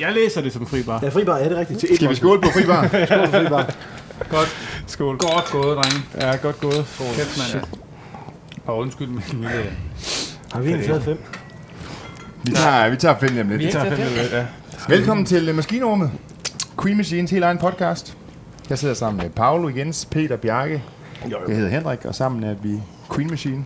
Jeg 0.00 0.12
læser 0.12 0.40
det 0.40 0.52
som 0.52 0.66
fribar. 0.66 1.00
Ja, 1.02 1.08
fribar, 1.08 1.38
ja, 1.38 1.44
det 1.44 1.52
er 1.52 1.60
rigtigt. 1.60 1.80
Til 1.80 1.90
et 1.90 1.96
Skal 1.96 2.10
vi 2.10 2.14
skåle 2.14 2.40
på 2.40 2.48
fribar? 2.48 2.88
Skål 2.88 3.06
for 3.08 3.38
fribar. 3.38 3.74
Godt. 4.30 4.56
Skål. 4.86 5.18
Godt 5.18 5.50
gået, 5.50 5.76
drenge. 5.76 6.06
Ja, 6.20 6.36
godt 6.36 6.60
gået. 6.60 6.86
Kæft, 7.16 7.54
mand. 7.54 7.64
Og 8.66 8.78
undskyld 8.78 9.08
min 9.08 9.22
lille... 9.30 9.72
Har 10.52 10.60
vi 10.60 10.68
egentlig 10.68 10.86
taget 10.88 11.02
fem? 11.04 11.18
Vi 12.44 12.52
tager, 12.52 12.90
vi 12.90 12.96
tager 12.96 13.18
fem 13.18 13.28
lige 13.30 13.40
om 13.40 13.50
Vi 13.50 13.56
lidt. 13.56 13.74
er 13.74 13.80
tager 13.80 13.96
fem 13.96 14.06
minutter, 14.06 14.36
ja. 14.38 14.46
Velkommen 14.88 15.26
til 15.26 15.48
øh, 15.48 15.54
Maskinrummet. 15.54 16.10
Queen 16.82 16.96
Machines 16.96 17.30
helt 17.30 17.44
egen 17.44 17.58
podcast. 17.58 18.16
Jeg 18.70 18.78
sidder 18.78 18.94
sammen 18.94 19.22
med 19.22 19.30
Paolo, 19.30 19.68
Jens, 19.76 20.08
Peter, 20.10 20.36
Bjarke. 20.36 20.82
Jeg 21.48 21.56
hedder 21.56 21.70
Henrik, 21.70 22.04
og 22.04 22.14
sammen 22.14 22.44
er 22.44 22.54
vi 22.62 22.80
Queen 23.14 23.30
Machine. 23.30 23.64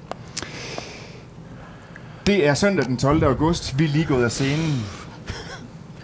Det 2.27 2.46
er 2.46 2.55
søndag 2.55 2.85
den 2.85 2.96
12. 2.96 3.25
august. 3.25 3.79
Vi 3.79 3.85
er 3.85 3.89
lige 3.89 4.05
gået 4.05 4.25
af 4.25 4.31
scenen 4.31 4.85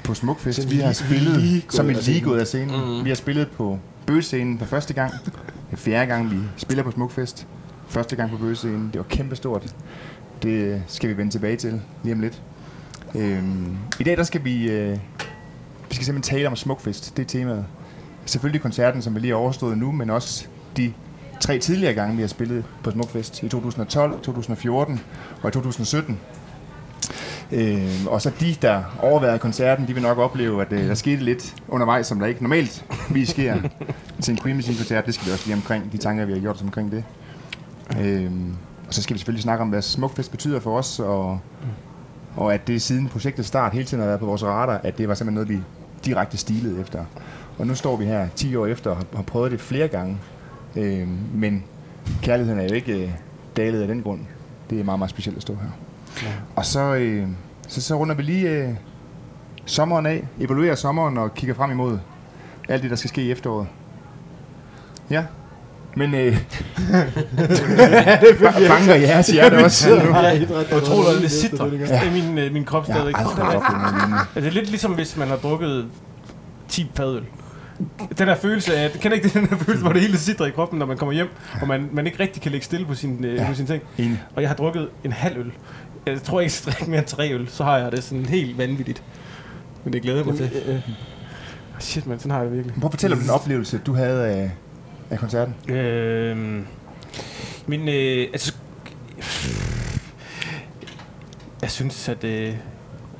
på 0.05 0.15
Smukfest. 0.15 0.71
Vi 0.71 0.77
har 0.77 0.93
spillet, 0.93 1.65
som 1.69 1.91
en 1.91 1.97
lige 1.97 2.21
gået 2.21 2.41
af 2.41 2.47
scenen. 2.47 2.99
Mm. 2.99 3.05
Vi 3.05 3.11
har 3.11 3.15
spillet 3.15 3.51
på 3.51 3.79
bøgescenen 4.07 4.59
for 4.59 4.67
første 4.67 4.95
gang. 4.95 5.13
Det 5.25 5.33
er 5.73 5.77
fjerde 5.77 6.07
gang, 6.07 6.31
vi 6.31 6.37
spiller 6.57 6.85
på 6.85 6.91
Smukfest. 6.91 7.47
Første 7.89 8.17
gang 8.17 8.31
på 8.31 8.37
bøgescenen. 8.37 8.91
Det 8.93 8.99
var 8.99 9.05
kæmpestort. 9.09 9.75
Det 10.43 10.83
skal 10.87 11.11
vi 11.11 11.17
vende 11.17 11.33
tilbage 11.33 11.57
til 11.57 11.81
lige 12.03 12.15
om 12.15 12.21
lidt. 12.21 12.43
Øhm, 13.15 13.77
I 14.01 14.05
dag 14.05 14.17
der 14.17 14.23
skal 14.23 14.45
vi, 14.45 14.71
øh, 14.71 14.99
vi 15.89 15.95
skal 15.95 16.05
simpelthen 16.05 16.37
tale 16.37 16.49
om 16.49 16.57
Smukfest. 16.57 17.17
Det 17.17 17.23
er 17.23 17.27
temaet. 17.27 17.67
Selvfølgelig 18.25 18.61
koncerten, 18.61 19.03
som 19.03 19.15
vi 19.15 19.21
lige 19.21 19.31
har 19.31 19.39
overstået 19.39 19.79
nu, 19.79 19.93
men 19.93 20.11
også 20.11 20.47
de 20.77 20.93
tre 21.41 21.59
tidligere 21.59 21.95
gange, 21.95 22.17
vi 22.17 22.23
har 22.23 22.29
spillet 22.29 22.65
på 22.83 22.91
Smukfest. 22.91 23.43
I 23.43 23.49
2012, 23.49 24.21
2014 24.23 25.01
og 25.43 25.49
i 25.49 25.53
2017. 25.53 26.21
Øh, 27.53 28.07
og 28.07 28.23
så 28.23 28.31
de, 28.41 28.57
der 28.63 28.83
overværede 29.03 29.39
koncerten, 29.39 29.89
de 29.89 29.95
vil 29.95 30.03
nok 30.03 30.19
opleve, 30.19 30.63
at 30.63 30.73
øh, 30.73 30.89
der 30.89 30.95
skete 30.95 31.25
lidt 31.25 31.55
undervejs, 31.69 32.07
som 32.07 32.19
der 32.19 32.27
ikke 32.27 32.43
normalt 32.43 32.85
vi 33.11 33.25
sker 33.25 33.57
til 34.23 34.33
en 34.33 34.39
Queen 34.43 34.57
Machine-koncert. 34.57 35.07
Det 35.07 35.15
skal 35.15 35.27
vi 35.27 35.33
også 35.33 35.47
lige 35.47 35.57
omkring, 35.57 35.93
de 35.93 35.99
tanker, 35.99 36.25
vi 36.25 36.33
har 36.33 36.41
gjort 36.41 36.57
os 36.57 36.63
omkring 36.63 36.93
det. 36.93 37.05
Øh, 38.01 38.31
og 38.89 38.95
så 38.95 39.03
skal 39.03 39.15
vi 39.15 39.19
selvfølgelig 39.19 39.43
snakke 39.43 39.63
om, 39.63 39.69
hvad 39.69 39.83
Smukfest 39.83 40.31
betyder 40.31 40.61
for 40.61 40.79
os, 40.79 41.01
og, 41.01 41.41
og 42.37 42.55
at 42.55 42.67
det 42.67 42.83
siden 42.83 43.09
projektets 43.09 43.49
start 43.49 43.73
hele 43.73 43.85
tiden 43.85 44.01
har 44.01 44.07
været 44.07 44.21
på 44.21 44.27
vores 44.27 44.45
radar, 44.45 44.81
at 44.85 44.99
det 44.99 45.09
var 45.09 45.15
simpelthen 45.15 45.35
noget, 45.35 45.49
vi 45.49 45.65
direkte 46.05 46.37
stilede 46.37 46.81
efter. 46.81 47.05
Og 47.59 47.67
nu 47.67 47.75
står 47.75 47.97
vi 47.97 48.05
her 48.05 48.29
10 48.37 48.57
år 48.57 48.67
efter 48.67 48.91
og 48.91 48.97
har 49.15 49.23
prøvet 49.23 49.51
det 49.51 49.61
flere 49.61 49.89
gange. 49.89 50.19
Øh, 50.77 51.09
men 51.35 51.65
kærligheden 52.23 52.61
er 52.61 52.65
jo 52.69 52.75
ikke 52.75 53.03
øh, 53.05 53.11
dalet 53.57 53.83
af 53.83 53.89
den 53.89 54.03
grund. 54.03 54.21
Det 54.71 54.81
er 54.81 54.85
meget, 54.85 54.99
meget 54.99 55.11
specielt 55.11 55.37
at 55.37 55.43
stå 55.43 55.55
her. 55.55 55.71
Ja. 56.23 56.33
Og 56.57 56.67
så, 56.67 56.95
øh, 56.95 57.27
så, 57.69 57.81
så 57.83 57.95
runder 57.99 58.15
vi 58.15 58.23
lige 58.23 58.49
øh, 58.51 58.69
sommeren 59.67 60.07
af, 60.07 60.25
evaluerer 60.41 60.75
sommeren 60.75 61.19
og 61.19 61.35
kigger 61.35 61.55
frem 61.55 61.71
imod 61.71 61.99
alt 62.69 62.83
det, 62.83 62.91
der 62.91 62.97
skal 62.97 63.09
ske 63.09 63.23
i 63.23 63.31
efteråret. 63.31 63.67
Ja, 65.11 65.25
men 65.97 66.15
øh, 66.15 66.37
ba- 68.41 68.69
banker 68.69 68.95
jeres 68.95 69.27
hjerte 69.27 69.65
også 69.65 69.89
nu. 69.91 69.95
Ja. 70.17 70.23
Jeg 70.27 70.49
tror, 70.85 71.11
det 71.23 71.31
sidder 71.31 71.67
Ja. 71.89 72.03
i 72.03 72.23
min, 72.23 72.39
øh, 72.39 72.53
min 72.53 72.65
krop 72.65 72.89
Jeg 72.89 72.95
har 72.97 73.03
stadig. 73.03 73.19
aldrig 73.19 73.45
oplevet 73.45 73.81
noget 73.83 73.95
lignende. 73.95 74.19
Altså, 74.19 74.41
det 74.41 74.47
er 74.47 74.51
lidt 74.51 74.69
ligesom, 74.69 74.93
hvis 74.93 75.17
man 75.17 75.29
har 75.29 75.37
drukket 75.37 75.87
10 76.69 76.91
fadøl. 76.97 77.23
Den 78.19 78.29
her 78.29 78.35
følelse 78.35 78.77
af, 78.77 78.91
kender 78.93 79.17
ikke 79.17 79.29
den 79.29 79.47
her 79.49 79.57
følelse, 79.57 79.83
hvor 79.85 79.93
det 79.93 80.03
hele 80.03 80.19
sidder 80.19 80.47
i 80.47 80.51
kroppen, 80.51 80.79
når 80.79 80.87
man 80.87 80.97
kommer 80.97 81.13
hjem, 81.13 81.29
og 81.61 81.69
man, 81.69 81.89
man 81.93 82.07
ikke 82.07 82.21
rigtig 82.21 82.43
kan 82.43 82.53
ligge 82.53 82.65
stille 82.65 82.87
på 82.87 82.95
sin, 82.95 83.25
øh, 83.25 83.35
Ja. 83.35 83.47
på 83.49 83.55
sin 83.55 83.67
ting. 83.67 83.83
Enig. 83.99 84.23
Og 84.37 84.43
jeg 84.43 84.51
har 84.51 84.57
drukket 84.57 84.89
en 85.05 85.13
halv 85.13 85.39
øl. 85.39 85.53
Jeg 86.07 86.23
tror 86.23 86.41
ikke, 86.41 86.45
jeg 86.47 86.53
skal 86.53 86.73
drikke 86.73 86.91
mere 86.91 86.99
end 87.01 87.07
tre 87.09 87.33
øl, 87.33 87.49
så 87.49 87.65
har 87.65 87.79
jeg 87.79 87.93
det 87.93 88.05
sådan 88.05 88.27
helt 88.27 88.59
vanvittigt. 88.59 89.03
Men 89.85 89.93
det 89.93 90.03
glæder 90.03 90.19
jeg 90.19 90.27
mig 90.27 90.37
til. 90.37 90.83
Shit, 91.81 92.07
man, 92.07 92.19
sådan 92.19 92.31
har 92.31 92.39
jeg 92.39 92.47
det 92.47 92.57
virkelig. 92.57 92.75
Prøv 92.81 92.87
at 92.87 92.93
fortælle 92.93 93.17
om 93.17 93.23
den 93.23 93.31
oplevelse, 93.31 93.79
du 93.87 93.95
havde 93.95 94.27
af, 94.27 94.51
af 95.11 95.19
koncerten. 95.19 95.55
Øhm, 95.75 96.67
min, 97.67 97.89
øh, 97.89 98.27
altså, 98.33 98.55
jeg 101.63 101.71
synes, 101.71 102.09
at 102.09 102.25
øh, 102.25 102.55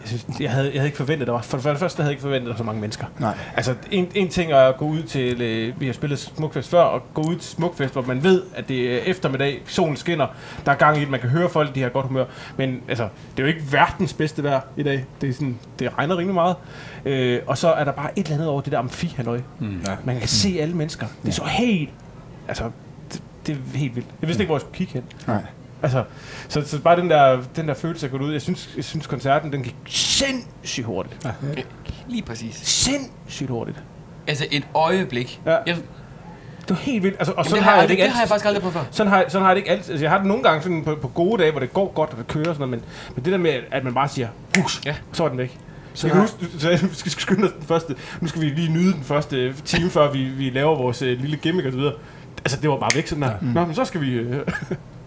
jeg, 0.01 0.09
synes, 0.09 0.27
jeg, 0.41 0.51
havde, 0.51 0.67
jeg 0.67 0.75
havde 0.75 0.87
ikke 0.87 0.97
forventet, 0.97 1.27
der 1.27 1.33
var, 1.33 1.43
for 1.43 1.57
det 1.57 1.79
første 1.79 1.97
havde 1.97 2.09
jeg 2.09 2.13
ikke 2.13 2.23
forventet, 2.23 2.47
der 2.47 2.53
var 2.53 2.59
så 2.59 2.65
mange 2.65 2.81
mennesker. 2.81 3.07
Nej. 3.19 3.35
Altså, 3.57 3.75
en, 3.91 4.09
en 4.15 4.29
ting 4.29 4.53
er 4.53 4.57
at 4.57 4.77
gå 4.77 4.85
ud 4.85 5.03
til, 5.03 5.43
øh, 5.43 5.81
vi 5.81 5.87
har 5.87 5.93
spillet 5.93 6.19
Smukfest 6.19 6.71
før, 6.71 6.81
og 6.81 7.03
gå 7.15 7.23
ud 7.23 7.37
til 7.37 7.51
Smukfest, 7.51 7.93
hvor 7.93 8.03
man 8.03 8.23
ved, 8.23 8.43
at 8.55 8.69
det 8.69 8.95
er 8.95 8.99
eftermiddag, 8.99 9.63
solen 9.67 9.97
skinner, 9.97 10.27
der 10.67 10.73
er 10.73 10.77
gang 10.77 10.97
i 10.97 11.01
det, 11.01 11.11
man 11.11 11.21
kan 11.21 11.29
høre 11.29 11.49
folk, 11.49 11.75
de 11.75 11.83
har 11.83 11.89
godt 11.89 12.07
humør. 12.07 12.25
Men 12.57 12.81
altså, 12.89 13.09
det 13.37 13.43
er 13.43 13.47
jo 13.47 13.49
ikke 13.49 13.73
verdens 13.73 14.13
bedste 14.13 14.43
vejr 14.43 14.61
i 14.77 14.83
dag. 14.83 15.05
Det, 15.21 15.29
er 15.29 15.33
sådan, 15.33 15.59
det 15.79 15.99
regner 15.99 16.17
rimelig 16.17 16.35
meget. 16.35 16.57
Øh, 17.05 17.41
og 17.47 17.59
så 17.59 17.73
er 17.73 17.85
der 17.85 17.93
bare 17.93 18.19
et 18.19 18.25
eller 18.25 18.35
andet 18.35 18.49
over 18.49 18.61
det 18.61 18.73
der 18.73 18.79
amfi 18.79 19.15
halløj. 19.17 19.41
Mm. 19.59 19.81
Ja. 19.87 19.97
Man 20.05 20.19
kan 20.19 20.29
se 20.29 20.59
alle 20.61 20.75
mennesker. 20.75 21.07
Det 21.23 21.29
er 21.29 21.33
så 21.33 21.45
helt... 21.45 21.91
Altså, 22.49 22.71
det, 23.13 23.23
det 23.47 23.57
er 23.75 23.79
helt 23.79 23.97
vildt. 23.97 24.09
Jeg 24.21 24.29
vidste 24.29 24.43
ikke, 24.43 24.49
hvor 24.49 24.57
jeg 24.57 24.61
skulle 24.61 24.77
kigge 24.77 24.93
hen. 24.93 25.05
Nej. 25.27 25.43
Altså, 25.83 26.05
så, 26.49 26.63
så 26.67 26.81
bare 26.81 27.01
den 27.01 27.11
der, 27.11 27.41
den 27.57 27.69
der 27.69 27.75
følelse 27.75 28.07
at 28.07 28.13
gå 28.13 28.19
ud. 28.19 28.33
Jeg 28.33 28.43
synes, 28.43 28.71
jeg 28.77 28.85
synes 28.85 29.07
koncerten, 29.07 29.53
den 29.53 29.63
gik 29.63 29.77
sindssygt 29.87 30.87
hurtigt. 30.87 31.17
Ja. 31.25 31.31
Lige 32.09 32.23
præcis. 32.23 32.55
Sindssygt 32.55 33.51
hurtigt. 33.51 33.83
Altså 34.27 34.47
et 34.51 34.67
øjeblik. 34.75 35.41
Ja. 35.47 35.57
Jeg, 35.67 35.77
Det 36.61 36.71
var 36.71 36.75
helt 36.77 37.03
vildt. 37.03 37.17
Altså, 37.19 37.33
og 37.33 37.37
Jamen, 37.37 37.45
sådan 37.51 37.57
det, 37.59 37.65
har 37.65 37.73
jeg 37.73 37.81
jeg, 37.81 37.89
det 37.89 37.93
ikke 37.95 38.03
det 38.03 38.11
har 38.11 38.17
jeg 38.19 38.23
altid. 38.23 38.29
faktisk 38.31 38.47
aldrig 38.47 38.63
prøvet 38.63 38.75
før. 38.75 38.85
Sådan 38.91 39.11
har, 39.13 39.17
jeg- 39.21 39.27
sådan 39.31 39.43
har 39.43 39.51
jeg 39.51 39.57
det 39.57 39.61
ikke 39.61 39.71
altid. 39.71 39.91
Altså, 39.91 40.05
jeg 40.05 40.11
har 40.11 40.19
det 40.19 40.27
nogle 40.27 40.43
gange 40.43 40.63
sådan 40.63 40.85
på, 40.85 40.95
på 41.03 41.09
gode 41.09 41.43
dage, 41.43 41.51
hvor 41.51 41.61
det 41.61 41.73
går 41.73 41.93
godt, 41.93 42.11
og 42.11 42.17
det 42.19 42.27
kører 42.29 42.49
og 42.49 42.55
sådan 42.55 42.69
noget, 42.69 42.85
men, 42.85 43.15
men 43.17 43.25
det 43.25 43.33
der 43.33 43.39
med, 43.39 43.51
at 43.71 43.85
man 43.85 43.95
bare 43.95 44.09
siger, 44.09 44.29
husk, 44.59 44.87
Ja. 44.87 44.95
så 45.13 45.25
er 45.25 45.29
den 45.29 45.39
væk. 45.39 45.59
Så 45.95 46.07
jeg 46.07 46.13
kan 46.13 46.21
huske, 46.21 46.37
så 46.59 46.71
jeg 46.71 46.79
skal 46.93 47.13
skynde 47.13 47.45
os 47.45 47.53
den 47.53 47.63
første, 47.63 47.95
nu 48.21 48.29
skal 48.29 48.41
vi 48.43 48.47
lige 48.47 48.73
nyde 48.73 48.93
den 48.93 49.03
første 49.03 49.55
time, 49.65 49.91
før 49.91 50.11
vi, 50.13 50.25
vi 50.25 50.51
laver 50.51 50.77
vores 50.77 51.03
øh, 51.03 51.21
lille 51.21 51.37
gimmick 51.37 51.67
og 51.67 51.73
så 51.73 51.79
videre. 51.79 51.95
Altså, 52.45 52.59
det 52.61 52.71
var 52.71 52.77
bare 52.79 52.91
væk 52.95 53.07
sådan 53.07 53.23
der. 53.23 53.33
Mm. 53.41 53.47
Nå, 53.49 53.65
men 53.67 53.75
så 53.75 53.85
skal 53.85 54.01
vi... 54.01 54.13
Øh, 54.13 54.47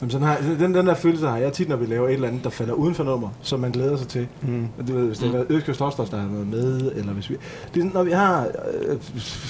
Jamen, 0.02 0.12
sådan 0.12 0.28
har, 0.28 0.38
den, 0.60 0.74
den 0.74 0.88
der 0.88 0.94
følelse 0.94 1.28
har 1.28 1.38
jeg 1.38 1.54
tit, 1.54 1.70
når 1.70 1.76
vi 1.76 1.86
laver 1.86 2.08
et 2.08 2.14
eller 2.14 2.28
andet, 2.28 2.44
der 2.44 2.50
falder 2.50 2.74
uden 2.74 2.96
for 2.96 3.04
nummer, 3.04 3.30
som 3.42 3.60
man 3.60 3.72
glæder 3.72 3.98
sig 3.98 4.08
til. 4.08 4.28
mm. 4.42 4.68
Du 4.88 4.94
ved, 4.94 5.06
hvis 5.08 5.18
det 5.18 5.28
har 5.28 5.34
været 5.34 5.46
Østkyst 5.50 5.82
Osters, 5.82 6.10
der 6.10 6.18
har 6.18 6.28
været 6.28 6.48
med, 6.48 6.92
eller 6.96 7.14
hvis 7.14 7.30
vi... 7.30 7.36
Det 7.36 7.80
er 7.80 7.80
sådan, 7.80 7.92
når 7.94 8.04
vi 8.04 8.12
har 8.12 8.48
øh, 8.88 8.98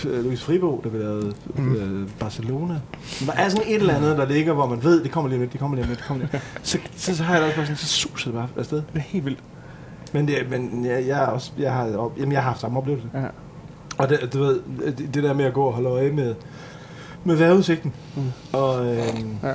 øh, 0.05 0.23
Louis 0.23 0.43
Fribo, 0.43 0.81
der 0.83 0.89
vil 0.89 0.99
lave 1.01 1.33
Mm. 1.55 1.75
øh, 1.75 2.09
Barcelona. 2.19 2.73
Der 3.25 3.31
er 3.33 3.49
sådan 3.49 3.67
et 3.67 3.75
eller 3.75 3.95
andet, 3.95 4.17
der 4.17 4.25
ligger, 4.25 4.53
hvor 4.53 4.67
man 4.67 4.83
ved, 4.83 5.03
det 5.03 5.11
kommer 5.11 5.29
lige 5.29 5.37
om 5.37 5.41
lidt, 5.41 5.51
det 5.51 5.59
kommer 5.59 5.75
lige 5.77 5.83
om 5.83 5.89
lidt, 5.89 5.99
det 5.99 6.07
kommer 6.07 6.25
lige. 6.31 6.41
Så, 6.63 6.77
så, 6.95 7.17
så 7.17 7.23
har 7.23 7.33
jeg 7.33 7.41
da 7.41 7.45
også 7.47 7.55
bare 7.57 7.65
sådan, 7.65 7.77
så 7.77 7.85
suser 7.87 8.31
det 8.31 8.39
bare 8.39 8.47
afsted. 8.57 8.77
Det 8.77 8.85
er 8.95 8.99
helt 8.99 9.25
vildt. 9.25 9.39
Men, 10.13 10.27
det, 10.27 10.35
men 10.49 10.85
jeg, 10.85 11.07
jeg, 11.07 11.23
er 11.23 11.27
også, 11.27 11.51
jeg, 11.59 11.73
har, 11.73 11.97
op, 11.97 12.17
jamen, 12.17 12.31
jeg 12.31 12.41
har 12.41 12.49
haft 12.49 12.61
samme 12.61 12.77
oplevelse. 12.79 13.07
Ja. 13.13 13.19
Og 13.97 14.09
det, 14.09 14.33
du 14.33 14.39
ved, 14.39 14.59
det, 14.97 15.09
det 15.13 15.23
der 15.23 15.33
med 15.33 15.45
at 15.45 15.53
gå 15.53 15.63
og 15.63 15.73
holde 15.73 15.89
øje 15.89 16.11
med, 16.11 16.35
med 17.23 17.35
vejrudsigten. 17.35 17.93
Mm. 18.15 18.21
Og, 18.53 18.85
øh, 18.85 18.97
Ja. 19.43 19.53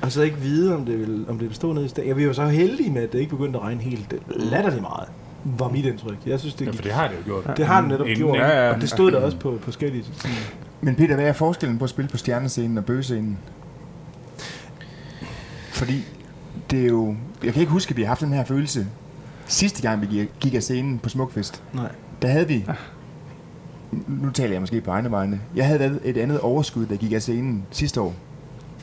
Ja. 0.00 0.06
og 0.06 0.12
så 0.12 0.22
ikke 0.22 0.36
vide, 0.36 0.74
om 0.76 0.84
det 0.86 0.98
vil, 0.98 1.24
om 1.28 1.38
det 1.38 1.48
vil 1.48 1.54
stå 1.56 1.72
nede 1.72 1.84
i 1.84 1.88
stedet. 1.88 2.08
Jeg 2.08 2.16
var 2.16 2.22
jo 2.22 2.32
så 2.32 2.46
heldig 2.46 2.92
med, 2.92 3.02
at 3.02 3.12
det 3.12 3.18
ikke 3.18 3.30
begyndte 3.36 3.58
at 3.58 3.64
regne 3.64 3.80
helt 3.82 4.14
latterligt 4.36 4.82
meget. 4.82 5.08
Var 5.44 5.68
mit 5.68 5.84
indtryk. 5.86 6.16
Jeg 6.26 6.40
synes, 6.40 6.54
det, 6.54 6.66
Ja, 6.66 6.70
for 6.70 6.82
det 6.82 6.92
har 6.92 7.08
det 7.08 7.14
jo 7.18 7.22
gjort. 7.24 7.56
det 7.56 7.66
har 7.66 7.80
den 7.80 7.90
netop 7.90 8.06
Inden, 8.06 8.18
gjort. 8.24 8.38
Ja, 8.38 8.66
ja. 8.66 8.74
Og 8.74 8.80
det 8.80 8.88
stod 8.90 9.10
der 9.10 9.18
også 9.20 9.36
på, 9.36 9.50
på 9.50 9.58
forskellige 9.64 10.04
Men 10.80 10.94
Peter, 10.94 11.14
hvad 11.14 11.24
er 11.26 11.32
forskellen 11.32 11.78
på 11.78 11.84
at 11.84 11.90
spille 11.90 12.08
på 12.08 12.16
stjernescenen 12.16 12.78
og 12.78 12.84
bøgescenen? 12.84 13.38
Fordi 15.72 16.04
det 16.70 16.80
er 16.82 16.86
jo... 16.86 17.14
Jeg 17.44 17.52
kan 17.52 17.60
ikke 17.60 17.72
huske, 17.72 17.90
at 17.90 17.96
vi 17.96 18.02
har 18.02 18.08
haft 18.08 18.20
den 18.20 18.32
her 18.32 18.44
følelse 18.44 18.86
sidste 19.46 19.82
gang, 19.82 20.00
vi 20.00 20.06
gik- 20.06 20.30
gik 20.40 20.54
af 20.54 20.62
scenen 20.62 20.98
på 20.98 21.08
Smukfest. 21.08 21.62
Nej. 21.74 21.88
Der 22.22 22.28
havde 22.28 22.48
vi... 22.48 22.66
Nu 24.08 24.30
taler 24.30 24.52
jeg 24.52 24.60
måske 24.60 24.80
på 24.80 24.90
egne 24.90 25.10
vegne. 25.10 25.40
Jeg 25.56 25.66
havde 25.66 25.84
et- 25.86 26.00
et 26.04 26.16
andet 26.16 26.40
overskud, 26.40 26.86
der 26.86 26.96
gik 26.96 27.12
af 27.12 27.22
scenen 27.22 27.64
sidste 27.70 28.00
år 28.00 28.14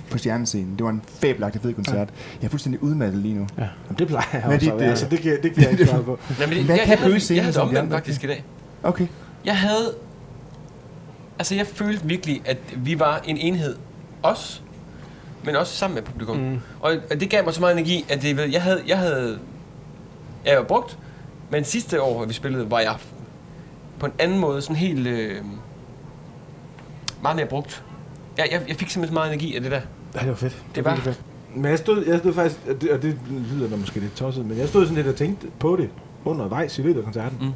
på 0.10 0.18
stjernescenen. 0.18 0.76
Det 0.76 0.84
var 0.84 0.90
en 0.90 1.02
fabelagtig 1.22 1.62
fed 1.62 1.74
koncert. 1.74 2.10
Jeg 2.42 2.46
er 2.46 2.50
fuldstændig 2.50 2.84
udmattet 2.84 3.22
lige 3.22 3.34
nu. 3.34 3.48
Jamen, 3.58 4.00
det 4.00 4.08
plejer 4.08 4.26
jeg 4.34 4.42
er 4.42 4.48
også 4.48 4.60
dit, 4.60 4.72
at 4.72 4.80
være, 4.80 4.96
så 4.96 5.08
det 5.10 5.20
kan, 5.20 5.40
det 5.44 5.54
kan 5.54 5.64
jeg 5.64 5.72
ikke 5.72 5.86
svare 5.86 6.04
på. 6.04 6.20
Nej, 6.40 6.48
men 6.48 6.58
det, 6.58 6.66
Hvad 6.66 6.76
jeg, 6.76 6.86
kan 6.86 6.92
jeg, 6.92 7.00
jeg, 7.00 7.10
bøgescenen 7.10 7.36
jeg 7.36 7.44
havde 7.44 7.54
det 7.54 7.62
omvendt 7.62 7.92
faktisk 7.92 8.24
i 8.24 8.28
dag. 8.28 8.44
Okay. 8.84 9.08
Jeg 9.46 9.58
havde... 9.58 9.94
Altså, 11.40 11.56
jeg 11.56 11.68
følte 11.68 12.06
virkelig, 12.06 12.42
at 12.46 12.58
vi 12.76 13.00
var 13.00 13.22
en 13.26 13.38
enhed. 13.38 13.76
Os, 14.24 14.64
men 15.44 15.56
også 15.56 15.76
sammen 15.76 15.96
med 15.96 16.04
publikum. 16.04 16.38
Mm. 16.38 16.60
Og, 16.80 16.96
og 17.12 17.20
det 17.20 17.30
gav 17.30 17.44
mig 17.44 17.54
så 17.54 17.62
meget 17.62 17.74
energi, 17.74 18.06
at 18.10 18.22
det, 18.22 18.54
jeg 18.54 18.62
havde... 18.62 18.82
Jeg 18.88 18.98
havde 18.98 19.40
jeg 20.46 20.58
var 20.58 20.64
brugt, 20.64 20.98
men 21.50 21.64
sidste 21.64 22.02
år, 22.02 22.18
hvor 22.18 22.26
vi 22.26 22.34
spillede, 22.34 22.72
var 22.72 22.80
jeg 22.80 22.96
på 24.00 24.06
en 24.06 24.12
anden 24.20 24.40
måde 24.40 24.62
sådan 24.62 24.76
helt... 24.76 25.08
Øh, 25.08 25.42
meget 27.22 27.36
mere 27.36 27.46
brugt. 27.46 27.84
Jeg, 28.38 28.48
jeg, 28.52 28.62
jeg 28.68 28.76
fik 28.76 28.90
simpelthen 28.90 29.08
så 29.08 29.14
meget 29.14 29.34
energi 29.34 29.56
af 29.56 29.62
det 29.62 29.72
der. 29.72 29.82
Ja, 30.18 30.22
det 30.22 30.30
var 30.30 30.36
fedt. 30.36 30.64
Det 30.76 30.86
var 30.86 30.92
var- 30.92 30.98
fedt. 31.00 31.22
Men 31.56 31.66
jeg 31.72 31.78
stod, 31.80 32.06
jeg 32.06 32.20
stod 32.20 32.34
faktisk, 32.34 32.60
og 32.70 32.82
det, 32.82 32.92
og 32.92 33.02
det 33.02 33.18
lyder 33.54 33.70
da 33.70 33.76
måske 33.76 34.00
lidt 34.00 34.16
tosset, 34.16 34.46
men 34.46 34.58
jeg 34.58 34.68
stod 34.70 34.84
sådan 34.86 34.96
lidt 34.96 35.08
og 35.08 35.16
tænkte 35.16 35.48
på 35.60 35.76
det 35.76 35.90
undervejs 36.26 36.80
i 36.80 36.82
løbet 36.82 36.98
af 37.00 37.04
koncerten. 37.04 37.38
Mm. 37.42 37.52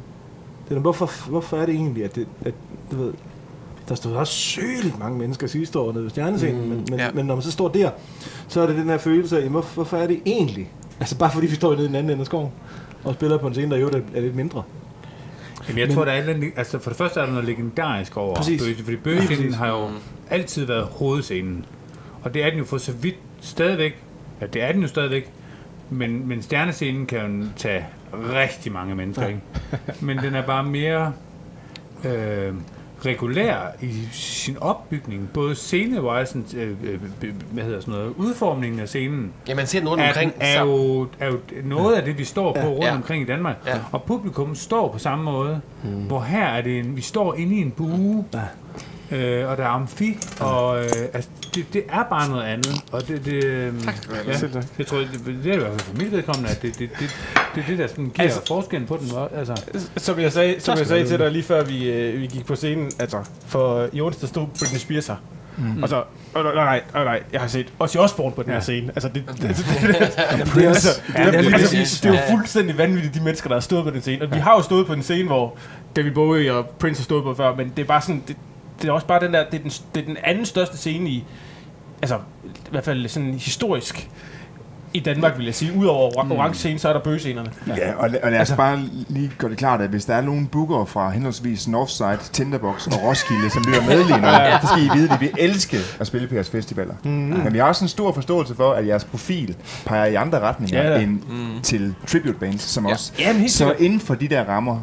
Det 0.68 0.76
er, 0.76 0.80
hvorfor, 0.80 1.28
hvorfor 1.30 1.56
er 1.56 1.66
det 1.66 1.74
egentlig, 1.74 2.04
at, 2.04 2.14
det, 2.14 2.26
at 2.44 2.54
du 2.90 2.96
ved, 2.96 3.12
der 3.88 3.94
stod 3.94 4.12
også 4.12 4.32
sygt 4.32 4.98
mange 4.98 5.18
mennesker 5.18 5.46
sidste 5.46 5.78
år 5.78 5.92
nede 5.92 6.02
ved 6.04 6.10
stjernescenen, 6.10 6.62
mm, 6.62 6.68
men, 6.68 6.86
men, 6.90 6.98
ja. 6.98 7.10
men 7.14 7.26
når 7.26 7.34
man 7.34 7.42
så 7.42 7.50
står 7.50 7.68
der, 7.68 7.90
så 8.48 8.60
er 8.60 8.66
det 8.66 8.76
den 8.76 8.84
her 8.88 8.98
følelse 8.98 9.42
af, 9.42 9.48
hvorfor, 9.48 9.74
hvorfor 9.74 9.96
er 9.96 10.06
det 10.06 10.20
egentlig, 10.26 10.70
Altså 11.00 11.18
bare 11.18 11.30
fordi 11.32 11.46
vi 11.46 11.54
står 11.54 11.72
nede 11.72 11.84
i 11.84 11.86
den 11.88 11.94
anden 11.94 12.10
ende 12.10 12.20
af 12.20 12.26
skoven 12.26 12.48
og 13.04 13.14
spiller 13.14 13.38
på 13.38 13.46
en 13.46 13.54
scene, 13.54 13.70
der 13.70 13.76
jo 13.80 13.88
er 14.14 14.20
lidt 14.20 14.34
mindre. 14.36 14.62
Jamen, 15.68 15.78
jeg 15.78 15.86
Men- 15.86 15.96
tror, 15.96 16.04
der 16.04 16.12
er 16.12 16.22
andet, 16.22 16.52
altså 16.56 16.78
for 16.78 16.90
det 16.90 16.96
første 16.96 17.20
er 17.20 17.24
der 17.24 17.32
noget 17.32 17.46
legendarisk 17.48 18.16
over. 18.16 18.36
Bøge, 18.58 18.74
fordi 18.84 18.96
bøgescenen 18.96 19.54
har 19.54 19.68
jo 19.68 19.88
altid 20.30 20.64
været 20.64 20.84
hovedscenen. 20.84 21.64
Og 22.22 22.34
det 22.34 22.44
er 22.44 22.50
den 22.50 22.58
jo 22.58 22.64
for 22.64 22.78
så 22.78 22.92
vidt 22.92 23.16
stadigvæk, 23.40 23.96
ja, 24.40 24.46
det 24.46 24.62
er 24.62 24.72
den 24.72 24.82
jo 24.82 24.88
stadigvæk, 24.88 25.30
men, 25.90 26.28
men 26.28 26.42
stjernescenen 26.42 27.06
kan 27.06 27.40
jo 27.42 27.46
tage 27.56 27.84
rigtig 28.32 28.72
mange 28.72 28.94
mennesker, 28.94 29.22
Ja. 29.24 29.28
ikke? 29.28 29.40
Men 30.00 30.18
den 30.18 30.34
er 30.34 30.42
bare 30.42 30.64
mere 30.64 31.12
øh, 32.04 32.54
regulær 33.06 33.56
i 33.80 33.92
sin 34.12 34.56
opbygning, 34.60 35.28
både 35.34 35.54
scenewise, 35.54 36.38
øh, 36.56 36.68
øh, 36.82 36.98
øh, 37.22 37.32
hvad 37.52 37.64
hedder 37.64 37.80
sådan 37.80 37.94
noget, 37.94 38.12
udformningen 38.16 38.80
af 38.80 38.88
scenen, 38.88 39.32
Ja, 39.48 39.54
man 39.54 39.66
ser 39.66 39.86
rundt 39.86 40.02
er, 40.02 40.08
omkring. 40.08 40.32
er, 40.40 40.58
så- 40.58 40.64
jo, 40.66 41.06
er 41.20 41.26
jo 41.26 41.38
noget 41.64 41.94
af 41.94 42.04
det, 42.04 42.18
vi 42.18 42.24
står 42.24 42.52
på 42.52 42.58
Ja. 42.60 42.66
rundt 42.68 42.84
Ja. 42.84 42.94
omkring 42.94 43.22
i 43.22 43.26
Danmark. 43.26 43.56
Ja. 43.66 43.78
Og 43.92 44.02
publikum 44.02 44.54
står 44.54 44.92
på 44.92 44.98
samme 44.98 45.24
måde, 45.24 45.60
mm. 45.84 45.90
hvor 45.90 46.20
her 46.20 46.44
er 46.46 46.62
det 46.62 46.78
en, 46.78 46.96
vi 46.96 47.00
står 47.00 47.34
inde 47.34 47.54
i 47.56 47.60
en 47.60 47.70
bue, 47.70 48.24
Ja. 48.34 48.40
Øh, 49.12 49.48
og 49.50 49.56
der 49.56 49.62
er 49.64 49.68
amfi, 49.68 50.18
og 50.40 50.78
øh, 50.78 50.90
altså, 51.14 51.30
det, 51.54 51.66
det 51.72 51.82
er 51.88 52.02
bare 52.10 52.28
noget 52.30 52.42
andet. 52.42 52.74
Og 52.92 53.08
det, 53.08 53.24
det, 53.24 53.44
øh, 53.44 53.72
Tak 53.84 53.94
ja, 54.26 54.32
det 54.78 54.86
tror 54.86 54.96
jeg, 54.98 55.06
det, 55.26 55.36
det 55.44 55.50
er 55.50 55.54
i 55.54 55.58
hvert 55.58 55.70
fald 55.70 55.80
for 55.80 55.96
mit 55.96 56.12
vedkommende, 56.12 56.50
at 56.50 56.62
det, 56.62 56.78
det, 56.78 56.90
det, 57.00 57.10
det 57.54 57.62
er 57.62 57.66
det, 57.66 57.78
der 57.78 57.86
sådan 57.86 58.04
giver 58.04 58.22
Altså- 58.22 58.38
altså, 58.38 58.54
forskellen 58.54 58.88
på 58.88 58.98
den. 59.00 59.10
Altså, 59.38 59.62
Som 59.96 60.18
jeg 60.20 60.32
sagde, 60.32 60.60
som 60.60 60.78
jeg 60.78 60.86
sagde 60.86 61.06
til 61.06 61.18
dig 61.18 61.30
lige 61.30 61.42
før 61.42 61.64
vi, 61.64 61.90
øh, 61.90 62.20
vi 62.20 62.26
gik 62.26 62.46
på 62.46 62.54
scenen, 62.56 62.92
altså 62.98 63.18
for 63.46 63.88
i 63.92 64.00
onsdag 64.00 64.28
stod 64.28 64.46
Britney 64.58 64.78
Spears 64.78 65.06
her. 65.06 65.16
Mm. 65.58 65.82
Og 65.82 65.88
så, 65.88 66.02
oh, 66.34 66.44
nej, 66.44 66.54
nej, 66.54 66.82
oh, 66.94 67.04
nej, 67.04 67.22
jeg 67.32 67.40
har 67.40 67.48
set 67.48 67.72
Ozzy 67.78 67.96
Osbourne 67.96 68.34
på 68.34 68.42
den 68.42 68.50
Ja. 68.50 68.54
her 68.56 68.62
scene. 68.62 68.88
Altså, 68.94 69.08
det, 69.08 69.24
det, 69.36 69.44
er 69.44 69.48
altså, 69.48 70.90
det 71.06 71.16
er 71.16 71.54
altså, 71.54 72.08
jo 72.08 72.14
fuldstændig 72.30 72.78
vanvittigt, 72.78 73.14
de 73.14 73.20
mennesker, 73.20 73.48
der 73.48 73.56
har 73.56 73.60
stået 73.60 73.84
på 73.84 73.90
den 73.90 74.00
scene. 74.00 74.24
Og 74.24 74.34
vi 74.34 74.38
har 74.38 74.54
jo 74.56 74.62
stået 74.62 74.86
på 74.86 74.92
en 74.92 75.02
scene, 75.02 75.26
hvor 75.26 75.56
David 75.96 76.10
Bowie 76.10 76.54
og 76.54 76.66
Prince 76.66 77.00
har 77.00 77.04
stået 77.04 77.22
på 77.24 77.34
før, 77.34 77.54
men 77.54 77.72
det 77.76 77.82
er 77.82 77.86
bare 77.86 78.00
sådan, 78.02 78.22
det, 78.28 78.36
det 78.82 78.88
er 78.88 78.92
også 78.92 79.06
bare 79.06 79.20
den 79.20 79.34
der, 79.34 79.44
det 79.50 79.58
er 79.58 79.62
den, 79.62 79.70
det 79.94 80.00
er 80.02 80.06
den 80.06 80.16
anden 80.24 80.46
største 80.46 80.76
scene 80.76 81.10
i, 81.10 81.24
altså 82.02 82.16
i 82.44 82.70
hvert 82.70 82.84
fald 82.84 83.08
sådan 83.08 83.34
historisk 83.34 84.08
i 84.94 85.00
Danmark, 85.00 85.36
vil 85.38 85.44
jeg 85.44 85.54
sige. 85.54 85.72
Udover 85.76 86.22
mm. 86.24 86.32
orange 86.32 86.54
scene, 86.54 86.78
så 86.78 86.88
er 86.88 86.92
der 86.92 87.00
bøgescenerne. 87.00 87.50
Ja, 87.66 87.94
og, 87.94 88.06
la- 88.06 88.24
og 88.24 88.30
lad 88.30 88.32
os 88.32 88.34
Altså- 88.38 88.56
bare 88.56 88.78
lige 89.08 89.30
gøre 89.38 89.50
det 89.50 89.58
klart, 89.58 89.80
at 89.80 89.90
hvis 89.90 90.04
der 90.04 90.14
er 90.14 90.20
nogen 90.20 90.46
booker 90.46 90.84
fra 90.84 91.10
henholdsvis 91.10 91.68
Northside, 91.68 92.18
Tinderbox 92.32 92.86
og 92.86 92.92
Roskilde, 93.02 93.50
som 93.50 93.62
lytter 93.66 93.86
med 93.86 93.96
lige 94.04 94.18
nu, 94.20 94.26
så 94.62 94.66
skal 94.66 94.82
I 94.84 94.90
vide, 94.98 95.12
at 95.12 95.20
vi 95.20 95.30
elske 95.38 95.76
at 96.00 96.06
spille 96.06 96.28
på 96.28 96.34
jeres 96.34 96.50
festivaler. 96.50 96.94
Mm. 97.04 97.10
Men 97.10 97.52
vi 97.52 97.58
har 97.58 97.64
også 97.64 97.84
en 97.84 97.88
stor 97.88 98.12
forståelse 98.12 98.54
for, 98.54 98.72
at 98.72 98.86
jeres 98.86 99.04
profil 99.04 99.56
peger 99.86 100.04
i 100.04 100.14
andre 100.14 100.40
retninger 100.40 100.92
Ja, 100.92 101.00
end 101.00 101.20
til 101.62 101.94
tribute 102.06 102.38
bands 102.38 102.62
som 102.62 102.86
Ja. 102.86 102.94
os. 102.94 103.12
Jamen, 103.18 103.40
helt 103.40 103.52
Så 103.52 103.58
sikkert. 103.58 103.80
inden 103.80 104.00
for 104.00 104.14
de 104.14 104.28
der 104.28 104.44
rammer, 104.44 104.80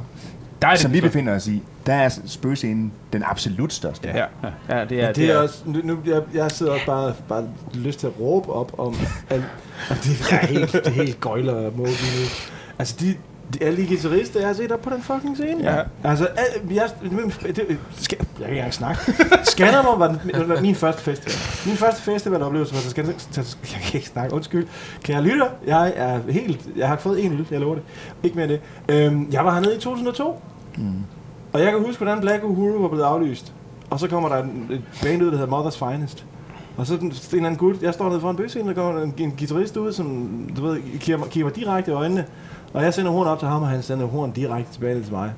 Der 0.61 0.67
er 0.67 0.71
det 0.71 0.79
som 0.79 0.93
vi 0.93 0.99
den 0.99 1.03
befinder 1.03 1.35
os 1.35 1.47
i, 1.47 1.63
der 1.85 1.93
er 1.93 2.09
spøgescenen 2.25 2.91
den 3.13 3.23
absolut 3.23 3.73
største. 3.73 4.07
Ja, 4.07 4.17
ja, 4.17 4.25
ja 4.69 4.85
det 4.85 5.01
er 5.01 5.05
Ja, 5.05 5.11
det 5.11 5.31
er 5.31 5.37
også, 5.37 5.61
nu, 5.65 5.79
nu, 5.83 5.97
jeg, 6.05 6.21
jeg 6.33 6.51
sidder 6.51 6.71
også 6.71 6.85
bare, 6.85 7.13
bare 7.29 7.49
lyst 7.73 7.99
til 7.99 8.07
at 8.07 8.13
råbe 8.19 8.49
op 8.49 8.79
om, 8.79 8.95
at, 9.29 9.41
at 9.89 9.97
det 10.03 10.31
er 10.31 10.45
helt, 10.53 10.71
det 10.71 10.87
er 10.87 10.91
helt 10.91 11.19
gøjler 11.19 11.53
og 11.53 11.73
nu. 11.77 11.85
Altså, 12.79 12.95
de, 12.99 13.15
alle 13.61 13.77
de 13.77 13.87
guitarister, 13.87 14.39
jeg 14.39 14.49
har 14.49 14.53
set 14.53 14.71
op 14.71 14.81
på 14.81 14.89
den 14.89 15.01
fucking 15.01 15.35
scene. 15.35 15.71
Ja. 15.71 15.81
Altså, 16.03 16.25
al, 16.25 16.73
jeg, 16.75 16.89
det, 17.03 17.55
det, 17.55 17.77
skal, 17.91 18.17
jeg 18.19 18.27
kan 18.37 18.45
ikke 18.45 18.55
engang 18.55 18.73
snakke. 18.73 19.01
Skanderborg 19.43 19.99
var, 19.99 20.07
den, 20.07 20.49
var 20.49 20.61
min 20.61 20.75
første 20.75 21.01
festival. 21.01 21.33
Min 21.65 21.77
første 21.77 22.01
festival-oplevelse 22.01 22.73
var 22.73 22.81
til 22.81 22.89
Skanderborg. 22.89 23.21
Jeg 23.63 23.81
kan 23.81 23.97
ikke 23.99 24.07
snakke, 24.07 24.35
undskyld. 24.35 24.67
Kære 25.03 25.21
lytter, 25.21 25.47
jeg 25.67 25.93
er 25.95 26.19
helt, 26.31 26.69
jeg 26.75 26.87
har 26.87 26.97
fået 26.97 27.25
en 27.25 27.31
øl, 27.33 27.47
jeg 27.51 27.59
lover 27.59 27.75
det. 27.75 27.83
Ikke 28.23 28.35
mere 28.35 28.47
det. 28.47 28.61
Øhm, 28.89 29.27
jeg 29.31 29.45
var 29.45 29.53
hernede 29.53 29.75
i 29.75 29.79
2002. 29.79 30.41
Mm. 30.77 30.83
Og 31.53 31.61
jeg 31.61 31.71
kan 31.71 31.79
huske, 31.85 32.03
hvordan 32.03 32.21
Black 32.21 32.43
Uhuru 32.43 32.81
var 32.81 32.87
blevet 32.87 33.03
aflyst. 33.03 33.53
Og 33.89 33.99
så 33.99 34.07
kommer 34.07 34.29
der 34.29 34.43
en, 34.43 34.67
et 34.71 34.81
band 35.03 35.23
ud, 35.23 35.31
der 35.31 35.37
hedder 35.37 35.59
Mother's 35.59 35.89
Finest. 35.89 36.25
Og 36.77 36.87
så 36.87 36.97
den, 36.97 37.05
en 37.05 37.13
eller 37.31 37.45
anden 37.45 37.57
gut, 37.57 37.81
jeg 37.81 37.93
står 37.93 38.09
nede 38.09 38.21
foran 38.21 38.35
bøscenen, 38.35 38.67
der 38.67 38.73
kommer 38.73 39.01
en, 39.01 39.13
en 39.17 39.31
guitarist 39.31 39.77
ud, 39.77 39.93
som 39.93 40.29
du 40.57 40.67
ved, 40.67 40.81
kigger, 40.99 41.25
kigger 41.25 41.45
mig 41.45 41.55
direkte 41.55 41.91
i 41.91 41.93
øjnene. 41.93 42.25
Og 42.73 42.83
jeg 42.83 42.93
sender 42.93 43.11
horn 43.11 43.27
op 43.27 43.39
til 43.39 43.47
ham, 43.47 43.61
og 43.61 43.67
han 43.67 43.83
sender 43.83 44.05
horn 44.05 44.31
direkte 44.31 44.73
tilbage 44.73 45.03
til 45.03 45.13
mig. 45.13 45.31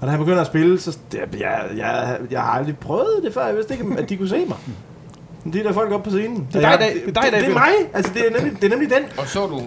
Og 0.00 0.06
da 0.06 0.10
han 0.10 0.18
begynder 0.20 0.40
at 0.40 0.46
spille, 0.46 0.80
så 0.80 0.98
jeg, 1.14 1.20
jeg, 1.40 1.64
jeg, 1.76 2.18
jeg 2.30 2.40
har 2.42 2.50
aldrig 2.50 2.78
prøvet 2.78 3.20
det 3.24 3.34
før. 3.34 3.46
Jeg 3.46 3.56
vidste 3.56 3.74
ikke, 3.74 3.86
at 3.98 4.08
de 4.08 4.16
kunne 4.16 4.28
se 4.28 4.44
mig. 4.48 4.56
Men 5.44 5.52
de 5.52 5.58
der 5.64 5.72
folk 5.72 5.92
op 5.92 6.02
på 6.02 6.10
scenen. 6.10 6.48
Det 6.52 6.56
er 6.56 6.60
dig, 6.60 6.62
Jeg- 6.62 6.78
der- 6.78 6.86
det 7.06 7.16
er 7.16 7.20
dig, 7.22 7.32
det, 7.32 7.40
det 7.40 7.44
er 7.44 7.50
er 7.50 7.54
mig. 7.54 7.72
Altså, 7.94 8.12
det 8.14 8.26
er 8.26 8.30
nemlig, 8.40 8.56
det 8.62 8.64
er 8.64 8.70
nemlig 8.70 8.90
den. 8.90 9.02
Og 9.18 9.26
så 9.26 9.46
du 9.46 9.60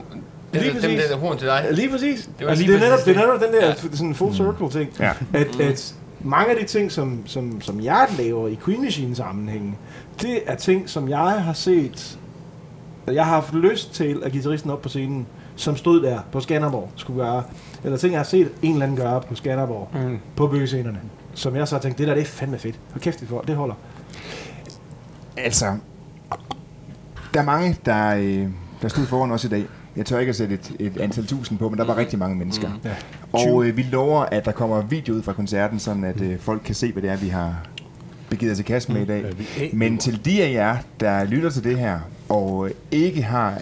Lige 0.54 0.64
den, 0.66 0.74
den 0.76 0.82
præcis. 0.82 1.04
der 1.12 1.18
horn 1.18 1.38
til 1.38 1.48
dig. 1.48 1.68
Lige 1.72 1.90
præcis. 1.90 2.30
var 2.42 2.48
altså, 2.48 2.64
lige 2.66 2.76
det, 2.78 2.84
er 2.84 2.90
netop, 2.90 3.06
det 3.06 3.18
er 3.18 3.20
netop 3.20 3.40
den 3.42 3.52
der 3.54 3.66
Ja. 3.66 3.68
ja. 3.68 3.74
sådan 3.94 4.16
full 4.16 4.36
circle 4.36 4.70
ting. 4.70 4.90
Ja. 5.00 5.12
At, 5.34 5.60
at 5.60 5.96
mange 6.22 6.50
af 6.52 6.58
de 6.62 6.66
ting, 6.66 6.92
som, 6.92 7.20
som, 7.26 7.62
som 7.62 7.82
jeg 7.82 8.08
laver 8.18 8.48
i 8.48 8.60
Queen 8.66 8.82
Machine 8.82 9.16
sammenhængen, 9.16 9.76
det 10.22 10.40
er 10.46 10.56
ting, 10.56 10.90
som 10.90 11.10
jeg 11.10 11.20
har 11.20 11.54
set, 11.54 12.17
jeg 13.16 13.26
har 13.26 13.32
haft 13.34 13.54
lyst 13.54 13.94
til, 13.94 14.22
at 14.26 14.32
guitaristen 14.32 14.70
op 14.72 14.82
på 14.82 14.90
scenen, 14.90 15.26
som 15.56 15.76
stod 15.76 16.02
der 16.02 16.20
på 16.32 16.40
Skanderborg, 16.40 16.92
skulle 16.96 17.24
gøre. 17.24 17.44
Eller 17.84 17.98
ting, 17.98 18.12
jeg 18.12 18.20
har 18.20 18.26
set 18.26 18.50
en 18.62 18.72
eller 18.74 18.86
anden 18.86 18.98
gøre 18.98 19.22
på 19.22 19.36
Skanderborg, 19.36 19.90
Mm. 19.94 20.18
på 20.36 20.48
bøgescenerne. 20.48 21.00
Som 21.34 21.56
jeg 21.56 21.68
så 21.68 21.76
har 21.76 21.82
tænkt, 21.82 21.98
det 21.98 22.08
der 22.08 22.14
det 22.14 22.22
er 22.22 22.26
fandme 22.26 22.58
fedt. 22.58 22.80
Hold 22.92 23.02
kæft, 23.02 23.20
det, 23.20 23.30
det 23.48 23.56
holder. 23.56 23.76
Altså, 25.38 25.78
der 27.34 27.40
er 27.40 27.46
mange, 27.46 27.78
der, 27.86 28.16
øh, 28.16 28.48
der 28.82 28.88
stod 28.88 29.06
foran 29.06 29.32
os 29.32 29.44
i 29.44 29.48
dag. 29.48 29.66
Jeg 29.96 30.06
tør 30.06 30.20
ikke 30.20 30.30
at 30.30 30.36
sætte 30.36 30.54
et, 30.56 30.72
et 30.80 30.98
antal 30.98 31.26
tusind 31.26 31.60
på, 31.60 31.70
men 31.70 31.80
der 31.80 31.86
var 31.86 31.98
rigtig 31.98 32.20
mange 32.20 32.36
mennesker. 32.36 32.70
Ja. 32.86 32.90
Og 33.34 33.66
øh, 33.66 33.78
vi 33.78 33.82
lover, 33.84 34.22
at 34.22 34.46
der 34.46 34.52
kommer 34.52 34.82
video 34.82 35.14
ud 35.16 35.24
fra 35.24 35.34
koncerten, 35.34 35.80
sådan 35.80 36.04
at 36.04 36.22
øh, 36.22 36.40
folk 36.40 36.62
kan 36.66 36.76
se, 36.76 36.92
hvad 36.92 37.04
det 37.04 37.10
er, 37.12 37.18
vi 37.18 37.28
har 37.28 37.56
begivet 38.30 38.54
os 38.54 38.60
i 38.60 38.64
kast 38.64 38.90
med 38.90 39.02
i 39.02 39.06
dag. 39.06 39.26
Men 39.74 39.98
til 39.98 40.26
de 40.26 40.44
af 40.44 40.52
jer, 40.52 40.78
der 41.00 41.24
lytter 41.24 41.50
til 41.50 41.64
det 41.64 41.80
her, 41.80 42.00
og 42.30 42.70
ikke 42.92 43.22
har 43.22 43.62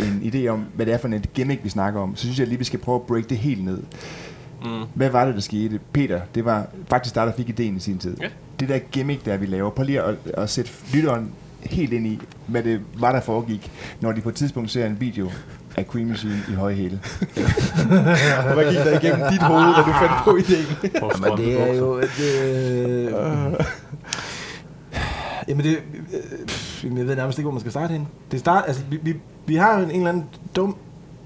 en 0.00 0.32
idé 0.34 0.46
om, 0.46 0.64
hvad 0.74 0.86
det 0.86 0.94
er 0.94 0.98
for 0.98 1.08
et 1.08 1.32
gimmick, 1.34 1.64
vi 1.64 1.68
snakker 1.68 2.00
om, 2.00 2.16
så 2.16 2.22
synes 2.22 2.38
jeg 2.38 2.46
lige, 2.46 2.58
vi 2.58 2.64
skal 2.64 2.78
prøve 2.78 2.96
at 2.96 3.02
break 3.02 3.30
det 3.30 3.38
helt 3.38 3.64
ned. 3.64 3.82
Mm. 4.64 4.84
Hvad 4.94 5.10
var 5.10 5.24
det, 5.24 5.34
der 5.34 5.40
skete? 5.40 5.80
Peter, 5.92 6.20
det 6.34 6.44
var 6.44 6.66
faktisk 6.88 7.14
dig, 7.14 7.26
der 7.26 7.32
fik 7.32 7.48
idéen 7.48 7.76
i 7.76 7.80
sin 7.80 7.98
tid. 7.98 8.16
Ja. 8.20 8.28
Det 8.60 8.68
der 8.68 8.78
gimmick, 8.78 9.24
der 9.24 9.36
vi 9.36 9.46
laver, 9.46 9.70
prøv 9.70 9.84
lige 9.84 10.02
at, 10.02 10.14
at 10.34 10.50
sætte 10.50 10.70
lytteren 10.94 11.30
helt 11.62 11.92
ind 11.92 12.06
i, 12.06 12.20
hvad 12.46 12.62
det 12.62 12.80
var, 12.98 13.12
der 13.12 13.20
foregik, 13.20 13.70
når 14.00 14.12
de 14.12 14.20
på 14.20 14.28
et 14.28 14.34
tidspunkt 14.34 14.70
ser 14.70 14.86
en 14.86 15.00
video 15.00 15.30
af 15.76 15.88
Queen 15.88 16.08
Machine 16.08 16.42
i 16.48 16.52
høje 16.52 16.74
hæle. 16.74 17.00
Og 18.48 18.54
hvad 18.54 18.70
gik 18.70 18.78
der 18.78 19.00
igennem 19.00 19.26
dit 19.32 19.42
hoved, 19.42 19.74
da 19.74 19.80
du 19.80 19.92
fandt 20.00 20.14
på 20.24 20.36
ideen? 20.36 20.66
Jamen, 21.24 21.38
det 21.38 21.60
er 21.60 21.74
jo... 21.74 22.00
Det, 22.00 22.42
øh, 22.42 23.12
jamen, 25.48 25.64
det... 25.64 25.72
Øh, 25.72 25.80
jamen, 26.84 26.98
jeg 26.98 27.06
ved 27.06 27.16
nærmest 27.16 27.38
ikke, 27.38 27.46
hvor 27.46 27.52
man 27.52 27.60
skal 27.60 27.72
starte 27.72 27.92
henne. 27.92 28.06
Det 28.30 28.40
start, 28.40 28.64
altså, 28.66 28.82
vi, 28.90 28.98
vi, 29.02 29.16
vi 29.46 29.56
har 29.56 29.78
jo 29.78 29.84
en, 29.84 29.90
en 29.90 29.96
eller 29.96 30.08
anden 30.08 30.24
dum 30.56 30.76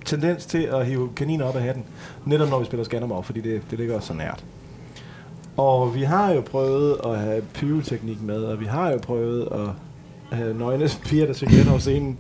tendens 0.04 0.46
til 0.46 0.62
at 0.62 0.86
hive 0.86 1.08
kaniner 1.16 1.44
op 1.44 1.56
af 1.56 1.62
hatten. 1.62 1.84
Netop 2.24 2.50
når 2.50 2.58
vi 2.58 2.64
spiller 2.64 2.84
Skanderborg, 2.84 3.24
fordi 3.24 3.40
det, 3.40 3.62
det 3.70 3.78
ligger 3.78 3.96
os 3.96 4.04
så 4.04 4.14
nært. 4.14 4.44
Og 5.56 5.94
vi 5.94 6.02
har 6.02 6.32
jo 6.32 6.40
prøvet 6.40 6.96
at 7.04 7.18
have 7.18 7.42
pyroteknik 7.42 8.22
med, 8.22 8.44
og 8.44 8.60
vi 8.60 8.64
har 8.64 8.90
jo 8.90 8.98
prøvet 8.98 9.48
at 9.52 9.68
have 10.32 10.58
nøgne 10.58 10.88
piger, 11.04 11.26
der 11.26 11.32
synger 11.32 11.70
over 11.70 11.78
scenen. 11.78 12.18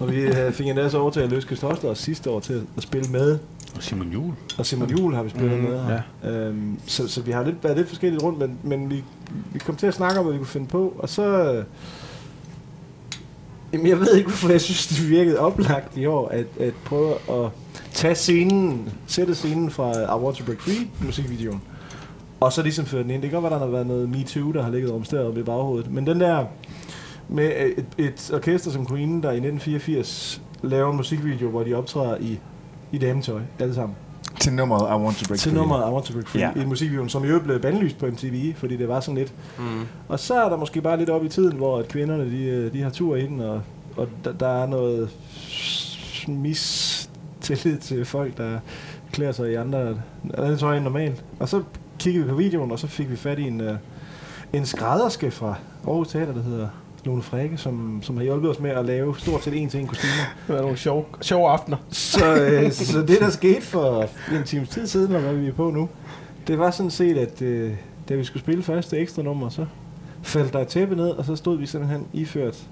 Og 0.00 0.12
vi 0.12 0.20
øh, 0.20 0.52
fik 0.52 0.66
endda 0.66 0.88
så 0.88 0.98
over 0.98 1.10
til 1.10 1.20
at 1.20 1.30
løse 1.30 1.46
Kristoffer 1.48 1.88
og 1.88 1.96
sidste 1.96 2.30
år 2.30 2.40
til 2.40 2.62
at 2.76 2.82
spille 2.82 3.10
med 3.12 3.38
Og 3.76 3.82
Simon 3.82 4.08
Juhl. 4.12 4.34
og 4.58 4.66
Simon 4.66 4.90
Juhl 4.90 5.14
har 5.14 5.22
vi 5.22 5.30
spillet 5.30 5.58
mm, 5.58 5.64
med 5.64 5.80
her. 5.84 6.00
Ja. 6.24 6.30
Øhm, 6.30 6.78
så, 6.86 7.08
så 7.08 7.22
vi 7.22 7.30
har 7.32 7.44
lidt, 7.44 7.64
været 7.64 7.76
lidt 7.76 7.88
forskelligt 7.88 8.22
rundt, 8.22 8.38
men, 8.38 8.58
men 8.62 8.90
vi, 8.90 9.04
vi 9.52 9.58
kom 9.58 9.76
til 9.76 9.86
at 9.86 9.94
snakke 9.94 10.18
om, 10.18 10.24
hvad 10.24 10.32
vi 10.32 10.38
kunne 10.38 10.46
finde 10.46 10.66
på, 10.66 10.94
og 10.98 11.08
så... 11.08 11.52
øh, 11.54 11.64
Jamen, 13.72 13.86
jeg 13.86 14.00
ved 14.00 14.14
ikke, 14.16 14.28
hvorfor 14.28 14.50
jeg 14.50 14.60
synes, 14.60 14.86
det 14.86 15.10
virkede 15.10 15.38
oplagt 15.38 15.96
i 15.96 16.06
år, 16.06 16.28
at, 16.28 16.46
at 16.60 16.74
prøve 16.84 17.12
at 17.30 17.50
tage 17.92 18.14
scenen, 18.14 18.88
sætte 19.06 19.34
scenen 19.34 19.70
fra 19.70 20.16
I 20.16 20.20
Want 20.22 20.36
to 20.36 20.44
Break 20.44 20.60
Free, 20.60 20.88
musikvideoen, 21.06 21.62
og 22.40 22.52
så 22.52 22.62
ligesom 22.62 22.86
føre 22.86 23.02
den 23.02 23.10
ind. 23.10 23.22
Det 23.22 23.30
kan 23.30 23.40
godt 23.40 23.50
være, 23.50 23.60
der 23.60 23.66
har 23.66 23.72
været 23.72 23.86
noget 23.86 24.08
Me 24.08 24.22
Too, 24.24 24.52
der 24.52 24.62
har 24.62 24.70
ligget 24.70 24.92
rumsteret 24.92 25.38
i 25.38 25.42
baghovedet, 25.42 25.92
men 25.92 26.06
den 26.06 26.20
der 26.20 26.44
med 27.32 27.52
et, 27.76 27.86
et 27.98 28.30
orkester 28.34 28.70
som 28.70 28.86
Queen, 28.86 29.22
der 29.22 29.30
i 29.30 29.36
1984 29.36 30.42
laver 30.62 30.90
en 30.90 30.96
musikvideo, 30.96 31.48
hvor 31.48 31.62
de 31.62 31.74
optræder 31.74 32.16
i, 32.20 32.38
i 32.92 32.98
dametøj, 32.98 33.40
alle 33.58 33.74
sammen 33.74 33.96
Til 34.40 34.52
nummeret 34.52 34.80
I 34.80 35.02
Want 35.02 35.16
to 35.16 35.26
Break 35.28 35.38
til 35.38 35.50
Free. 35.50 35.60
nummeret 35.60 35.90
I 35.90 35.92
Want 35.92 36.04
to 36.04 36.12
Break 36.12 36.26
Free, 36.26 36.42
ja. 36.56 36.62
i 36.62 36.66
musikvideoen, 36.66 37.08
som 37.08 37.24
jo 37.24 37.40
blev 37.40 37.60
bandlyst 37.60 37.98
på 37.98 38.06
MTV, 38.06 38.54
fordi 38.54 38.76
det 38.76 38.88
var 38.88 39.00
sådan 39.00 39.18
lidt. 39.18 39.32
Mm. 39.58 39.86
Og 40.08 40.20
så 40.20 40.34
er 40.44 40.48
der 40.48 40.56
måske 40.56 40.80
bare 40.80 40.98
lidt 40.98 41.10
op 41.10 41.24
i 41.24 41.28
tiden, 41.28 41.56
hvor 41.56 41.78
at 41.78 41.88
kvinderne, 41.88 42.30
de, 42.30 42.44
øh, 42.44 42.72
de 42.72 42.82
har 42.82 42.90
tur 42.90 43.16
i 43.16 43.26
den, 43.26 43.40
og, 43.40 43.62
og 43.96 44.08
der, 44.24 44.32
der 44.32 44.62
er 44.62 44.66
noget 44.66 45.10
mistillid 46.28 47.78
til 47.78 48.04
folk, 48.04 48.36
der 48.36 48.58
klæder 49.12 49.32
sig 49.32 49.52
i 49.52 49.54
andre, 49.54 50.02
andre 50.38 50.56
tøj 50.56 50.76
end 50.76 50.84
normalt. 50.84 51.24
Og 51.38 51.48
så 51.48 51.62
kiggede 51.98 52.24
vi 52.24 52.30
på 52.30 52.36
videoen, 52.36 52.70
og 52.70 52.78
så 52.78 52.86
fik 52.86 53.10
vi 53.10 53.16
fat 53.16 53.38
i 53.38 53.42
en, 53.42 53.60
øh, 53.60 53.76
en 54.52 54.66
skrædderske 54.66 55.30
fra 55.30 55.54
Aarhus 55.86 56.08
Teater, 56.08 56.32
der 56.32 56.42
hedder 56.42 56.68
Lone 57.06 57.22
Frække, 57.22 57.56
som, 57.56 57.98
som 58.02 58.16
har 58.16 58.24
hjulpet 58.24 58.50
os 58.50 58.60
med 58.60 58.70
at 58.70 58.84
lave 58.84 59.18
stort 59.18 59.44
set 59.44 59.62
en 59.62 59.68
til 59.68 59.80
en 59.80 59.86
kostymer. 59.86 60.24
Det 60.46 60.54
var 60.54 60.60
nogle 60.60 60.76
sjove, 60.76 61.04
sjove 61.20 61.50
aftener. 61.50 61.76
Så, 61.88 62.34
øh, 62.34 62.72
så 62.72 62.98
det, 62.98 63.20
der 63.20 63.30
skete 63.30 63.62
for 63.62 64.08
en 64.32 64.44
times 64.44 64.68
tid 64.68 64.86
siden, 64.86 65.14
og 65.14 65.20
hvad 65.20 65.34
vi 65.34 65.48
er 65.48 65.52
på 65.52 65.70
nu, 65.70 65.88
det 66.46 66.58
var 66.58 66.70
sådan 66.70 66.90
set, 66.90 67.18
at 67.18 67.42
øh, 67.42 67.72
da 68.08 68.14
vi 68.14 68.24
skulle 68.24 68.42
spille 68.42 68.62
første 68.62 68.98
ekstra 68.98 69.22
nummer, 69.22 69.48
så 69.48 69.66
faldt 70.22 70.52
der 70.52 70.58
et 70.58 70.68
tæppe 70.68 70.96
ned, 70.96 71.08
og 71.10 71.24
så 71.24 71.36
stod 71.36 71.58
vi 71.58 71.66
simpelthen 71.66 72.06
iført 72.12 72.56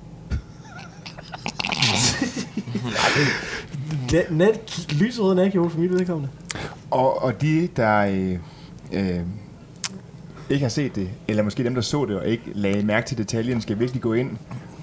Nat, 4.12 4.30
nat, 4.30 4.86
lysrød 5.00 5.34
natkjole 5.34 5.70
for 5.70 5.78
mit 5.78 5.90
vedkommende. 5.90 6.28
Og, 6.90 7.22
og 7.22 7.40
de, 7.42 7.68
der 7.76 7.98
øh, 7.98 8.38
øh, 8.92 9.20
ikke 10.50 10.64
har 10.64 10.70
set 10.70 10.94
det, 10.94 11.08
eller 11.28 11.42
måske 11.42 11.64
dem, 11.64 11.74
der 11.74 11.80
så 11.82 12.04
det 12.04 12.16
og 12.16 12.26
ikke 12.28 12.42
lagde 12.54 12.82
mærke 12.86 13.06
til 13.08 13.18
detaljen, 13.18 13.60
skal 13.60 13.78
virkelig 13.78 14.02
gå 14.02 14.12
ind 14.12 14.30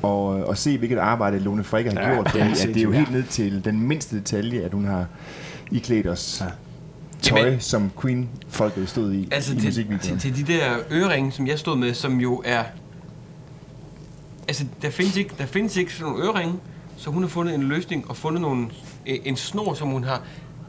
og, 0.03 0.25
og 0.27 0.57
se, 0.57 0.77
hvilket 0.77 0.97
arbejde 0.97 1.39
Lone 1.39 1.63
Frikke 1.63 1.91
har 1.91 2.01
Ja, 2.01 2.13
gjort. 2.13 2.33
det 2.33 2.41
er 2.41 2.45
Fordi, 2.49 2.61
at 2.61 2.67
det 2.67 2.77
er 2.77 2.81
jo 2.83 2.91
helt 2.91 3.11
ned 3.11 3.23
til 3.23 3.65
den 3.65 3.81
mindste 3.81 4.15
detalje, 4.15 4.61
at 4.61 4.73
hun 4.73 4.85
har 4.85 5.05
iklædt 5.71 6.07
os 6.07 6.37
Ja. 6.41 6.45
ja. 6.45 6.51
tøj, 7.21 7.39
Jamen- 7.39 7.59
som 7.59 7.91
Queen-folket 8.01 8.89
stod 8.89 9.13
i 9.13 9.27
Altså 9.31 9.53
i 9.53 9.59
til, 9.59 9.99
til, 10.01 10.19
til 10.19 10.35
de 10.47 10.53
der 10.53 10.77
øreringe, 10.91 11.31
som 11.31 11.47
jeg 11.47 11.59
stod 11.59 11.77
med, 11.77 11.93
som 11.93 12.19
jo 12.19 12.41
er... 12.45 12.63
Altså, 14.47 14.65
der 14.81 14.89
findes 14.89 15.17
ikke, 15.17 15.31
der 15.37 15.45
findes 15.45 15.77
ikke 15.77 15.93
sådan 15.93 16.11
nogle 16.13 16.25
øreringe, 16.27 16.55
så 16.97 17.09
hun 17.09 17.23
har 17.23 17.29
fundet 17.29 17.55
en 17.55 17.63
løsning 17.63 18.09
og 18.09 18.17
fundet 18.17 18.41
nogle, 18.41 18.67
en 19.05 19.35
snor, 19.35 19.73
som 19.73 19.87
hun 19.87 20.03
har 20.03 20.21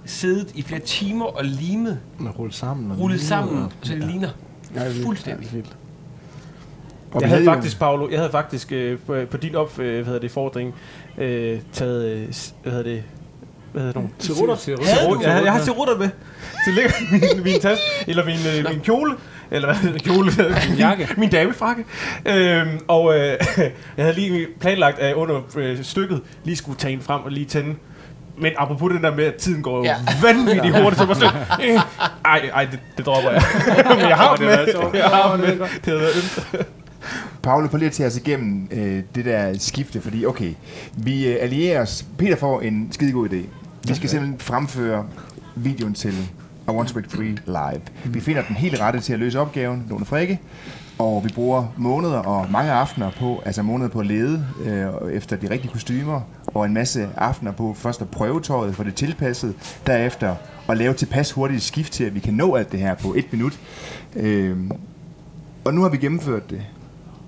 siddet 0.04 0.52
i 0.54 0.62
flere 0.62 0.80
timer 0.80 1.24
og 1.24 1.44
limet, 1.44 1.98
Man 2.18 2.32
rullet 2.32 2.54
sammen. 2.54 2.90
Og 2.90 2.98
rullet 2.98 3.20
sammen, 3.20 3.62
og- 3.62 3.72
så 3.82 3.94
det 3.94 4.04
ligner 4.04 4.30
Ja, 4.76 4.80
det 4.80 4.88
er 4.88 4.92
vildt. 4.92 5.06
fuldstændig. 5.06 5.48
Ja, 5.52 5.56
vildt. 5.56 5.76
Og 7.12 7.20
jeg 7.20 7.28
havde 7.30 7.44
jo- 7.44 7.50
faktisk, 7.52 7.78
Paolo, 7.78 8.08
jeg 8.10 8.18
havde 8.18 8.30
faktisk 8.32 8.72
øh, 8.72 8.98
på, 9.06 9.16
på 9.30 9.36
din 9.36 9.54
op, 9.54 9.78
øh, 9.78 9.94
hvad 9.94 10.04
hedder 10.04 10.20
det, 10.20 10.30
fordring, 10.30 10.74
øh, 11.18 11.58
taget, 11.72 12.04
øh, 12.08 12.26
hvad 12.62 12.72
hedder 12.72 12.82
det, 12.90 13.02
hvad 13.72 13.82
hedder 13.82 14.00
det, 14.00 14.10
Cerutter? 14.18 14.56
Cerutter. 14.56 15.32
Jeg, 15.34 15.44
jeg 15.44 15.52
har 15.52 15.60
cerutter 15.60 15.98
med. 15.98 16.08
Det 16.66 16.74
ligger 16.74 16.90
min, 17.12 17.44
min 17.44 17.60
taske, 17.60 17.84
eller 18.06 18.24
min, 18.24 18.36
øh, 18.58 18.70
min 18.72 18.80
kjole, 18.80 19.14
eller 19.50 19.68
hvad 19.68 19.76
hedder 19.76 19.92
det, 19.98 20.02
kjole? 20.04 20.30
Min 20.68 20.78
jakke. 20.78 21.08
min 21.16 21.30
damefrakke. 21.30 21.84
Øhm, 22.26 22.68
og 22.88 23.14
øh, 23.14 23.20
jeg 23.96 24.04
havde 24.04 24.14
lige 24.14 24.46
planlagt, 24.60 24.98
at 24.98 25.14
under 25.14 25.40
øh, 25.56 25.82
stykket 25.84 26.20
lige 26.44 26.56
skulle 26.56 26.78
tage 26.78 26.92
en 26.94 27.00
frem 27.00 27.22
og 27.22 27.30
lige 27.30 27.46
tænde. 27.46 27.74
Men 28.38 28.52
apropos 28.58 28.92
det 28.92 29.02
der 29.02 29.16
med, 29.16 29.24
at 29.24 29.34
tiden 29.34 29.62
går 29.62 29.84
Ja. 29.84 29.90
ja. 29.90 29.96
vanvittigt 30.22 30.78
hurtigt, 30.82 31.00
så 31.00 31.04
var 31.06 31.14
sådan, 31.14 31.34
øh, 31.64 31.80
ej, 32.24 32.50
ej, 32.54 32.64
det, 32.64 32.78
det 32.96 33.06
dropper 33.06 33.30
jeg. 33.30 33.42
Men 33.98 34.08
jeg 34.08 34.16
har 34.16 34.36
det 34.36 34.46
med. 34.46 34.90
Jeg 34.94 35.04
har 35.04 35.36
med. 35.36 35.46
Det 35.58 35.58
havde 35.84 36.00
været 36.00 36.16
ømt. 36.16 36.66
Paolo, 37.42 37.66
prøv 37.68 37.78
lige 37.78 37.86
at 37.86 37.92
tage 37.92 38.06
os 38.06 38.16
igennem 38.16 38.68
øh, 38.70 39.02
det 39.14 39.24
der 39.24 39.54
skifte, 39.58 40.00
fordi 40.00 40.26
okay, 40.26 40.52
vi 40.96 41.26
øh, 41.26 41.36
allierer 41.40 41.82
os. 41.82 42.04
Peter 42.18 42.36
får 42.36 42.60
en 42.60 42.88
skide 42.92 43.12
god 43.12 43.28
idé. 43.28 43.36
Vi 43.88 43.94
skal 43.94 44.08
simpelthen 44.08 44.40
fremføre 44.40 45.04
videoen 45.54 45.94
til 45.94 46.12
I 46.68 46.70
Want 46.70 46.88
to 46.88 46.94
Break 46.94 47.10
Free 47.10 47.36
live. 47.46 47.80
Vi 48.04 48.20
finder 48.20 48.42
den 48.42 48.56
helt 48.56 48.80
rette 48.80 49.00
til 49.00 49.12
at 49.12 49.18
løse 49.18 49.40
opgaven, 49.40 49.86
Lone 49.90 50.04
Frikke, 50.04 50.40
og 50.98 51.24
vi 51.24 51.30
bruger 51.34 51.66
måneder 51.76 52.18
og 52.18 52.46
mange 52.50 52.72
aftener 52.72 53.10
på, 53.18 53.42
altså 53.44 53.62
måneder 53.62 53.90
på 53.90 54.00
at 54.00 54.06
lede 54.06 54.46
øh, 54.64 55.12
efter 55.12 55.36
de 55.36 55.50
rigtige 55.50 55.72
kostymer, 55.72 56.20
og 56.58 56.66
en 56.66 56.74
masse 56.74 57.08
aftener 57.16 57.52
på 57.52 57.74
først 57.78 58.00
at 58.02 58.08
prøve 58.08 58.40
tøjet, 58.40 58.74
få 58.74 58.82
det 58.82 58.94
tilpasset, 58.94 59.54
derefter 59.86 60.34
at 60.68 60.76
lave 60.76 60.94
tilpas 60.94 61.32
hurtigt 61.32 61.62
skift 61.62 61.92
til, 61.92 62.04
at 62.04 62.14
vi 62.14 62.20
kan 62.20 62.34
nå 62.34 62.54
alt 62.54 62.72
det 62.72 62.80
her 62.80 62.94
på 62.94 63.14
et 63.14 63.32
minut. 63.32 63.58
Øh, 64.16 64.56
og 65.64 65.74
nu 65.74 65.82
har 65.82 65.88
vi 65.88 65.96
gennemført 65.96 66.50
det 66.50 66.62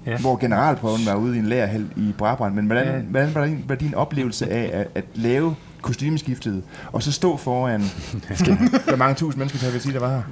Ja. 0.07 0.19
hvor 0.19 0.37
generalprøven 0.37 1.07
var 1.07 1.15
ude 1.15 1.37
i 1.37 1.39
en 1.39 1.47
lærerhal 1.47 1.87
i 1.97 2.15
Brabrand. 2.19 2.55
Men 2.55 2.67
hvordan, 2.67 2.87
Ja. 2.87 2.99
hvordan 3.01 3.35
var, 3.35 3.45
din, 3.47 3.65
var 3.69 3.75
din 3.75 3.95
oplevelse 3.95 4.51
af 4.53 4.71
at, 4.81 4.87
at 4.95 5.05
lave 5.15 5.55
kostymeskiftet, 5.83 6.63
og 6.93 7.03
så 7.03 7.13
stå 7.13 7.37
foran, 7.37 7.81
hvor 8.89 8.97
mange 8.97 9.15
tusind 9.15 9.39
mennesker 9.39 9.59
kan 9.61 9.75
vi 9.75 9.79
sige, 9.79 9.93
der 9.95 10.01
var 10.01 10.09
her? 10.09 10.23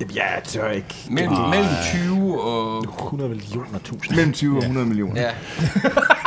Jamen, 0.00 0.14
jeg 0.16 0.40
tør 0.44 0.70
ikke. 0.70 0.94
Mellem, 1.10 1.32
mellem 1.32 1.68
20 2.04 2.42
og... 2.42 2.84
100 2.98 3.30
millioner 3.30 3.78
tusind. 3.84 4.16
Mellem 4.16 4.32
20 4.32 4.56
og 4.56 4.62
100 4.62 4.86
millioner. 4.86 5.20
Ja. 5.20 5.30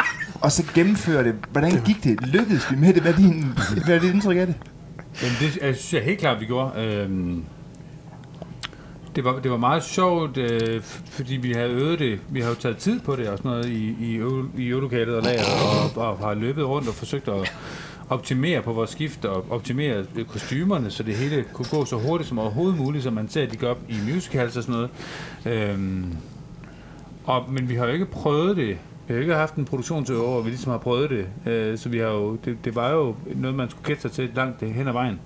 Og 0.44 0.52
så 0.52 0.64
gennemføre 0.76 1.24
det. 1.24 1.36
Hvordan 1.52 1.72
gik 1.86 2.04
det? 2.04 2.28
Lykkedes 2.28 2.72
vi 2.72 2.76
med 2.76 2.94
det? 2.94 3.02
Hvad 3.02 3.14
er 3.14 3.18
din, 3.18 3.46
hvad 3.86 3.96
er 3.96 4.00
dit 4.00 4.14
indtryk 4.14 4.38
af 4.38 4.48
det? 4.48 4.56
Jamen, 5.22 5.36
det 5.40 5.58
jeg 5.62 5.76
synes 5.76 5.94
jeg 5.94 6.04
helt 6.04 6.20
klart, 6.20 6.42
vi 6.42 6.46
gjorde. 6.46 6.82
Øhm, 6.82 7.46
det, 9.16 9.24
var, 9.24 9.40
det 9.40 9.52
var 9.52 9.58
meget 9.58 9.84
sjovt, 9.84 10.38
øh, 10.38 10.82
fordi 11.06 11.36
vi 11.36 11.52
havde 11.52 11.70
øvet 11.70 12.00
det. 12.00 12.20
Vi 12.30 12.42
har 12.42 12.50
jo 12.50 12.56
taget 12.56 12.78
tid 12.78 13.00
på 13.00 13.16
det 13.16 13.30
og 13.30 13.38
sådan 13.38 13.52
noget 13.52 13.66
i, 13.66 13.96
i, 14.00 14.22
i 14.58 14.68
øvelokalet 14.68 15.16
og 15.16 15.24
lager, 15.24 15.44
og, 15.96 16.08
og 16.08 16.18
har 16.18 16.34
løbet 16.34 16.66
rundt 16.66 16.88
og 16.88 16.94
forsøgt 16.94 17.28
at 17.28 17.54
optimere 18.10 18.62
på 18.62 18.74
vores 18.74 18.90
skift 18.90 19.26
og 19.26 19.46
optimere 19.50 20.06
kostymerne, 20.28 20.92
så 20.92 21.04
det 21.04 21.16
hele 21.16 21.46
kunne 21.54 21.68
gå 21.72 21.86
så 21.86 21.96
hurtigt 21.98 22.28
som 22.28 22.40
overhovedet 22.40 22.78
muligt, 22.80 23.04
som 23.04 23.14
man 23.14 23.30
ser, 23.30 23.44
at 23.44 23.52
de 23.52 23.58
gør 23.58 23.74
i 23.90 23.96
musicals 24.14 24.58
og 24.58 24.64
sådan 24.64 24.76
noget. 24.76 24.90
Øhm, 25.46 26.16
og, 27.26 27.52
men 27.52 27.70
vi 27.70 27.76
har 27.76 27.86
jo 27.86 27.94
ikke 27.94 28.06
prøvet 28.06 28.58
det. 28.58 28.78
Vi 29.08 29.14
har 29.14 29.22
ikke 29.22 29.34
haft 29.34 29.56
en 29.56 29.66
produktionsøver, 29.66 30.30
hvor 30.30 30.42
vi 30.42 30.50
ligesom 30.50 30.72
har 30.72 30.78
prøvet 30.78 31.10
det. 31.10 31.52
Øh, 31.52 31.78
så 31.78 31.90
vi 31.90 31.98
har 32.00 32.08
jo, 32.08 32.36
det, 32.46 32.58
det 32.66 32.76
var 32.76 32.92
jo 32.92 33.16
noget, 33.36 33.56
man 33.58 33.70
skulle 33.70 33.86
gætte 33.86 34.02
sig 34.02 34.12
til 34.12 34.30
langt 34.36 34.62
hen 34.62 34.88
ad 34.88 34.94
vejen. 34.94 35.20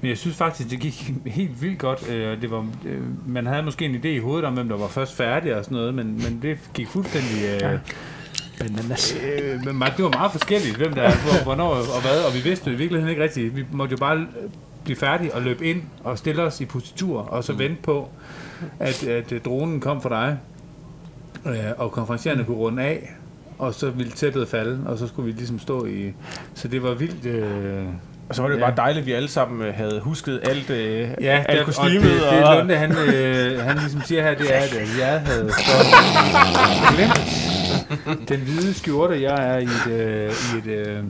Men 0.00 0.08
jeg 0.08 0.18
synes 0.18 0.36
faktisk, 0.36 0.70
det 0.70 0.80
gik 0.80 1.12
helt 1.26 1.62
vildt 1.62 1.78
godt. 1.78 2.10
Øh, 2.10 2.40
Det 2.42 2.50
var, 2.50 2.66
øh, 2.86 3.00
man 3.26 3.46
havde 3.46 3.62
måske 3.62 3.84
en 3.84 3.94
idé 3.94 4.06
i 4.08 4.18
hovedet 4.18 4.44
om, 4.44 4.54
hvem 4.54 4.68
der 4.68 4.76
var 4.76 4.88
først 4.88 5.16
færdig 5.16 5.56
og 5.56 5.64
sådan 5.64 5.76
noget, 5.78 5.94
men, 5.94 6.06
men 6.06 6.38
det 6.42 6.58
gik 6.74 6.88
fuldstændig... 6.88 7.62
Øh, 7.62 7.78
Bananas. 8.58 9.16
øh, 9.42 9.64
men 9.64 9.82
det 9.96 10.04
var 10.04 10.10
meget 10.10 10.32
forskelligt, 10.32 10.76
hvem 10.76 10.92
der 10.94 11.10
hvor, 11.10 11.44
hvornår 11.44 11.68
og 11.68 12.02
hvad, 12.02 12.24
og 12.28 12.34
vi 12.34 12.40
vidste 12.40 12.70
jo 12.70 12.76
i 12.76 12.78
virkeligheden 12.78 13.10
ikke 13.10 13.22
rigtigt. 13.22 13.56
Vi 13.56 13.64
måtte 13.72 13.92
jo 13.92 13.96
bare 13.96 14.26
blive 14.84 14.96
færdige 14.96 15.34
og 15.34 15.42
løbe 15.42 15.66
ind 15.66 15.82
og 16.04 16.18
stille 16.18 16.42
os 16.42 16.60
i 16.60 16.64
positur, 16.64 17.20
og 17.20 17.44
så 17.44 17.52
vente 17.52 17.82
på, 17.82 18.08
at, 18.78 19.04
at 19.04 19.32
dronen 19.44 19.80
kom 19.80 20.02
for 20.02 20.08
dig, 20.08 20.38
øh, 21.46 21.54
og 21.78 21.92
konferencierende 21.92 22.44
kunne 22.44 22.56
runde 22.56 22.82
af, 22.82 23.10
og 23.58 23.74
så 23.74 23.90
ville 23.90 24.12
tæppet 24.12 24.48
falde, 24.48 24.80
og 24.86 24.98
så 24.98 25.06
skulle 25.06 25.26
vi 25.26 25.32
ligesom 25.32 25.58
stå 25.58 25.86
i... 25.86 26.12
Så 26.54 26.68
det 26.68 26.82
var 26.82 26.94
vildt... 26.94 27.26
Øh, 27.26 27.84
Og 28.28 28.34
så 28.34 28.42
var 28.42 28.48
det 28.48 28.56
Ja. 28.56 28.60
bare 28.60 28.76
dejligt, 28.76 29.00
at 29.02 29.06
vi 29.06 29.12
alle 29.12 29.28
sammen 29.28 29.62
øh, 29.68 29.74
havde 29.74 30.00
husket 30.00 30.40
alt, 30.42 30.70
øh, 30.70 31.08
Ja, 31.20 31.44
alt 31.48 31.64
kostymet. 31.64 31.96
og 31.96 32.02
det, 32.02 32.42
det 32.48 32.56
Lunde, 32.58 32.76
han, 32.76 32.92
øh, 33.14 33.60
han 33.60 33.76
ligesom 33.78 34.00
siger 34.02 34.22
her, 34.22 34.34
det 34.34 34.54
er, 34.56 34.60
at 34.60 34.98
jeg 35.00 35.20
havde 35.20 35.50
glemt 36.96 38.28
den 38.28 38.40
hvide 38.40 38.74
skjorte. 38.74 39.22
Jeg 39.22 39.54
er 39.54 39.58
i 39.58 39.62
et, 39.64 39.86
øh, 39.92 40.32
i 40.54 40.58
et 40.70 40.86
øh, 40.86 41.02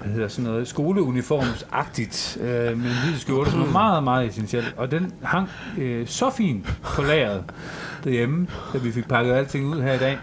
hvad 0.00 0.14
hedder 0.14 0.28
sådan 0.28 0.50
noget, 0.50 0.68
skoleuniformsagtigt 0.68 2.38
øh, 2.40 2.48
med 2.48 2.70
en 2.72 2.80
hvid 3.04 3.18
skjorte, 3.18 3.50
som 3.50 3.60
er 3.62 3.66
meget, 3.72 4.04
meget 4.04 4.28
essentiel. 4.28 4.64
Og 4.76 4.90
den 4.90 5.12
hang 5.22 5.48
øh, 5.78 6.06
så 6.06 6.30
fint 6.36 6.66
på 6.82 7.02
lageret 7.02 7.44
derhjemme, 8.10 8.46
da 8.72 8.78
vi 8.78 8.92
fik 8.92 9.08
pakket 9.08 9.32
alting 9.32 9.66
ud 9.66 9.82
her 9.82 9.92
i 9.92 9.98
dag. 9.98 10.18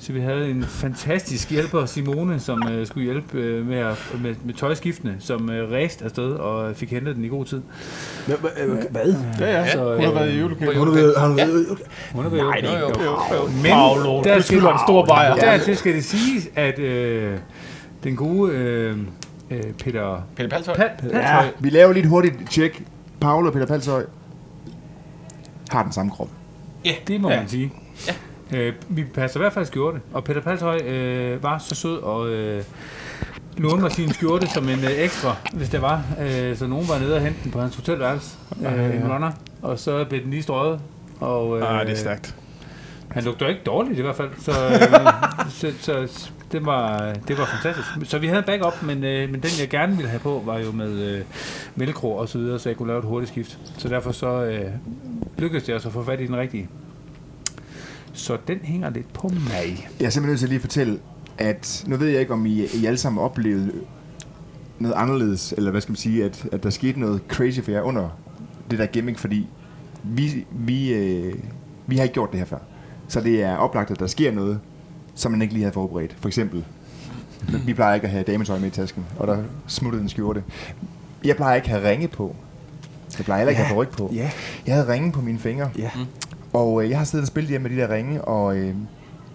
Så 0.00 0.12
vi 0.12 0.20
havde 0.20 0.50
en 0.50 0.64
fantastisk 0.64 1.50
hjælper, 1.50 1.86
Simone, 1.86 2.40
som 2.40 2.68
øh, 2.72 2.86
skulle 2.86 3.04
hjælpe 3.04 3.38
øh, 3.38 3.66
med, 3.66 3.78
at, 3.78 3.96
med, 4.22 4.34
med 4.44 4.54
tøjskiftene, 4.54 5.16
som 5.20 5.50
øh, 5.50 5.72
ræste 5.72 6.04
afsted 6.04 6.32
og 6.32 6.76
fik 6.76 6.90
hentet 6.90 7.16
den 7.16 7.24
i 7.24 7.28
god 7.28 7.44
tid. 7.44 7.62
Hvad? 8.26 8.36
Hvad? 8.90 9.14
Ja, 9.40 9.58
ja. 9.60 9.70
Så, 9.72 9.94
Hun 9.94 10.04
har 10.04 10.10
øh, 10.10 10.14
været 10.16 10.32
i. 10.32 10.38
Har 10.38 10.84
du 10.84 10.90
været... 10.90 11.14
Har 11.18 11.28
været 11.28 11.66
Hun 12.12 12.24
det 12.24 12.32
er 12.40 12.44
Jo, 12.44 12.52
ikke. 12.52 12.68
jo. 12.68 12.76
Jo, 13.04 13.10
jo. 13.36 13.46
Men 13.62 13.64
Paolo, 13.72 14.22
der 14.22 14.40
skal- 14.40 14.58
en 14.58 14.64
stor 14.86 15.06
bajer. 15.06 15.34
Dertil 15.34 15.76
skal 15.76 15.94
det 15.94 16.04
siges, 16.04 16.48
at 16.54 16.78
øh, 16.78 17.38
den 18.04 18.16
gode 18.16 18.52
øh, 18.52 18.96
øh, 19.50 19.62
Peter 19.84 20.22
Pelle 20.36 20.50
Palshøj. 20.50 20.74
Pal- 20.74 21.10
Palshøj, 21.12 21.46
Vi 21.58 21.70
laver 21.70 21.92
lige 21.92 22.02
et 22.02 22.08
hurtigt 22.08 22.34
tjek. 22.50 22.82
Paolo 23.20 23.46
og 23.46 23.52
Peter 23.52 23.66
Palshøj 23.66 24.04
har 25.70 25.82
den 25.82 25.92
samme 25.92 26.10
krop. 26.12 26.28
Det 27.06 27.20
må 27.20 27.30
Ja. 27.30 27.36
man 27.40 27.48
sige. 27.48 27.72
Øh, 28.54 28.72
vi 28.88 29.04
passer 29.04 29.40
i 29.40 29.42
hvert 29.42 29.52
fald 29.52 29.64
skjorte, 29.66 30.00
og 30.12 30.24
Peter 30.24 30.40
Palshøj 30.40 30.76
øh, 30.78 31.42
var 31.42 31.58
så 31.58 31.74
sød 31.74 31.96
og 31.98 32.28
øh, 32.28 32.64
lånte 33.56 33.80
mig 33.82 33.92
sin 33.92 34.12
skjorte 34.12 34.46
som 34.46 34.68
en 34.68 34.78
øh, 34.84 34.90
ekstra, 34.90 35.36
hvis 35.52 35.68
det 35.68 35.82
var. 35.82 36.02
Øh, 36.20 36.56
så 36.56 36.66
nogen 36.66 36.88
var 36.88 36.98
nede 36.98 37.14
og 37.14 37.20
hente 37.20 37.38
den 37.44 37.50
på 37.50 37.60
hans 37.60 37.76
hotelværelse 37.76 38.36
øh, 38.62 38.94
i 38.94 39.02
Runner, 39.12 39.32
og 39.62 39.78
så 39.78 40.04
blev 40.08 40.22
den 40.22 40.30
lige 40.30 40.42
strøget. 40.42 40.80
Og, 41.20 41.58
øh, 41.60 41.80
Ah, 41.80 41.86
det 41.86 41.92
er 41.92 41.96
stærkt. 41.96 42.34
Han 43.08 43.24
lugter 43.24 43.48
ikke 43.48 43.60
dårligt 43.66 43.98
i 43.98 44.02
hvert 44.02 44.16
fald, 44.16 44.30
så, 44.38 44.50
øh, 44.72 45.50
så, 45.50 45.72
så 45.80 46.08
det, 46.52 46.66
var, 46.66 47.14
det 47.28 47.38
var 47.38 47.46
fantastisk. 47.46 48.10
Så 48.10 48.18
vi 48.18 48.26
havde 48.26 48.38
en 48.38 48.44
backup, 48.44 48.82
men, 48.82 49.04
øh, 49.04 49.30
men 49.30 49.40
den 49.40 49.50
jeg 49.60 49.68
gerne 49.68 49.96
ville 49.96 50.08
have 50.08 50.20
på, 50.20 50.42
var 50.46 50.58
jo 50.58 50.72
med 50.72 50.92
øh, 50.92 51.24
velcro 51.76 52.16
og 52.16 52.28
så 52.28 52.38
videre, 52.38 52.58
så 52.58 52.68
jeg 52.68 52.76
kunne 52.76 52.88
lave 52.88 52.98
et 52.98 53.04
hurtigt 53.04 53.32
skift. 53.32 53.58
Så 53.78 53.88
derfor 53.88 54.12
så 54.12 54.44
øh, 54.44 54.70
lykkedes 55.38 55.64
det 55.64 55.74
også 55.74 55.88
at 55.88 55.94
få 55.94 56.02
fat 56.02 56.20
i 56.20 56.26
den 56.26 56.36
rigtige. 56.36 56.68
Så 58.12 58.36
den 58.48 58.58
hænger 58.62 58.90
lidt 58.90 59.12
på 59.12 59.28
mig. 59.28 59.88
Jeg 60.00 60.06
er 60.06 60.10
simpelthen 60.10 60.26
nødt 60.26 60.38
til 60.38 60.46
at 60.46 60.50
lige 60.50 60.60
fortælle, 60.60 60.98
at 61.38 61.84
nu 61.86 61.96
ved 61.96 62.08
jeg 62.08 62.20
ikke, 62.20 62.32
om 62.32 62.46
I, 62.46 62.66
I 62.74 62.86
alle 62.86 62.98
sammen 62.98 63.22
oplevede 63.24 63.72
noget 64.78 64.94
anderledes, 64.94 65.54
eller 65.56 65.70
hvad 65.70 65.80
skal 65.80 65.92
man 65.92 65.96
sige, 65.96 66.24
at, 66.24 66.46
at 66.52 66.62
der 66.62 66.70
skete 66.70 67.00
noget 67.00 67.20
crazy 67.28 67.60
for 67.60 67.70
jer 67.70 67.82
under 67.82 68.08
det 68.70 68.78
der 68.78 68.86
gimmick, 68.86 69.18
fordi 69.18 69.46
vi, 70.04 70.46
vi, 70.50 70.94
øh, 70.94 71.34
vi 71.86 71.96
har 71.96 72.02
ikke 72.02 72.14
gjort 72.14 72.30
det 72.30 72.38
her 72.38 72.46
før. 72.46 72.58
Så 73.08 73.20
det 73.20 73.42
er 73.42 73.56
oplagt, 73.56 73.90
at 73.90 74.00
der 74.00 74.06
sker 74.06 74.32
noget, 74.32 74.60
som 75.18 75.32
man 75.32 75.42
ikke 75.42 75.54
lige 75.54 75.62
havde 75.64 75.74
forberedt. 75.74 76.16
For 76.20 76.28
eksempel, 76.28 76.64
vi 77.66 77.74
plejer 77.74 77.94
ikke 77.94 78.04
at 78.06 78.10
have 78.10 78.24
dametøj 78.24 78.58
med 78.58 78.66
i 78.68 78.70
tasken, 78.70 79.04
og 79.18 79.26
der 79.26 79.42
smuttede 79.66 80.02
en 80.02 80.08
skjorte. 80.08 80.42
Jeg 81.24 81.36
plejer 81.36 81.56
ikke 81.56 81.64
at 81.70 81.80
have 81.80 81.90
ringe 81.90 82.08
på. 82.08 82.36
Jeg 83.18 83.24
plejer 83.24 83.38
heller 83.40 83.50
ikke 83.50 83.60
at 83.62 83.66
have 83.66 83.80
ryg 83.80 83.88
på. 83.88 84.10
Ja. 84.14 84.30
Jeg 84.66 84.74
havde 84.74 84.88
ringe 84.92 85.12
på 85.12 85.20
mine 85.20 85.38
fingre, 85.38 85.70
Ja. 85.78 85.90
og 86.52 86.84
øh, 86.84 86.90
jeg 86.90 86.98
har 86.98 87.04
siddet 87.04 87.22
og 87.24 87.26
spillet 87.28 87.50
hjemme 87.50 87.68
med 87.68 87.76
de 87.76 87.82
der 87.82 87.94
ringe, 87.94 88.22
og 88.24 88.56
øh, 88.56 88.74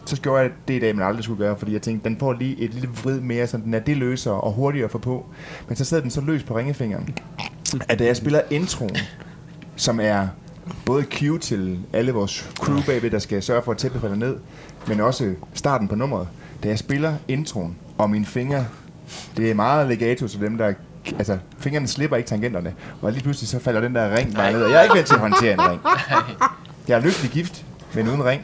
så 0.05 0.21
gjorde 0.21 0.41
jeg 0.41 0.51
det 0.67 0.73
i 0.73 0.79
dag, 0.79 0.95
man 0.95 1.05
aldrig 1.07 1.23
skulle 1.23 1.37
gøre, 1.45 1.57
fordi 1.57 1.73
jeg 1.73 1.81
tænkte, 1.81 2.09
den 2.09 2.17
får 2.19 2.33
lige 2.33 2.59
et 2.59 2.73
lille 2.73 2.89
vrid 3.03 3.19
mere, 3.19 3.47
så 3.47 3.57
den 3.57 3.73
er 3.73 3.79
det 3.79 3.97
løsere 3.97 4.41
og 4.41 4.51
hurtigere 4.53 4.85
at 4.85 4.91
få 4.91 4.97
på. 4.97 5.25
Men 5.67 5.75
så 5.75 5.85
sad 5.85 6.01
den 6.01 6.09
så 6.09 6.21
løs 6.21 6.43
på 6.43 6.57
ringefingeren, 6.57 7.09
at 7.89 7.99
da 7.99 8.05
jeg 8.05 8.17
spiller 8.17 8.41
introen, 8.51 8.95
som 9.75 9.99
er 9.99 10.27
både 10.85 11.03
cue 11.03 11.39
til 11.39 11.79
alle 11.93 12.11
vores 12.11 12.49
crew 12.59 12.81
bagved, 12.85 13.11
der 13.11 13.19
skal 13.19 13.43
sørge 13.43 13.61
for, 13.63 13.71
at 13.71 13.77
tæppet 13.77 14.01
falder 14.01 14.15
ned, 14.15 14.37
men 14.87 14.99
også 14.99 15.33
starten 15.53 15.87
på 15.87 15.95
nummeret. 15.95 16.27
Da 16.63 16.67
jeg 16.67 16.79
spiller 16.79 17.15
introen, 17.27 17.75
og 17.97 18.09
mine 18.09 18.25
fingre, 18.25 18.65
det 19.37 19.51
er 19.51 19.55
meget 19.55 19.87
legato 19.87 20.27
til 20.27 20.39
dem, 20.39 20.57
der 20.57 20.73
altså, 21.17 21.37
fingrene 21.57 21.87
slipper 21.87 22.17
ikke 22.17 22.27
tangenterne, 22.27 22.73
og 23.01 23.11
lige 23.11 23.23
pludselig 23.23 23.49
så 23.49 23.59
falder 23.59 23.81
den 23.81 23.95
der 23.95 24.15
ring 24.17 24.35
bare 24.35 24.51
ned, 24.51 24.63
og 24.63 24.71
jeg 24.71 24.79
er 24.79 24.83
ikke 24.83 24.95
vant 24.95 25.07
til 25.07 25.15
at 25.15 25.19
håndtere 25.21 25.53
en 25.53 25.61
ring. 25.69 25.81
Jeg 26.87 26.97
er 26.97 27.01
lykkelig 27.01 27.31
gift, 27.31 27.65
men 27.93 28.07
uden 28.07 28.25
ring. 28.25 28.41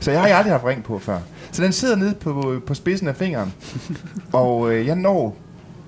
Så 0.00 0.10
jeg 0.10 0.20
har 0.20 0.28
aldrig 0.28 0.52
haft 0.52 0.64
ring 0.64 0.84
på 0.84 0.98
før. 0.98 1.18
Så 1.52 1.62
den 1.62 1.72
sidder 1.72 1.96
nede 1.96 2.14
på, 2.14 2.60
på 2.66 2.74
spidsen 2.74 3.08
af 3.08 3.16
fingeren, 3.16 3.52
og 4.32 4.72
øh, 4.72 4.86
jeg 4.86 4.96
når 4.96 5.36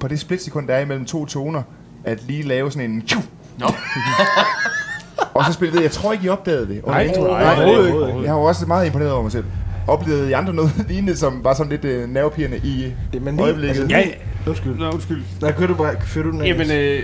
på 0.00 0.08
det 0.08 0.20
splitsekund, 0.20 0.68
der 0.68 0.74
er 0.74 0.80
imellem 0.80 1.04
to 1.04 1.26
toner, 1.26 1.62
at 2.04 2.22
lige 2.22 2.42
lave 2.42 2.72
sådan 2.72 2.90
en... 2.90 3.02
tju, 3.02 3.20
Nå, 3.58 3.66
og 5.34 5.44
så 5.44 5.52
spillede 5.52 5.82
jeg 5.82 5.90
tror 5.90 6.12
ikke, 6.12 6.24
I 6.24 6.28
opdagede 6.28 6.68
det. 6.68 6.86
Nej, 6.86 7.06
nej, 7.06 7.54
Nej, 7.54 7.64
ikke. 7.86 8.22
Jeg 8.22 8.30
har 8.32 8.38
også 8.38 8.66
meget 8.66 8.86
imponeret 8.86 9.12
over 9.12 9.22
mig 9.22 9.32
selv. 9.32 9.44
Oplevede 9.86 10.28
I 10.30 10.32
andre 10.32 10.54
noget 10.54 10.70
lignende, 10.88 11.16
som 11.16 11.44
var 11.44 11.54
sådan 11.54 11.70
lidt 11.70 11.84
øh, 11.84 12.08
nervepirrende 12.08 12.56
i 12.64 12.92
Jamen, 13.14 13.34
lige, 13.36 13.44
øjeblikket? 13.44 13.80
altså, 13.80 13.96
Ja, 13.96 14.04
undskyld. 14.46 14.74
Nå, 14.78 14.90
undskyld. 14.90 15.22
Der 15.40 15.50
kører 15.52 15.68
du 15.68 15.74
bare, 15.74 15.94
fører 16.06 16.24
du 16.24 16.30
den? 16.30 16.44
Jamen, 16.46 16.70
øh, 16.70 17.02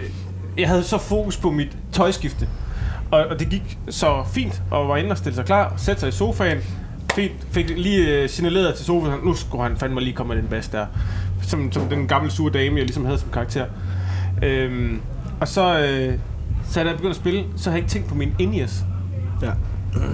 jeg 0.58 0.68
havde 0.68 0.82
så 0.82 0.98
fokus 0.98 1.36
på 1.36 1.50
mit 1.50 1.76
tøjskifte. 1.92 2.48
Og, 3.10 3.26
og 3.26 3.38
det 3.40 3.48
gik 3.48 3.78
så 3.88 4.24
fint, 4.32 4.62
og 4.70 4.88
var 4.88 4.96
inde 4.96 5.10
og 5.10 5.18
stille 5.18 5.36
sig 5.36 5.44
klar, 5.44 5.74
sætte 5.76 6.00
sig 6.00 6.08
i 6.08 6.12
sofaen. 6.12 6.58
Fint, 7.14 7.32
fik 7.50 7.70
lige 7.76 8.22
øh, 8.22 8.28
signaleret 8.28 8.74
til 8.74 8.84
sofaen, 8.86 9.20
nu 9.24 9.34
skulle 9.34 9.62
han 9.62 9.76
fandme 9.76 10.00
lige 10.00 10.12
komme 10.12 10.34
med 10.34 10.42
den 10.42 10.50
bas 10.50 10.68
der. 10.68 10.86
Som, 11.42 11.72
som 11.72 11.82
den 11.82 12.08
gamle 12.08 12.30
sure 12.30 12.52
dame, 12.52 12.76
jeg 12.76 12.84
ligesom 12.84 13.04
havde 13.04 13.18
som 13.18 13.28
karakter. 13.32 13.64
Øhm, 14.42 15.00
og 15.40 15.48
så, 15.48 15.78
øh, 15.80 16.18
så 16.70 16.80
da 16.80 16.86
jeg 16.88 16.96
begyndte 16.96 17.10
at 17.10 17.16
spille, 17.16 17.44
så 17.56 17.70
har 17.70 17.76
jeg 17.76 17.82
ikke 17.82 17.90
tænkt 17.90 18.08
på 18.08 18.14
min 18.14 18.34
in-ears. 18.38 18.84
Ja. 19.42 19.50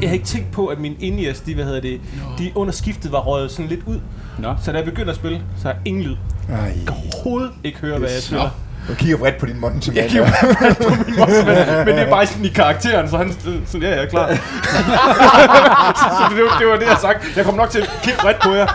Jeg 0.01 0.09
har 0.09 0.15
ikke 0.15 0.27
tænkt 0.27 0.51
på, 0.53 0.67
at 0.67 0.79
min 0.81 0.97
in-ears, 1.01 1.41
de, 1.41 1.55
hvad 1.55 1.65
hedder 1.65 1.81
det, 1.81 2.01
de 2.39 2.53
under 2.55 2.73
skiftet 2.73 3.13
var 3.13 3.21
røget 3.21 3.51
sådan 3.51 3.69
lidt 3.69 3.81
ud. 3.87 4.01
Nå. 4.39 4.55
Så 4.63 4.73
da 4.73 4.77
jeg 4.79 4.85
begyndte 4.85 5.11
at 5.11 5.17
spille, 5.17 5.43
så 5.57 5.63
har 5.63 5.71
jeg 5.71 5.81
ingen 5.85 6.03
lyd. 6.03 6.17
Ej. 6.49 6.57
Jeg 6.57 6.75
kan 6.87 6.97
overhovedet 6.97 7.51
ikke 7.65 7.79
høre, 7.79 7.99
hvad 7.99 8.11
jeg 8.11 8.23
spiller. 8.23 8.51
Du 8.89 8.95
kigger 8.95 9.17
bredt 9.17 9.39
på 9.39 9.47
din 9.47 9.61
monitor. 9.61 9.93
Jeg 9.93 10.09
kigger 10.11 10.27
bare 10.31 10.75
på 10.75 10.89
min 11.07 11.17
boss, 11.19 11.33
men, 11.47 11.55
men 11.87 11.87
det 11.87 11.99
er 11.99 12.11
bare 12.11 12.27
sådan 12.27 12.45
i 12.45 12.49
karakteren, 12.49 13.11
så 13.11 13.17
han 13.17 13.33
sådan, 13.67 13.83
ja, 13.83 13.89
er 13.89 14.07
klar. 14.07 14.29
så, 14.29 14.35
så 16.19 16.35
det, 16.37 16.45
var- 16.45 16.59
det 16.59 16.67
var 16.67 16.77
det, 16.77 16.87
jeg 16.87 16.97
sagt. 17.01 17.37
Jeg 17.37 17.45
kommer 17.45 17.63
nok 17.63 17.71
til 17.71 17.79
at 17.81 17.91
kigge 18.03 18.19
bredt 18.21 18.41
på 18.43 18.53
jer. 18.53 18.67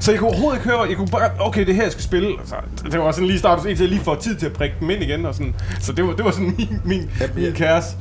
så 0.00 0.10
jeg 0.10 0.18
kunne 0.20 0.28
overhovedet 0.30 0.58
ikke 0.60 0.70
høre, 0.70 0.82
jeg 0.88 0.96
kunne 0.96 1.08
bare, 1.08 1.30
okay, 1.40 1.60
det 1.60 1.68
er 1.68 1.74
her, 1.74 1.82
jeg 1.82 1.92
skal 1.92 2.04
spille. 2.04 2.28
Så 2.46 2.54
det 2.90 3.00
var 3.00 3.12
sådan 3.12 3.26
lige 3.26 3.38
startet, 3.38 3.66
indtil 3.66 3.84
jeg 3.84 3.90
lige 3.92 4.04
får 4.04 4.14
tid 4.14 4.36
til 4.36 4.46
at 4.46 4.52
prikke 4.52 4.76
dem 4.80 4.90
ind 4.90 5.02
igen. 5.02 5.26
Og 5.26 5.34
sådan. 5.34 5.54
Så 5.80 5.92
det 5.92 6.04
var, 6.06 6.12
det 6.12 6.24
var 6.24 6.30
sådan 6.30 6.54
min, 6.58 6.80
min, 6.84 7.10
min 7.36 7.52
kæreste. 7.52 7.92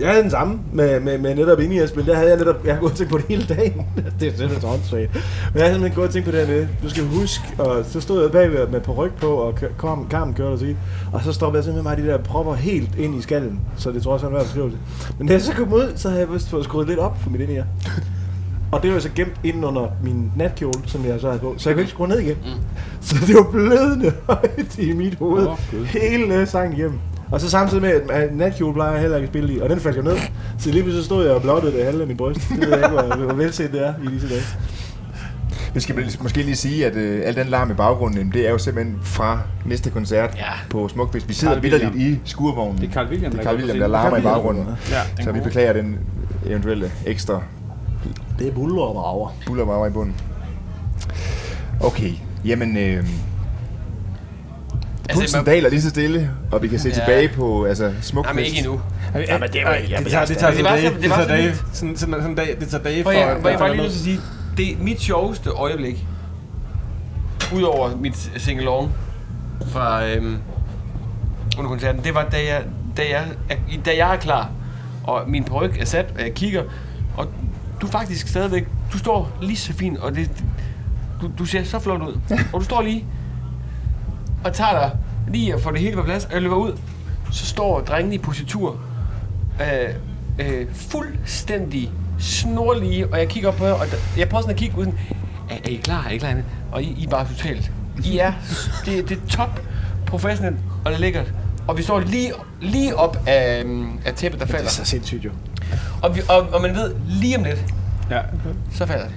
Jeg 0.00 0.08
havde 0.08 0.22
den 0.22 0.30
samme 0.30 0.58
med, 0.72 1.00
med, 1.00 1.18
med 1.18 1.34
netop 1.34 1.60
inde 1.60 1.74
i 1.74 1.78
Esben. 1.78 2.06
Der 2.06 2.14
havde 2.14 2.28
jeg 2.28 2.38
netop, 2.38 2.66
jeg 2.66 2.74
har 2.74 2.80
gået 2.80 2.92
og 2.92 2.98
tænkt 2.98 3.12
på 3.12 3.18
det 3.18 3.26
hele 3.28 3.44
dagen. 3.44 3.86
det 4.20 4.28
er 4.28 4.36
simpelthen 4.36 4.70
åndssvagt. 4.70 5.14
Men 5.14 5.54
jeg 5.54 5.62
havde 5.62 5.74
simpelthen 5.74 5.96
gået 5.96 6.06
og 6.06 6.12
tænkt 6.12 6.26
på 6.26 6.32
det 6.32 6.46
her 6.46 6.54
med, 6.54 6.66
du 6.82 6.90
skal 6.90 7.04
huske, 7.04 7.44
og 7.58 7.84
så 7.84 8.00
stod 8.00 8.22
jeg 8.22 8.32
bagved 8.32 8.68
med 8.68 8.80
på 8.80 8.92
ryg 8.92 9.12
på, 9.20 9.26
og 9.26 9.58
kom, 9.76 10.06
karmen 10.10 10.34
kørte 10.34 10.52
og 10.52 10.58
sige, 10.58 10.76
og 11.12 11.22
så 11.22 11.32
stoppede 11.32 11.58
jeg 11.58 11.64
simpelthen 11.64 11.96
mig 11.96 12.06
de 12.06 12.12
der 12.12 12.18
propper 12.18 12.54
helt 12.54 12.98
ind 12.98 13.18
i 13.18 13.22
skallen. 13.22 13.60
Så 13.76 13.92
det 13.92 14.02
tror 14.02 14.10
jeg 14.10 14.14
også 14.14 14.26
en 14.26 14.32
værd 14.32 14.44
beskrivelse. 14.44 14.78
Men 15.18 15.26
da 15.26 15.32
jeg 15.32 15.42
så 15.42 15.52
kom 15.52 15.72
ud, 15.72 15.92
så 15.96 16.08
havde 16.08 16.20
jeg 16.20 16.32
vist 16.32 16.50
fået 16.50 16.64
skruet 16.64 16.88
lidt 16.88 16.98
op 16.98 17.22
for 17.22 17.30
mit 17.30 17.40
ind 17.40 17.62
Og 18.72 18.82
det 18.82 18.92
var 18.92 18.98
så 18.98 19.10
gemt 19.14 19.40
inde 19.44 19.68
under 19.68 19.86
min 20.02 20.32
natkjole, 20.36 20.80
som 20.86 21.04
jeg 21.04 21.20
så 21.20 21.26
havde 21.26 21.40
på. 21.40 21.54
Så 21.56 21.68
jeg 21.68 21.74
kunne 21.74 21.82
ikke 21.82 21.90
skrue 21.90 22.08
ned 22.08 22.18
igen. 22.18 22.36
Mm. 22.44 22.80
Så 23.00 23.16
det 23.26 23.34
var 23.36 23.50
blødende 23.50 24.12
højt 24.28 24.78
i 24.78 24.92
mit 24.92 25.14
hoved. 25.14 25.46
Gud. 25.70 25.84
hele 25.84 26.46
sangen 26.46 26.78
igennem. 26.78 26.98
Og 27.30 27.40
så 27.40 27.50
samtidig 27.50 27.82
med, 27.82 27.90
at 27.90 28.10
at 28.10 28.36
natkjole 28.36 28.74
plejer 28.74 28.92
jeg 28.92 29.00
heller 29.00 29.16
ikke 29.16 29.26
at 29.26 29.32
spille 29.32 29.52
i, 29.54 29.60
og 29.60 29.68
den 29.68 29.80
faldt 29.80 29.96
jo 29.96 30.02
ned. 30.02 30.16
Så 30.58 30.70
lige 30.70 30.82
pludselig 30.82 31.04
stod 31.04 31.26
jeg 31.26 31.34
og 31.34 31.42
blottede 31.42 31.72
det 31.76 31.84
halve 31.84 32.00
af 32.00 32.06
min 32.06 32.16
bryst. 32.16 32.40
Det 32.48 32.60
ved 32.60 32.68
jeg 32.68 32.76
ikke, 32.78 32.88
hvor, 32.88 33.16
hvor 33.16 33.34
velset 33.34 33.72
det 33.72 33.86
er 33.86 33.94
i 34.04 34.06
disse 34.14 34.28
dage. 34.28 34.42
Vi 35.74 35.80
skal 35.80 35.94
måske 36.20 36.42
lige 36.42 36.56
sige, 36.56 36.86
at 36.86 36.96
øh, 36.96 37.20
al 37.24 37.34
den 37.36 37.46
larm 37.46 37.70
i 37.70 37.74
baggrunden, 37.74 38.30
det 38.32 38.46
er 38.46 38.50
jo 38.50 38.58
simpelthen 38.58 38.98
fra 39.02 39.40
næste 39.66 39.90
koncert 39.90 40.34
Ja. 40.36 40.44
på 40.70 40.88
Smukfest. 40.88 41.28
Vi 41.28 41.34
sidder 41.34 41.60
vidderligt 41.60 41.94
i 41.94 42.20
skuervognen. 42.24 42.80
Det 42.80 42.88
er 42.88 42.92
Carl 42.92 43.08
William, 43.08 43.30
det 43.32 43.38
er 43.38 43.42
der 43.42 43.50
Carl 43.50 43.56
William, 43.56 43.78
der 43.78 43.86
scenen. 43.86 43.90
larmer 43.90 44.16
i 44.16 44.22
baggrunden. 44.22 44.64
Ja, 44.90 45.22
Så 45.24 45.32
vi 45.32 45.40
beklager 45.40 45.72
den 45.72 45.98
eventuelle 46.46 46.92
ekstra 47.06 47.42
Det 48.38 48.48
er 48.48 48.52
buller 48.52 48.82
og 48.82 48.94
brager. 48.94 49.28
bullerbrager 49.46 49.86
i 49.86 49.90
bunden. 49.90 50.14
Okay, 51.80 52.12
jamen... 52.44 52.76
Øh, 52.76 53.04
pulsen 55.14 55.38
man- 55.38 55.44
daler 55.44 55.68
lige 55.70 55.82
så 55.82 55.88
stille, 55.90 56.30
og 56.52 56.62
vi 56.62 56.68
kan 56.68 56.78
se 56.78 56.88
Ja. 56.88 56.94
tilbage 56.94 57.28
på 57.28 57.64
altså, 57.64 57.92
Smukfest. 58.00 58.30
Jamen 58.30 58.44
ikke 58.44 58.58
endnu. 58.58 58.80
Ja, 59.14 59.38
men 59.38 59.48
det, 59.52 59.60
var, 59.64 59.74
ja, 59.74 59.98
det 59.98 60.06
tager, 60.10 60.24
det 60.24 60.38
tager 60.38 60.52
Det 60.54 60.64
var 60.64 60.76
så- 60.76 60.82
Det 60.94 61.02
det 61.02 61.10
var 61.10 61.16
tager 61.16 61.28
dage. 61.28 61.54
Sådan, 61.72 61.96
sådan, 61.96 62.14
sådan 62.14 62.34
dage. 62.34 62.60
Det 62.60 62.68
tager 62.68 62.82
dage 62.84 63.02
For 63.02 63.10
for... 63.10 63.18
jeg, 63.18 63.36
for 63.42 63.48
jeg 63.48 63.58
bare 63.58 63.70
lige 63.70 63.82
nødt 63.82 63.92
til 63.92 63.98
at 63.98 64.04
sige, 64.04 64.20
det 64.56 64.72
er 64.72 64.76
mit 64.80 65.00
sjoveste 65.00 65.50
øjeblik, 65.50 66.06
udover 67.54 67.96
mit 67.96 68.16
sing-along 68.36 68.88
fra 69.72 70.06
øhm, 70.06 70.36
under 71.58 71.70
koncerten, 71.70 72.04
det 72.04 72.14
var, 72.14 72.22
da 72.24 72.36
jeg, 72.36 72.62
da, 72.96 73.02
jeg, 73.10 73.24
er- 73.50 73.82
da 73.84 73.90
jeg 73.96 74.14
er 74.14 74.16
klar, 74.18 74.50
og 75.04 75.22
min 75.30 75.44
peruk 75.44 75.76
er 75.80 75.84
sat, 75.84 76.06
og 76.16 76.20
jeg 76.22 76.34
kigger, 76.34 76.62
og 77.16 77.26
du 77.80 77.86
faktisk 77.86 78.28
stadigvæk, 78.28 78.64
du 78.92 78.98
står 78.98 79.30
lige 79.42 79.56
så 79.56 79.72
fint, 79.72 79.98
og 79.98 80.14
det, 80.14 80.30
du, 81.22 81.30
du 81.38 81.44
ser 81.44 81.64
så 81.64 81.78
flot 81.78 82.00
ud, 82.02 82.20
og 82.52 82.60
du 82.60 82.64
står 82.64 82.82
lige 82.82 83.04
og 84.44 84.52
tager 84.52 84.72
dig 84.72 84.90
lige 85.28 85.54
at 85.54 85.60
få 85.60 85.70
det 85.72 85.80
hele 85.80 85.96
på 85.96 86.02
plads, 86.02 86.24
og 86.24 86.32
jeg 86.32 86.42
løber 86.42 86.56
ud, 86.56 86.72
så 87.32 87.46
står 87.46 87.80
drengen 87.80 88.12
i 88.12 88.18
positur, 88.18 88.76
øh, 89.60 89.94
øh, 90.38 90.66
fuldstændig 90.74 91.90
snorlige, 92.18 93.06
og 93.12 93.18
jeg 93.18 93.28
kigger 93.28 93.48
op 93.48 93.56
på 93.56 93.64
jer, 93.66 93.72
og 93.72 93.86
jeg 94.16 94.28
prøver 94.28 94.42
sådan 94.42 94.54
at 94.54 94.58
kigge 94.60 94.78
ud, 94.78 94.84
sådan, 94.84 94.98
er, 95.50 95.54
er 95.54 95.68
I 95.68 95.74
klar, 95.84 96.04
er 96.06 96.10
I 96.10 96.16
klar? 96.16 96.34
Og 96.72 96.82
I, 96.82 96.94
I 96.98 97.04
er 97.04 97.08
bare 97.08 97.26
totalt, 97.28 97.72
I 98.04 98.18
er, 98.18 98.32
det, 98.84 99.08
det 99.08 99.18
er 99.24 99.26
top 99.30 99.60
professionelt, 100.06 100.56
og 100.84 100.90
det 100.90 100.96
er 100.96 101.00
lækkert. 101.00 101.32
Og 101.68 101.78
vi 101.78 101.82
står 101.82 102.00
lige, 102.00 102.32
lige 102.60 102.96
op 102.96 103.16
af, 103.26 103.60
øhm, 103.64 103.98
af 104.06 104.14
tæppet, 104.14 104.40
der 104.40 104.46
Det 104.46 104.54
er 104.54 104.56
falder. 104.58 104.70
så 104.70 104.84
sindssygt 104.84 105.24
jo. 105.24 105.30
Og, 106.02 106.16
vi, 106.16 106.20
og, 106.28 106.40
og 106.52 106.62
man 106.62 106.74
ved, 106.74 106.94
lige 107.08 107.38
om 107.38 107.44
lidt, 107.44 107.64
Ja. 108.10 108.20
så 108.72 108.86
falder 108.86 109.04
det. 109.06 109.14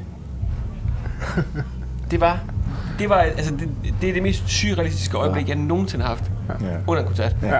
Det 2.12 2.20
var, 2.22 2.40
det 3.02 3.10
var, 3.10 3.16
altså 3.18 3.52
det, 3.60 3.70
det 4.02 4.10
er 4.10 4.14
det 4.14 4.24
mest 4.24 4.44
surrealistiske 4.50 5.18
øjeblik, 5.18 5.48
jeg 5.50 5.56
nogensinde 5.56 6.04
har 6.06 6.10
haft 6.16 6.32
Ja. 6.62 6.66
under 6.88 7.02
en 7.02 7.08
koncert. 7.08 7.36
Ja. 7.42 7.56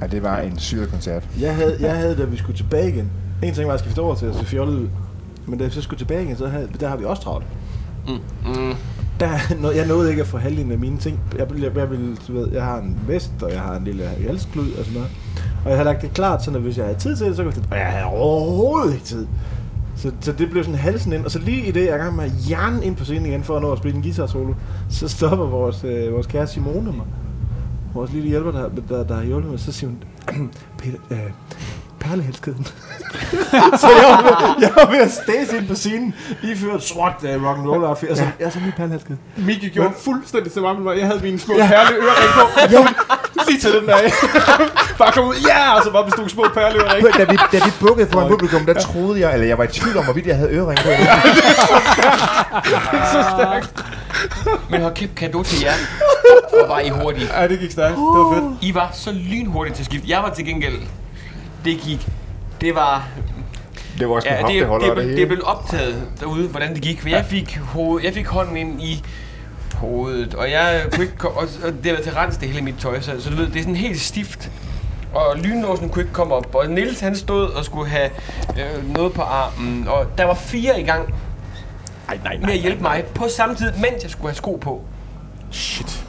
ja, 0.00 0.06
det 0.06 0.22
var 0.22 0.38
en 0.38 0.58
syret 0.58 0.88
koncert. 0.90 1.28
Jeg 1.40 1.54
havde, 1.56 1.76
jeg 1.80 1.96
havde, 1.96 2.16
da 2.16 2.24
vi 2.24 2.36
skulle 2.36 2.56
tilbage 2.56 2.88
igen. 2.88 3.10
En 3.42 3.54
ting 3.54 3.68
var 3.68 3.74
at 3.74 3.80
skifte 3.80 3.98
over 4.00 4.14
til 4.14 4.26
at 4.26 4.34
se 4.34 4.44
fjollet 4.44 4.74
ud. 4.78 4.88
Men 5.46 5.58
da 5.58 5.64
vi 5.64 5.70
så 5.70 5.82
skulle 5.82 5.98
tilbage 5.98 6.24
igen, 6.24 6.36
så 6.36 6.46
havde, 6.48 6.68
der 6.80 6.88
har 6.88 6.96
vi 6.96 7.04
også 7.04 7.22
travlt. 7.22 7.46
Mm. 8.08 8.12
Mm. 8.46 8.74
Der, 9.20 9.28
nå- 9.60 9.70
jeg 9.70 9.86
nåede 9.86 10.10
ikke 10.10 10.22
at 10.22 10.28
få 10.28 10.38
halvdelen 10.38 10.72
af 10.72 10.78
mine 10.78 10.98
ting. 10.98 11.20
Jeg, 11.38 11.46
jeg, 11.62 11.76
jeg, 11.76 11.90
vil, 11.90 12.18
du 12.28 12.32
ved, 12.32 12.48
jeg 12.52 12.64
har 12.64 12.78
en 12.78 12.98
vest, 13.06 13.32
og 13.42 13.52
jeg 13.52 13.60
har 13.60 13.76
en 13.76 13.84
lille 13.84 14.04
halsklud 14.26 14.70
og 14.72 14.84
sådan 14.84 14.92
noget. 14.94 15.10
Og 15.64 15.70
jeg 15.70 15.76
havde 15.78 15.84
lagt 15.84 16.02
det 16.02 16.14
klart, 16.14 16.44
sådan 16.44 16.56
at 16.56 16.62
hvis 16.62 16.76
jeg 16.78 16.84
havde 16.86 16.98
tid 16.98 17.16
til 17.16 17.26
det, 17.26 17.36
så 17.36 17.42
kunne 17.42 17.54
jeg 17.56 17.64
Og 17.72 17.78
jeg 17.78 17.86
havde 17.86 18.04
overhovedet 18.04 18.92
ikke 18.92 19.04
tid. 19.04 19.26
Så, 20.00 20.12
så 20.20 20.32
det 20.32 20.50
blev 20.50 20.64
sådan 20.64 20.78
halsen 20.78 21.12
ind, 21.12 21.24
og 21.24 21.30
så 21.30 21.38
lige 21.38 21.66
i 21.66 21.70
det, 21.70 21.84
jeg 21.84 21.90
er 21.90 21.98
gang 21.98 22.16
med 22.16 22.24
at 22.24 22.30
hjerne 22.30 22.84
ind 22.84 22.96
på 22.96 23.04
scenen 23.04 23.26
igen, 23.26 23.44
for 23.44 23.56
at 23.56 23.62
nå 23.62 23.72
at 23.72 23.78
spille 23.78 23.96
en 23.96 24.02
guitar 24.02 24.26
solo, 24.26 24.54
så 24.90 25.08
stopper 25.08 25.46
vores, 25.46 25.84
øh, 25.84 26.12
vores 26.12 26.26
kære 26.26 26.46
Simone 26.46 26.92
mig. 26.92 27.06
Vores 27.94 28.12
lille 28.12 28.28
hjælper, 28.28 28.50
der, 28.50 28.68
der, 28.88 29.04
der 29.04 29.14
har 29.14 29.22
hjulpet 29.22 29.50
mig, 29.50 29.60
så 29.60 29.72
siger 29.72 29.90
hun, 29.90 30.02
Peter, 30.78 30.98
øh, 31.10 31.18
perlehelskeden. 32.00 32.64
så 33.82 33.88
jeg 33.88 34.06
var, 34.08 34.22
ved, 34.22 34.56
jeg 34.60 34.72
var 34.76 34.90
ved 34.90 34.98
at 34.98 35.10
stæse 35.10 35.56
ind 35.56 35.68
på 35.68 35.74
scenen, 35.74 36.14
iført 36.42 36.82
sort 36.82 37.14
uh, 37.22 37.28
rock'n'roll 37.28 37.84
outfit, 37.88 38.08
og 38.08 38.16
så, 38.16 38.22
jeg 38.22 38.46
er 38.46 38.50
så 38.50 38.58
lige 38.58 38.72
perlehelskeden. 38.76 39.18
Miki 39.36 39.68
gjorde 39.68 39.92
fuldstændig 39.98 40.52
som 40.52 40.64
om, 40.64 40.88
jeg 40.88 41.06
havde 41.06 41.20
mine 41.22 41.38
små 41.38 41.54
perleørering 41.54 42.32
på. 42.34 43.14
Lige 43.50 43.60
til 43.60 43.72
den 43.80 43.88
der. 43.88 43.98
bare 45.00 45.12
kom 45.12 45.24
ud, 45.28 45.34
ja, 45.48 45.74
og 45.76 45.84
så 45.84 45.90
bare 45.92 46.04
bestod 46.04 46.28
små 46.28 46.44
perleørering. 46.54 47.06
Da 47.18 47.24
vi, 47.24 47.38
da 47.52 47.56
vi 47.64 47.70
bukkede 47.80 48.08
foran 48.12 48.28
publikum, 48.28 48.66
der 48.66 48.74
troede 48.80 49.20
jeg, 49.20 49.34
eller 49.34 49.46
jeg 49.46 49.58
var 49.58 49.64
i 49.64 49.66
tvivl 49.66 49.96
om, 49.96 50.04
hvorvidt 50.04 50.26
jeg 50.26 50.36
havde 50.36 50.50
ørering 50.50 50.78
på. 50.78 50.88
så 53.12 53.24
stærkt. 53.36 53.84
Men 54.70 54.82
hold 54.82 54.94
kæft, 54.94 55.14
kado 55.14 55.42
til 55.42 55.60
jer. 55.62 55.72
Hvor 56.58 56.66
var 56.66 56.80
I 56.80 56.88
hurtige. 56.88 57.40
Ja, 57.40 57.48
det 57.48 57.60
gik 57.60 57.70
stærkt. 57.70 57.94
Det 57.96 58.02
var 58.02 58.34
fedt. 58.34 58.44
I 58.62 58.74
var 58.74 58.90
så 58.94 59.12
lynhurtigt 59.12 59.76
til 59.76 59.84
skift. 59.84 60.04
Jeg 60.08 60.22
var 60.22 60.30
til 60.34 60.44
gengæld... 60.46 60.76
Det 61.64 61.80
gik... 61.80 62.08
Det 62.60 62.74
var... 62.74 63.04
Det 63.98 64.08
var 64.08 64.14
også 64.14 64.28
Ja, 64.28 64.36
det, 64.36 64.42
er- 64.58 64.78
det, 64.78 64.88
er, 64.88 64.94
det 64.94 64.96
det, 64.96 65.04
er 65.04 65.08
hele. 65.08 65.26
blevet 65.26 65.44
optaget 65.44 66.02
derude, 66.20 66.48
hvordan 66.48 66.74
det 66.74 66.82
gik. 66.82 67.00
For 67.02 67.08
jeg 67.08 67.24
fik, 67.28 67.58
hoved, 67.72 68.02
jeg 68.04 68.14
fik 68.14 68.26
hånden 68.26 68.56
ind 68.56 68.82
i 68.82 69.04
hovedet, 69.80 70.34
og 70.34 70.50
jeg 70.50 70.82
kunne 70.92 71.04
ikke, 71.04 71.28
og, 71.28 71.48
og 71.64 71.72
det 71.72 71.84
været 71.84 72.02
til 72.02 72.12
rens 72.12 72.36
det 72.36 72.48
hele 72.48 72.64
mit 72.64 72.74
tøj, 72.78 73.00
så, 73.00 73.20
så 73.20 73.30
du 73.30 73.36
ved, 73.36 73.46
det 73.46 73.56
er 73.56 73.60
sådan 73.60 73.76
helt 73.76 74.00
stift. 74.00 74.50
Og 75.14 75.36
lynlåsen 75.36 75.88
kunne 75.88 76.02
ikke 76.02 76.14
komme 76.14 76.34
op, 76.34 76.54
og 76.54 76.70
Nils 76.70 77.00
han 77.00 77.16
stod 77.16 77.50
og 77.50 77.64
skulle 77.64 77.88
have 77.88 78.10
øh, 78.58 78.94
noget 78.94 79.12
på 79.12 79.22
armen, 79.22 79.88
og 79.88 80.06
der 80.18 80.24
var 80.24 80.34
fire 80.34 80.80
i 80.80 80.84
gang 80.84 81.14
Ej, 82.08 82.18
nej, 82.24 82.38
med 82.38 82.52
at 82.52 82.58
hjælpe 82.58 82.82
mig 82.82 83.04
på 83.14 83.28
samme 83.28 83.54
tid, 83.54 83.72
mens 83.72 84.02
jeg 84.02 84.10
skulle 84.10 84.28
have 84.28 84.34
sko 84.34 84.56
på. 84.56 84.84
Shit. 85.50 86.04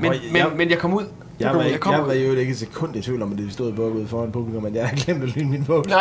Men, 0.00 0.12
men, 0.32 0.42
men 0.56 0.70
jeg 0.70 0.78
kom 0.78 0.94
ud. 0.94 1.04
Jeg 1.42 1.54
var, 1.54 1.62
jeg 1.62 1.80
kom 1.80 1.94
jeg 1.94 2.06
var 2.06 2.12
jo 2.12 2.34
ikke 2.34 2.52
et 2.52 2.58
sekund 2.58 2.96
i 2.96 3.02
tvivl 3.02 3.22
om, 3.22 3.32
at 3.32 3.38
det 3.38 3.52
stod 3.52 3.72
bukket 3.72 4.00
ud 4.00 4.06
foran 4.06 4.32
publikum, 4.32 4.62
men 4.62 4.74
jeg 4.74 4.88
har 4.88 4.96
glemt 4.96 5.22
at 5.22 5.36
lyne 5.36 5.50
min 5.50 5.64
bog. 5.64 5.84
Nej. 5.88 5.98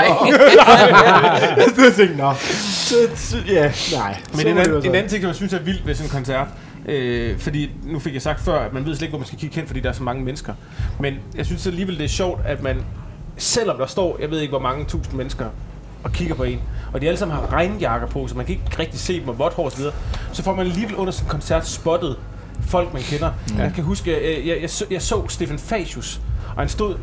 jeg 1.58 1.66
stod 1.74 1.88
og 1.88 1.94
tænkte, 1.94 2.18
nå. 2.18 2.34
Ja, 3.54 3.72
nej. 3.94 4.18
Men 4.38 4.48
en, 4.48 4.58
det 4.58 4.72
være 4.72 4.86
en 4.86 4.96
anden 4.96 5.10
ting, 5.10 5.22
som 5.22 5.28
jeg 5.28 5.36
synes 5.36 5.54
er 5.54 5.60
vildt 5.60 5.88
ved 5.88 5.96
sådan 5.96 6.10
en 6.10 6.12
koncert, 6.12 6.48
øh, 6.86 7.40
fordi 7.40 7.72
nu 7.84 8.00
fik 8.00 8.14
jeg 8.14 8.22
sagt 8.22 8.40
før, 8.42 8.60
at 8.60 8.74
man 8.74 8.86
ved 8.86 8.96
slet 8.96 9.02
ikke, 9.02 9.12
hvor 9.12 9.20
man 9.20 9.28
skal 9.28 9.40
kigge 9.40 9.56
hen, 9.56 9.68
fordi 9.68 9.80
der 9.80 9.90
er 9.90 9.94
så 9.94 10.04
mange 10.04 10.24
mennesker. 10.24 10.54
Men 11.00 11.14
jeg 11.36 11.46
synes 11.46 11.68
alligevel, 11.68 11.98
det 11.98 12.04
er 12.04 12.10
sjovt, 12.10 12.42
at 12.46 12.64
man, 12.64 12.78
selvom 13.38 13.78
der 13.78 13.86
står, 13.86 14.18
jeg 14.22 14.32
ved 14.32 14.40
ikke, 14.40 14.52
hvor 14.52 14.60
mange 14.60 14.86
tusind 14.86 15.16
mennesker 15.16 15.46
og 16.04 16.12
kigger 16.12 16.36
på 16.36 16.44
en, 16.44 16.60
og 16.94 17.02
de 17.02 17.08
alle 17.08 17.18
sammen 17.18 17.38
har 17.38 17.54
regnjakker 17.54 18.08
på, 18.08 18.28
så 18.28 18.36
man 18.36 18.46
kan 18.46 18.56
ikke 18.56 18.80
rigtig 18.80 19.00
se 19.00 19.20
dem 19.20 19.30
og 19.30 19.40
vådt 19.40 19.54
hår 19.54 19.66
og 19.66 19.72
så 19.72 19.78
videre, 19.78 19.94
så 20.34 20.44
får 20.44 20.56
man 20.56 20.66
alligevel 20.66 20.96
under 20.96 21.12
sådan 21.12 21.26
en 21.26 21.30
koncert 21.30 21.68
spottet 21.68 22.18
folk, 22.62 22.94
man 22.94 23.02
kender. 23.02 23.32
Ja. 23.58 23.64
Jeg 23.64 23.72
kan 23.76 23.84
huske, 23.84 24.12
jeg, 24.12 24.48
jeg, 24.48 24.62
jeg, 24.62 24.70
så, 24.70 24.86
jeg 24.92 25.02
så 25.02 25.28
Stefan 25.28 25.60
Facius, 25.60 26.22
og 26.56 26.62
han 26.62 26.70
stod 26.70 26.96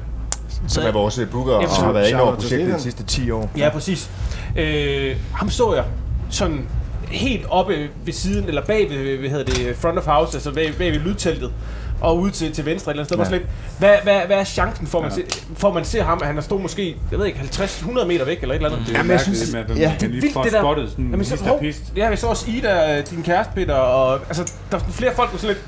Som 0.69 0.85
er 0.85 0.93
vores 0.93 1.21
booker 1.33 1.53
og 1.53 1.63
Ja, 1.63 1.69
har 1.69 1.93
været 1.93 2.09
inde 2.09 2.21
over 2.21 2.35
projektet 2.35 2.75
de 2.75 2.81
sidste 2.81 3.05
10 3.05 3.31
år. 3.31 3.51
Ja, 3.57 3.69
præcis. 3.69 4.11
Øh, 4.57 5.17
ham 5.33 5.51
så 5.51 5.75
jeg 5.75 5.85
sådan 6.31 6.67
helt 7.11 7.47
oppe 7.51 7.89
ved 8.05 8.13
siden, 8.13 8.49
eller 8.49 8.65
bag 8.65 8.91
ved, 8.91 9.19
hvad 9.19 9.31
hedder 9.31 9.45
det, 9.45 9.77
front 9.77 9.99
of 9.99 10.05
house, 10.05 10.37
altså 10.37 10.53
bag, 10.55 10.75
bag 10.79 10.93
ved 10.93 10.99
lydteltet, 11.01 11.53
og 12.01 12.19
ude 12.19 12.31
til, 12.31 12.53
til 12.53 12.67
venstre 12.67 12.93
et 12.93 12.95
eller 12.95 13.05
andet 13.13 13.27
sted. 13.27 13.37
Ja. 13.39 13.43
Lidt, 13.45 13.49
hvad, 13.79 13.97
hvad, 14.03 14.27
hvad 14.27 14.37
er 14.37 14.45
chancen 14.45 14.87
for, 14.87 14.99
at 14.99 15.05
man, 15.05 15.19
ja. 15.19 15.23
for, 15.57 15.69
at 15.69 15.75
man 15.75 15.85
ser 15.85 16.05
ham, 16.05 16.19
at 16.21 16.27
han 16.27 16.35
har 16.37 16.43
stået 16.43 16.63
måske, 16.63 16.97
jeg 17.11 17.19
ved 17.19 17.27
ikke, 17.27 17.39
50-100 17.41 18.05
meter 18.05 18.25
væk, 18.25 18.43
eller 18.43 18.55
et 18.55 18.57
eller 18.59 18.71
andet? 18.71 18.87
Det 18.87 18.95
er 18.95 18.99
Jamen, 18.99 19.11
jeg 19.13 19.21
synes- 19.21 19.53
med, 19.53 19.61
at 19.61 19.79
ja, 19.79 19.95
det 20.01 20.07
er 20.07 20.09
vildt, 20.09 20.37
det 20.45 20.53
der. 20.53 20.61
spottet 20.61 20.91
sådan 20.91 21.11
Jamen, 21.11 21.25
så, 21.25 21.45
hov, 21.45 21.63
ja, 21.97 22.11
vi 22.11 22.17
så 22.17 22.27
også 22.27 22.51
Ida, 22.51 23.01
din 23.01 23.23
kæreste, 23.23 23.53
Peter, 23.55 23.75
og 23.75 24.21
altså, 24.29 24.53
der 24.71 24.77
er 24.79 24.83
flere 24.91 25.15
folk, 25.15 25.31
der 25.31 25.37
er 25.37 25.41
sådan 25.41 25.55
lidt, 25.57 25.65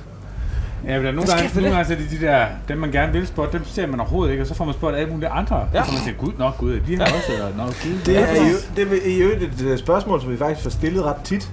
Ja, 0.87 0.95
men 0.97 1.03
der 1.05 1.11
er 1.11 1.15
nogle 1.15 1.31
gange, 1.33 1.51
nogle 1.55 1.71
gange 1.71 1.85
så 1.85 1.93
er 1.93 1.97
det 1.97 2.11
de 2.21 2.27
der, 2.27 2.47
dem 2.69 2.79
man 2.79 2.91
gerne 2.93 3.13
vil 3.13 3.27
spotte, 3.27 3.59
dem 3.59 3.67
ser 3.67 3.87
man 3.87 4.01
overhovedet 4.01 4.33
ikke, 4.33 4.43
og 4.43 4.47
så 4.47 4.55
får 4.55 4.65
man 4.65 4.75
spottet 4.75 4.99
alle 5.01 5.13
mulige 5.13 5.29
andre. 5.29 5.69
Ja. 5.75 5.85
Så 5.85 5.93
man 5.93 6.01
siger, 6.03 6.17
gud, 6.17 6.33
nok 6.39 6.59
gud, 6.59 6.81
de 6.87 6.97
har 6.97 7.05
også 7.05 7.33
været, 7.39 7.57
nok 7.57 7.67
gud. 7.67 7.99
Det 8.07 8.19
er, 8.19 8.49
jo, 8.49 8.57
det 8.77 8.93
er 8.93 9.07
i 9.11 9.17
øvrigt 9.17 9.43
et 9.43 9.67
øh, 9.67 9.79
spørgsmål, 9.79 10.21
som 10.21 10.31
vi 10.31 10.37
faktisk 10.37 10.63
får 10.63 10.71
stillet 10.71 11.05
ret 11.05 11.17
tit. 11.25 11.49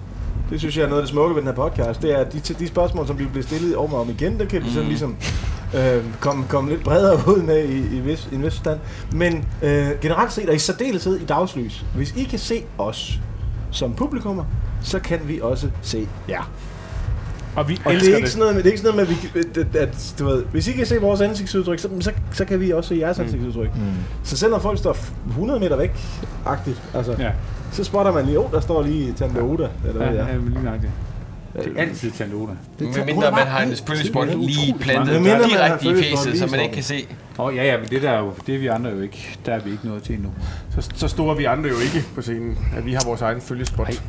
Det 0.49 0.59
synes 0.59 0.77
jeg 0.77 0.83
er 0.83 0.87
noget 0.87 1.01
af 1.01 1.05
det 1.05 1.09
smukke 1.11 1.35
ved 1.35 1.41
den 1.41 1.47
her 1.49 1.55
podcast. 1.55 2.01
Det 2.01 2.13
er, 2.13 2.17
at 2.17 2.33
de, 2.33 2.39
de 2.39 2.67
spørgsmål, 2.67 3.07
som 3.07 3.19
vi 3.19 3.25
bliver 3.25 3.43
stillet 3.45 3.75
om 3.75 3.93
og 3.93 4.01
om 4.01 4.09
igen, 4.09 4.39
der 4.39 4.45
kan 4.45 4.63
vi 4.63 4.69
sådan 4.71 4.87
ligesom 4.87 5.15
øh, 5.75 6.03
komme, 6.19 6.45
komme 6.49 6.69
lidt 6.69 6.83
bredere 6.83 7.15
ud 7.35 7.41
med 7.41 7.63
i, 7.69 7.95
i, 7.97 7.99
vis, 7.99 8.29
i 8.31 8.35
en 8.35 8.43
vis 8.43 8.53
forstand. 8.53 8.79
Men 9.11 9.45
øh, 9.61 9.89
generelt 10.01 10.31
set, 10.33 10.49
og 10.49 10.55
i 10.55 10.59
særdeleshed 10.59 11.15
i 11.19 11.25
dagslys, 11.25 11.85
hvis 11.95 12.13
I 12.17 12.23
kan 12.23 12.39
se 12.39 12.63
os 12.77 13.19
som 13.71 13.93
publikummer, 13.93 14.43
så 14.81 14.99
kan 14.99 15.19
vi 15.25 15.39
også 15.41 15.69
se 15.81 16.07
jer. 16.29 16.51
og 17.55 17.69
vi 17.69 17.79
Og 17.85 17.93
elsker 17.93 18.05
det 18.07 18.13
er, 18.13 18.15
ikke 18.15 18.25
det. 18.25 18.31
sådan 18.31 18.39
noget, 18.39 18.55
med, 18.55 18.63
det 18.63 18.69
er 18.69 18.71
ikke 18.71 18.81
sådan 18.83 18.95
noget 18.95 19.09
med, 19.33 19.41
at, 19.43 19.55
vi, 19.55 19.59
at, 19.61 19.75
at 19.89 20.15
du 20.19 20.25
ved, 20.25 20.43
hvis 20.45 20.67
I 20.67 20.71
kan 20.71 20.85
se 20.85 21.01
vores 21.01 21.21
ansigtsudtryk, 21.21 21.79
så, 21.79 21.89
så, 21.99 22.11
så 22.31 22.45
kan 22.45 22.59
vi 22.59 22.71
også 22.71 22.87
se 22.89 22.95
jeres 22.95 23.19
ansigtsudtryk. 23.19 23.75
Mm. 23.75 23.81
Så 24.23 24.37
selvom 24.37 24.61
folk 24.61 24.77
står 24.79 24.97
100 25.27 25.59
meter 25.59 25.75
væk, 25.77 25.91
agtigt, 26.45 26.81
altså, 26.93 27.15
Ja, 27.19 27.31
så 27.71 27.83
spotter 27.83 28.11
man 28.11 28.25
lige, 28.25 28.39
oh, 28.39 28.51
der 28.51 28.59
står 28.59 28.83
lige 28.83 29.13
Tante 29.13 29.39
Oda, 29.39 29.67
eller 29.87 30.03
ja, 30.05 30.09
hvad 30.09 30.19
det 30.19 30.29
ja, 30.29 30.35
er. 30.35 30.39
men 30.39 30.53
lige 30.53 30.63
nok 30.63 30.81
det. 30.81 30.91
Det 31.53 31.77
er 31.77 31.81
altid 31.81 32.11
Tante 32.11 32.33
Oda. 32.33 32.51
Med 32.79 33.05
mindre 33.05 33.31
man 33.31 33.47
har 33.47 33.61
en 33.61 33.73
følgespot 33.87 34.27
lige 34.27 34.75
plantet 34.79 35.23
direkte 35.23 35.87
i 35.87 35.93
lige 35.93 36.39
så 36.39 36.47
man 36.51 36.59
ikke 36.59 36.73
kan 36.73 36.83
se. 36.83 37.07
Åh, 37.39 37.45
oh, 37.45 37.55
ja, 37.55 37.63
ja, 37.63 37.77
men 37.77 37.89
det 37.89 38.01
der 38.01 38.09
er 38.09 38.19
jo, 38.19 38.33
det 38.47 38.55
er 38.55 38.59
vi 38.59 38.67
andre 38.67 38.89
jo 38.89 39.01
ikke, 39.01 39.37
der 39.45 39.53
er 39.53 39.59
vi 39.59 39.71
ikke 39.71 39.87
nået 39.87 40.03
til 40.03 40.15
endnu. 40.15 40.29
Så, 40.75 40.89
så 40.95 41.07
store 41.07 41.31
er 41.31 41.37
vi 41.37 41.45
andre 41.45 41.69
jo 41.69 41.75
ikke 41.75 42.07
på 42.15 42.21
scenen, 42.21 42.57
at 42.77 42.85
vi 42.85 42.93
har 42.93 43.01
vores 43.05 43.21
egen 43.21 43.41
følgespot. 43.41 44.01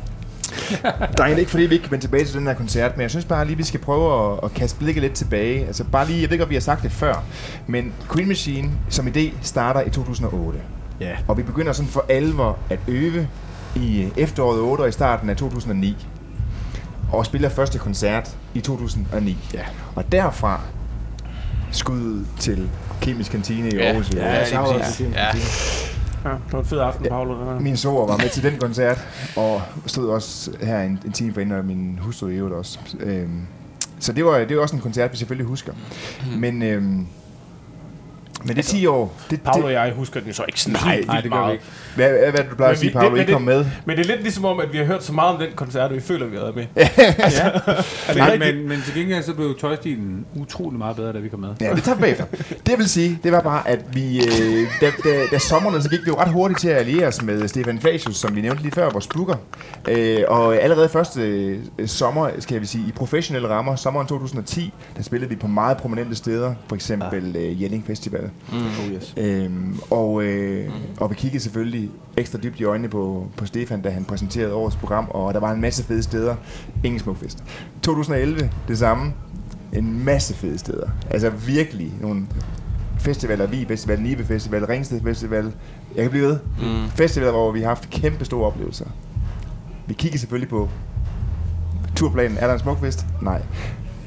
Der 0.81 0.89
er 1.17 1.23
egentlig 1.23 1.39
ikke, 1.39 1.51
fordi 1.51 1.63
vi 1.63 1.73
ikke 1.73 1.83
kan 1.83 1.91
vende 1.91 2.03
tilbage 2.03 2.25
til 2.25 2.39
den 2.39 2.47
her 2.47 2.53
koncert, 2.53 2.97
men 2.97 3.01
jeg 3.01 3.09
synes 3.09 3.25
bare 3.25 3.45
lige, 3.45 3.57
vi 3.57 3.63
skal 3.63 3.79
prøve 3.79 4.33
at, 4.33 4.39
at 4.43 4.53
kaste 4.53 4.79
blikket 4.79 5.03
lidt 5.03 5.13
tilbage. 5.13 5.65
Altså 5.65 5.83
bare 5.83 6.07
lige, 6.07 6.21
jeg 6.21 6.29
ved 6.29 6.33
ikke, 6.33 6.43
om 6.43 6.49
vi 6.49 6.55
har 6.55 6.61
sagt 6.61 6.83
det 6.83 6.91
før, 6.91 7.23
men 7.67 7.93
Queen 8.13 8.27
Machine 8.27 8.71
som 8.89 9.07
idé 9.07 9.31
starter 9.41 9.81
i 9.81 9.89
2008. 9.89 10.59
Ja. 10.99 11.17
Og 11.27 11.37
vi 11.37 11.43
begynder 11.43 11.73
sådan 11.73 11.91
for 11.91 12.05
alvor 12.09 12.57
at 12.69 12.79
øve 12.87 13.27
i 13.75 14.07
efteråret 14.17 14.59
8 14.59 14.81
og 14.81 14.89
i 14.89 14.91
starten 14.91 15.29
af 15.29 15.35
2009. 15.37 16.07
Og 17.13 17.25
spiller 17.25 17.49
første 17.49 17.77
koncert 17.79 18.37
i 18.53 18.61
2009. 18.61 19.37
Ja. 19.53 19.59
Og 19.95 20.11
derfra 20.11 20.61
skud 21.71 22.25
til 22.39 22.69
Kemisk 23.01 23.31
Kantine 23.31 23.69
i 23.69 23.75
Ja. 23.75 23.87
Aarhus. 23.87 24.11
Ja, 24.13 24.65
præcis. 24.79 24.95
til 24.97 25.05
Kim. 25.05 25.13
Ja. 25.13 25.25
Ja, 26.25 26.29
det 26.29 26.53
var 26.53 26.59
en 26.59 26.65
fed 26.65 26.79
aften, 26.79 27.05
Paolo. 27.09 27.33
der. 27.33 27.59
Min 27.59 27.77
svoger 27.77 28.07
var 28.07 28.17
med 28.17 28.29
til 28.29 28.43
den 28.43 28.57
koncert, 28.59 29.07
og 29.35 29.61
stod 29.85 30.09
også 30.09 30.51
her 30.61 30.81
en, 30.81 30.99
en 31.05 31.11
time 31.11 31.33
forinden, 31.33 31.55
og 31.59 31.65
min 31.65 31.99
hustru 32.01 32.27
i 32.27 32.35
øvrigt 32.35 32.55
også. 32.55 32.79
Øhm, 32.99 33.41
så 33.99 34.13
det 34.13 34.25
var, 34.25 34.37
det 34.37 34.55
var 34.55 34.61
også 34.61 34.75
en 34.75 34.81
koncert, 34.81 35.11
vi 35.11 35.17
selvfølgelig 35.17 35.47
husker. 35.47 35.73
Men, 36.37 36.63
øhm, 36.63 37.07
men 38.43 38.55
det 38.55 38.57
er 38.57 38.63
10 38.63 38.85
år. 38.85 39.17
Det, 39.29 39.41
Paolo 39.41 39.65
og 39.65 39.71
jeg 39.71 39.93
husker 39.95 40.19
den 40.19 40.33
så 40.33 40.43
ikke 40.47 40.61
sådan 40.61 40.79
Nej, 40.83 40.95
helt 40.95 41.07
Nej, 41.07 41.21
det 41.21 41.31
gør 41.31 41.37
vi 41.37 41.41
meget. 41.41 41.53
ikke. 41.53 41.63
hvad, 41.95 42.09
hvad, 42.31 42.43
du 42.49 42.55
plejer 42.55 42.71
at 42.71 42.77
Men 42.77 42.79
sige, 42.79 42.89
vi- 42.89 42.93
Paolo? 42.93 43.15
det- 43.15 43.29
I 43.29 43.31
kom 43.31 43.41
med. 43.41 43.65
Men 43.85 43.97
det 43.97 44.03
er 44.05 44.07
lidt 44.07 44.21
ligesom 44.21 44.45
om, 44.45 44.59
at 44.59 44.73
vi 44.73 44.77
har 44.77 44.85
hørt 44.85 45.03
så 45.03 45.13
meget 45.13 45.33
om 45.35 45.39
den 45.41 45.49
koncert, 45.55 45.89
og 45.89 45.95
vi 45.95 46.01
føler, 46.01 46.25
at 46.25 46.31
vi 46.31 46.37
har 46.37 46.43
været 46.43 46.55
med. 46.55 46.65
Ja. 47.37 47.47
Er 48.07 48.29
det 48.29 48.39
Men, 48.39 48.55
men, 48.57 48.67
men 48.69 48.81
til 48.85 48.93
gengæld 48.93 49.23
så 49.23 49.33
blev 49.33 49.57
tøjstilen 49.59 50.25
utrolig 50.35 50.77
meget 50.79 50.95
bedre, 50.95 51.13
da 51.13 51.19
vi 51.19 51.29
kom 51.29 51.39
med. 51.39 51.49
Ja, 51.61 51.73
det 51.75 51.83
tager 51.83 51.95
vi 51.95 52.01
bagefter. 52.01 52.25
Det 52.49 52.69
jeg 52.69 52.77
vil 52.77 52.89
sige, 52.89 53.19
det 53.23 53.31
var 53.31 53.41
bare, 53.41 53.67
at 53.67 53.79
vi, 53.93 54.17
øh, 54.19 54.67
da, 54.81 54.91
da, 55.03 55.25
da 55.31 55.37
sommeren, 55.37 55.81
så 55.83 55.89
gik 55.89 55.99
vi 55.99 56.05
jo 56.07 56.15
ret 56.19 56.31
hurtigt 56.31 56.59
til 56.59 56.69
at 56.69 56.77
alliere 56.77 57.07
os 57.07 57.21
med 57.21 57.47
Stefan 57.47 57.79
Facius, 57.79 58.17
som 58.17 58.35
vi 58.35 58.41
nævnte 58.41 58.61
lige 58.63 58.71
før, 58.71 58.89
vores 58.89 59.07
booker. 59.07 59.35
Øh, 59.87 60.19
og 60.27 60.55
allerede 60.55 60.89
første 60.89 61.21
øh, 61.21 61.87
sommer, 61.87 62.29
skal 62.39 62.61
vi 62.61 62.65
sige, 62.65 62.83
i 62.87 62.91
professionelle 62.91 63.47
rammer, 63.49 63.75
sommeren 63.75 64.07
2010, 64.07 64.73
der 64.97 65.03
spillede 65.03 65.29
vi 65.29 65.35
på 65.35 65.47
meget 65.47 65.77
prominente 65.77 66.15
steder, 66.15 66.53
for 66.67 66.75
eksempel 66.75 67.35
øh, 67.35 67.61
Jelling 67.61 67.83
Festival. 67.87 68.28
Oh, 68.53 68.91
yes. 68.93 69.13
Øhm, 69.17 69.79
og, 69.91 70.23
øh, 70.23 70.69
og 70.99 71.09
vi 71.09 71.15
kiggede 71.15 71.43
selvfølgelig 71.43 71.89
ekstra 72.17 72.37
dybt 72.43 72.59
i 72.59 72.63
øjnene 72.63 72.89
på, 72.89 73.27
på 73.37 73.45
Stefan, 73.45 73.81
da 73.81 73.89
han 73.89 74.05
præsenterede 74.05 74.53
årets 74.53 74.75
program, 74.75 75.07
og 75.09 75.33
der 75.33 75.39
var 75.39 75.51
en 75.51 75.61
masse 75.61 75.83
fede 75.83 76.03
steder. 76.03 76.35
Ingen 76.83 76.99
smukfest. 76.99 77.43
2011, 77.81 78.51
det 78.67 78.77
samme. 78.77 79.13
En 79.73 80.05
masse 80.05 80.33
fede 80.33 80.57
steder. 80.57 80.89
Altså 81.09 81.29
virkelig 81.29 81.93
nogle 82.01 82.25
festivaler, 82.99 83.47
Vi 83.47 83.65
Festival, 83.67 84.01
Nibe 84.01 84.25
Festival, 84.25 84.65
Ringsted 84.65 85.01
Festival. 85.01 85.51
Jeg 85.95 86.03
kan 86.03 86.11
blive 86.11 86.25
ved. 86.25 86.39
Mm. 86.61 86.89
Festivaler, 86.89 87.31
hvor 87.31 87.51
vi 87.51 87.59
har 87.61 87.67
haft 87.67 87.89
kæmpe 87.89 88.25
store 88.25 88.45
oplevelser. 88.47 88.85
Vi 89.87 89.93
kiggede 89.93 90.19
selvfølgelig 90.19 90.49
på 90.49 90.69
turplanen. 91.95 92.37
Er 92.37 92.47
der 92.47 92.53
en 92.53 92.59
smukfest? 92.59 93.05
Nej. 93.21 93.41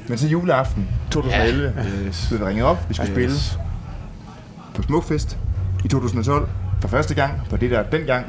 Men 0.07 0.17
så 0.17 0.27
juleaften 0.27 0.87
2011, 1.11 1.73
Yes. 2.07 2.25
blev 2.29 2.39
vi 2.39 2.45
ringet 2.45 2.65
op. 2.65 2.77
Vi 2.89 2.93
skulle 2.93 3.11
spille 3.11 3.29
Yes. 3.33 3.59
På 4.75 4.81
Smukfest 4.81 5.37
i 5.85 5.87
2012 5.87 6.49
for 6.81 6.87
første 6.87 7.13
gang 7.13 7.31
på 7.49 7.57
det 7.57 7.71
der 7.71 7.83
dengang 7.83 8.25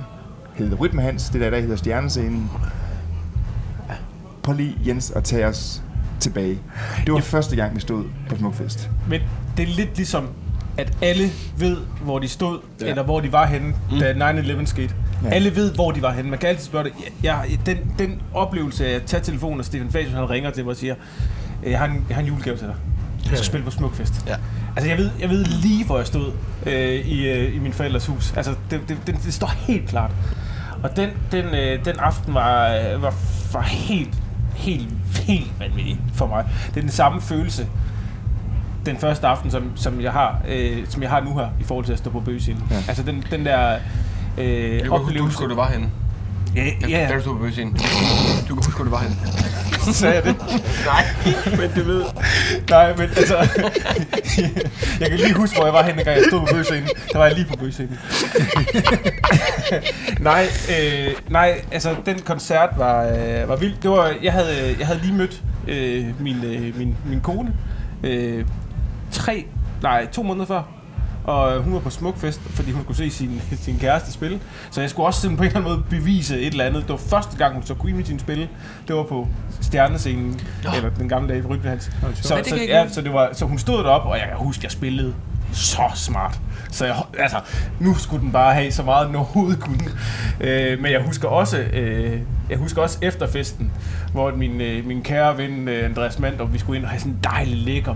hed 0.55 0.81
Rytme 0.81 1.03
Hans, 1.03 1.29
det 1.29 1.41
der 1.41 1.47
i 1.47 1.51
dag 1.51 1.63
hedder 1.63 1.77
Stjernescenen. 1.77 2.51
Prøv 4.43 4.55
lige, 4.55 4.77
Jens, 4.87 5.11
at 5.11 5.25
tage 5.25 5.47
os 5.47 5.83
tilbage. 6.21 6.59
Det 7.07 7.13
var 7.15 7.21
første 7.21 7.57
gang, 7.57 7.75
vi 7.75 7.81
stod 7.81 8.05
på 8.29 8.37
Smukfest. 8.37 8.91
Men 9.09 9.21
det 9.57 9.63
er 9.63 9.75
lidt 9.77 9.97
ligesom, 9.97 10.29
at 10.79 10.97
alle 11.03 11.31
ved, 11.59 11.77
hvor 12.03 12.19
de 12.19 12.29
stod, 12.29 12.59
Ja. 12.81 12.85
ja. 12.85 12.91
eller 12.91 13.03
hvor 13.03 13.21
de 13.21 13.33
var 13.33 13.47
henne, 13.47 13.75
mm. 13.93 13.99
da 13.99 14.13
9-11 14.33 14.67
skete. 14.67 14.95
Ja. 15.23 15.29
Ja. 15.29 15.35
Alle 15.35 15.57
ved, 15.57 15.75
hvor 15.75 15.91
de 15.91 16.03
var 16.03 16.13
henne. 16.13 16.31
Man 16.31 16.39
kan 16.39 16.49
altid 16.49 16.65
spørge 16.67 16.85
det. 16.85 16.93
Ja, 17.23 17.37
ja, 17.51 17.57
den, 17.67 17.77
den 17.99 18.23
oplevelse 18.35 18.87
af 18.87 18.95
at 18.95 19.03
tage 19.03 19.23
telefonen, 19.23 19.59
og 19.61 19.65
Stefan 19.67 19.91
Facius 19.91 20.13
han 20.13 20.31
ringer 20.31 20.51
til 20.51 20.65
mig 20.65 20.71
og 20.71 20.77
siger, 20.77 20.95
"Øh, 21.65 21.71
jeg 21.71 21.79
har 21.79 21.87
en, 21.87 22.05
jeg 22.09 22.17
har 22.17 22.23
en 22.23 22.29
julegave 22.29 22.57
til 22.57 22.67
dig. 22.67 22.75
Du 23.25 23.29
skal 23.29 23.45
spille 23.45 23.65
på 23.65 23.71
Smukfest. 23.71 24.15
Ja. 24.27 24.35
Altså, 24.77 24.89
jeg 24.89 24.99
ved, 24.99 25.11
jeg 25.21 25.31
ved 25.31 25.45
lige, 25.45 25.85
hvor 25.85 25.97
jeg 25.99 26.07
stod 26.07 26.33
øh, 26.67 26.95
i, 27.07 27.29
øh, 27.29 27.55
i 27.55 27.59
min 27.59 27.73
forældres 27.73 28.07
hus. 28.07 28.33
Altså, 28.37 28.55
det, 28.71 28.81
det, 28.89 28.97
det, 29.07 29.17
det 29.25 29.35
står 29.35 29.47
helt 29.47 29.89
klart. 29.89 30.11
Og 30.83 30.97
den, 30.97 31.11
den, 31.33 31.45
øh, 31.45 31.85
den 31.85 31.99
aften 31.99 32.35
var, 32.35 32.69
øh, 32.69 33.03
var, 33.03 33.15
var 33.53 33.63
helt, 33.63 34.15
helt, 34.55 34.89
helt 35.23 35.53
vanvittig 35.59 36.01
for 36.15 36.27
mig. 36.27 36.45
Det 36.69 36.77
er 36.77 36.81
den 36.81 36.91
samme 36.91 37.21
følelse, 37.21 37.67
den 38.87 38.97
første 38.97 39.27
aften, 39.27 39.51
som, 39.51 39.71
som, 39.77 40.01
jeg 40.01 40.13
har, 40.13 40.39
øh, 40.49 40.79
som 40.89 41.03
jeg 41.03 41.11
har 41.11 41.21
nu 41.21 41.39
her, 41.39 41.49
i 41.61 41.65
forhold 41.65 41.85
til 41.85 41.93
at 41.93 41.99
stå 41.99 42.11
på 42.11 42.21
bøgescenen. 42.21 42.63
Ja. 42.71 42.77
Altså, 42.89 43.03
den, 43.03 43.25
den 43.31 43.47
der 43.47 43.79
øh, 44.39 44.79
Du 44.79 44.83
kan 44.83 44.91
huske, 44.91 44.93
oplevelse... 44.93 45.39
hvor 45.39 45.49
du 45.49 45.55
var 45.55 45.69
henne. 45.69 45.91
Ja, 46.57 46.65
Ja. 46.89 47.09
Da 47.09 47.15
du 47.15 47.21
stod 47.21 47.35
på 47.35 47.39
bøgescenen. 47.39 47.73
Du 48.49 48.55
kan 48.55 48.57
huske, 48.57 48.77
hvor 48.77 48.85
du 48.85 48.91
var 48.91 48.99
henne. 48.99 49.17
så 49.87 49.93
sagde 49.93 50.15
jeg 50.15 50.25
det. 50.25 50.37
Nej. 50.87 51.05
Men 51.61 51.71
du 51.77 51.83
ved... 51.83 52.05
Nej, 52.71 52.97
men 52.97 53.09
altså... 53.17 53.37
jeg 55.01 55.11
kan 55.11 55.19
lige 55.19 55.35
huske, 55.35 55.57
hvor 55.57 55.65
jeg 55.65 55.75
var 55.75 55.83
henne, 55.83 56.05
gang 56.05 56.17
jeg 56.17 56.25
stod 56.29 56.41
på 56.41 56.47
bøgescenen. 56.53 56.89
Der 57.13 57.19
var 57.19 57.27
jeg 57.27 57.35
lige 57.35 57.47
på 57.47 57.57
bøgescenen. 57.57 57.99
nej, 60.31 60.47
øh, 60.71 61.15
nej, 61.31 61.61
altså 61.73 61.95
den 62.07 62.19
koncert 62.19 62.71
var, 62.77 63.05
øh, 63.05 63.49
var 63.49 63.57
vild. 63.57 63.75
Det 63.83 63.91
var, 63.91 64.15
jeg, 64.23 64.33
havde, 64.33 64.77
jeg 64.79 64.87
havde 64.87 65.01
lige 65.01 65.15
mødt 65.15 65.43
øh, 65.69 66.21
min, 66.21 66.45
øh, 66.45 66.79
min, 66.79 66.97
min 67.07 67.21
kone 67.21 67.53
øh, 68.03 68.45
tre, 69.13 69.47
nej, 69.83 70.07
to 70.07 70.23
måneder 70.23 70.47
før. 70.47 70.74
Og 71.25 71.63
hun 71.63 71.73
var 71.73 71.81
på 71.81 71.91
Smukfest, 71.91 72.41
fordi 72.41 72.71
hun 72.71 72.83
skulle 72.83 72.97
se 72.97 73.11
sin, 73.11 73.43
sin 73.67 73.79
kæreste 73.79 74.13
spille. 74.13 74.41
Så 74.71 74.81
jeg 74.81 74.91
skulle 74.91 75.07
også 75.07 75.21
sådan 75.21 75.37
på 75.37 75.43
en 75.43 75.47
eller 75.47 75.61
anden 75.61 75.73
måde 75.73 75.85
bevise 75.91 76.41
et 76.41 76.47
eller 76.47 76.65
andet. 76.65 76.83
Det 76.83 76.91
var 76.91 76.97
første 76.97 77.37
gang, 77.37 77.55
hun 77.55 77.63
så 77.63 77.75
Queen 77.83 78.19
spille. 78.19 78.49
Det 78.89 78.97
var 78.97 79.03
på 79.03 79.29
Stjernescenen, 79.61 80.41
eller 80.77 80.91
den 80.91 81.09
gamle 81.09 81.29
dag 81.29 81.39
i 81.39 81.47
Rytmehans. 81.47 81.91
Så, 82.15 82.43
så, 82.45 82.57
ja, 82.69 82.89
så, 82.89 83.01
det 83.01 83.13
var, 83.13 83.31
så 83.33 83.45
hun 83.45 83.59
stod 83.59 83.85
deroppe, 83.85 84.09
og 84.09 84.19
jeg 84.19 84.27
kan 84.29 84.37
huske, 84.37 84.65
jeg 84.65 84.71
spillede 84.71 85.15
så 85.53 85.83
smart. 85.95 86.41
Så 86.75 86.85
jeg, 86.87 86.97
altså, 87.19 87.37
nu 87.81 87.95
skulle 87.95 88.23
den 88.23 88.33
bare 88.33 88.55
have 88.55 88.73
så 88.73 88.83
meget, 88.83 89.07
den 89.07 89.17
overhovedet 89.17 89.61
kunne. 89.61 89.81
Øh, 90.41 90.81
men 90.83 90.93
jeg 90.93 91.03
husker 91.07 91.29
også, 91.29 91.59
øh, 91.59 92.19
jeg 92.51 92.59
husker 92.59 92.83
også 92.83 92.99
efter 93.03 93.27
festen, 93.27 93.73
hvor 94.13 94.31
min, 94.37 94.61
øh, 94.61 94.87
min 94.87 95.03
kære 95.03 95.39
ven 95.39 95.69
øh, 95.69 95.85
Andreas 95.85 96.19
Mandt, 96.19 96.53
vi 96.53 96.59
skulle 96.59 96.77
ind 96.77 96.85
og 96.85 96.91
have 96.91 97.01
sådan 97.01 97.13
en 97.13 97.19
dejlig 97.25 97.57
lækker 97.57 97.95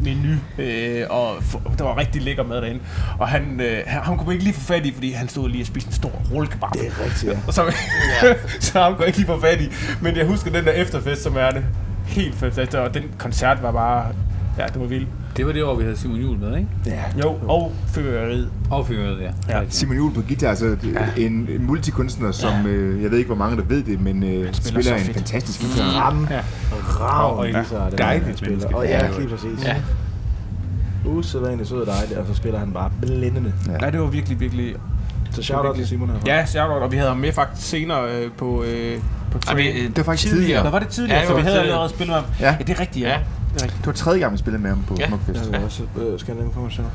menu, 0.00 0.34
øh, 0.58 1.06
og 1.10 1.36
f- 1.36 1.76
der 1.78 1.84
var 1.84 1.96
rigtig 1.98 2.22
lækker 2.22 2.42
mad 2.44 2.56
derinde. 2.56 2.80
Og 3.18 3.28
han, 3.28 3.60
øh, 3.60 3.78
han, 3.86 4.02
han 4.02 4.16
kunne 4.18 4.32
ikke 4.34 4.44
lige 4.44 4.54
få 4.54 4.60
fat 4.60 4.86
i, 4.86 4.92
fordi 4.94 5.12
han 5.12 5.28
stod 5.28 5.48
lige 5.48 5.62
og 5.62 5.66
spiste 5.66 5.88
en 5.88 5.92
stor 5.94 6.12
rullekebab. 6.32 6.68
Det 6.72 6.86
er 6.86 7.04
rigtigt, 7.04 7.32
ja. 7.32 7.38
Og 7.46 7.54
så, 7.54 7.74
så 8.60 8.80
ham 8.82 8.94
kunne 8.96 9.06
ikke 9.06 9.18
lige 9.18 9.26
få 9.26 9.40
fat 9.40 9.60
i. 9.60 9.68
Men 10.02 10.16
jeg 10.16 10.26
husker 10.26 10.50
den 10.50 10.64
der 10.64 10.72
efterfest, 10.72 11.22
som 11.22 11.36
er 11.36 11.50
det 11.50 11.64
helt 12.06 12.34
fantastisk. 12.34 12.78
Og 12.78 12.94
den 12.94 13.02
koncert 13.18 13.62
var 13.62 13.72
bare... 13.72 14.06
Ja, 14.58 14.66
det 14.66 14.80
var 14.80 14.86
vildt. 14.86 15.08
Det 15.36 15.46
var 15.46 15.52
det 15.52 15.64
år, 15.64 15.74
vi 15.74 15.82
havde 15.82 15.96
Simon 15.96 16.16
Juhl 16.20 16.38
med, 16.38 16.56
ikke? 16.56 16.68
Ja. 16.86 17.02
Jo, 17.24 17.34
og 17.48 17.72
fyrværkeriet. 17.86 18.48
Og 18.70 18.86
fyrret, 18.86 19.18
ja. 19.20 19.30
Ja. 19.48 19.58
ja. 19.58 19.64
Simon 19.68 19.96
Juhl 19.96 20.14
på 20.14 20.20
guitar, 20.28 20.48
altså 20.48 20.76
ja. 21.16 21.22
en, 21.26 21.32
en 21.32 21.66
multikunstner, 21.66 22.32
som 22.32 22.66
øh, 22.66 23.02
jeg 23.02 23.10
ved 23.10 23.18
ikke, 23.18 23.28
hvor 23.28 23.36
mange 23.36 23.56
der 23.56 23.62
ved 23.62 23.82
det, 23.82 24.00
men 24.00 24.22
øh, 24.22 24.54
spiller, 24.54 24.82
så 24.82 24.94
en 24.94 25.00
fedt. 25.00 25.16
fantastisk 25.16 25.60
guitar. 25.60 26.00
Ram. 26.00 26.26
Ja. 26.30 26.40
Ram. 27.00 27.38
Og- 27.38 27.48
er 27.50 27.62
det, 27.90 27.98
Dejligt 27.98 28.26
han 28.26 28.36
spiller. 28.36 28.56
menneske. 28.56 28.76
Og 28.76 28.84
ja, 28.84 29.04
Ja. 29.06 29.18
lige 29.18 29.28
præcis. 29.28 29.64
Ja. 29.64 29.76
Usædvanligt 31.06 31.68
sød 31.68 31.80
og 31.80 31.86
dejlig, 31.86 32.18
og 32.18 32.26
så 32.26 32.34
spiller 32.34 32.58
han 32.58 32.72
bare 32.72 32.90
blændende. 33.02 33.52
Ja. 33.66 33.84
Ja, 33.86 33.90
det 33.90 34.00
var 34.00 34.06
virkelig, 34.06 34.40
virkelig... 34.40 34.74
Så 35.32 35.42
shout 35.42 35.66
out 35.66 35.76
til 35.76 35.86
Simon 35.88 36.08
herfra. 36.10 36.22
Ja, 36.26 36.46
shout 36.46 36.70
og 36.82 36.92
vi 36.92 36.96
havde 36.96 37.08
ham 37.08 37.18
med 37.18 37.32
faktisk 37.32 37.68
senere 37.68 38.10
øh, 38.14 38.30
på, 38.38 38.62
øh, 38.62 38.98
på 39.32 39.56
vi, 39.56 39.68
øh, 39.68 39.88
Det 39.88 39.96
var 39.96 40.02
faktisk 40.02 40.32
tidligere. 40.32 40.64
Der 40.64 40.70
var 40.70 40.78
det 40.78 40.88
tidligere, 40.88 41.16
Ja, 41.18 41.22
ja, 41.22 41.28
så 41.28 41.34
vi 41.36 41.40
havde 41.42 41.54
tidligere. 41.54 41.66
allerede 41.72 41.88
spillet 41.90 42.08
med 42.08 42.14
ham. 42.14 42.24
Ja. 42.40 42.50
Ja, 42.50 42.56
det 42.66 42.70
er 42.76 42.80
rigtigt, 42.80 43.06
ja. 43.06 43.10
Ja. 43.10 43.18
Det 43.54 43.62
er. 43.62 43.66
Det 43.66 43.86
var 43.86 43.92
tredje 43.92 44.20
gang, 44.20 44.32
vi 44.32 44.38
spillede 44.38 44.62
med 44.62 44.70
ham 44.70 44.82
på 44.88 44.96
Ja. 45.00 45.06
Smukfest. 45.08 45.40
Jeg 45.44 45.52
vil 45.52 45.60
også 45.64 45.82
øh, 45.96 46.20
skal 46.20 46.34
den 46.36 46.44
information. 46.46 46.86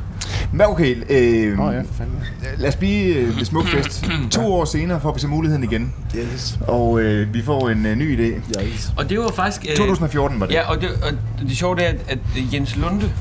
Men 0.51 0.61
okay, 0.67 0.95
øh, 1.09 1.59
oh, 1.59 1.73
ja, 1.73 1.79
for 1.81 1.93
fanden. 1.97 2.23
lad 2.57 2.69
os 2.69 2.75
blive 2.75 3.15
øh, 3.15 3.37
ved 3.37 3.45
Smukfest. 3.45 4.05
to 4.31 4.53
år 4.53 4.65
senere 4.65 5.01
får 5.01 5.13
vi 5.13 5.19
så 5.19 5.27
muligheden 5.27 5.63
igen, 5.63 5.93
Yes. 6.15 6.57
og 6.67 6.99
øh, 7.01 7.33
vi 7.33 7.41
får 7.43 7.69
en 7.69 7.85
øh, 7.85 7.95
ny 7.97 8.17
idé. 8.19 8.61
Yes. 8.63 8.91
Og 8.97 9.09
det 9.09 9.19
var 9.19 9.31
faktisk... 9.35 9.65
Øh, 9.71 9.77
2014 9.77 10.39
var 10.39 10.45
det. 10.45 10.53
Ja, 10.53 10.69
og 10.69 10.81
det, 10.81 10.89
og 11.03 11.11
det 11.47 11.57
sjove 11.57 11.81
er, 11.81 11.89
at, 11.89 11.95
at 12.07 12.19
Jens 12.53 12.75
Lunde, 12.75 13.11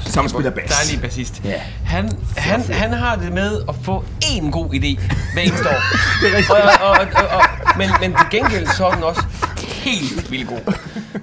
Som 0.00 0.28
spiller 0.28 0.50
bas. 0.50 0.64
dejlig 0.84 1.02
bassist, 1.02 1.40
Ja. 1.44 1.60
han, 1.84 2.10
han, 2.36 2.62
han 2.70 2.92
har 2.92 3.16
det 3.16 3.32
med 3.32 3.60
at 3.68 3.74
få 3.82 4.04
én 4.24 4.50
god 4.50 4.66
idé 4.74 5.00
hver 5.32 5.42
eneste 5.42 5.68
år. 5.68 5.82
det 6.22 6.32
er 6.32 6.36
rigtigt. 6.36 6.50
Og, 6.50 6.88
og, 6.88 6.90
og, 7.14 7.38
og, 7.38 7.42
men, 7.78 7.88
men 8.00 8.10
til 8.10 8.26
gengæld 8.40 8.66
så 8.76 8.86
er 8.86 8.94
den 8.94 9.02
også 9.02 9.22
helt 9.90 10.30
vildt 10.30 10.48
god. 10.48 10.74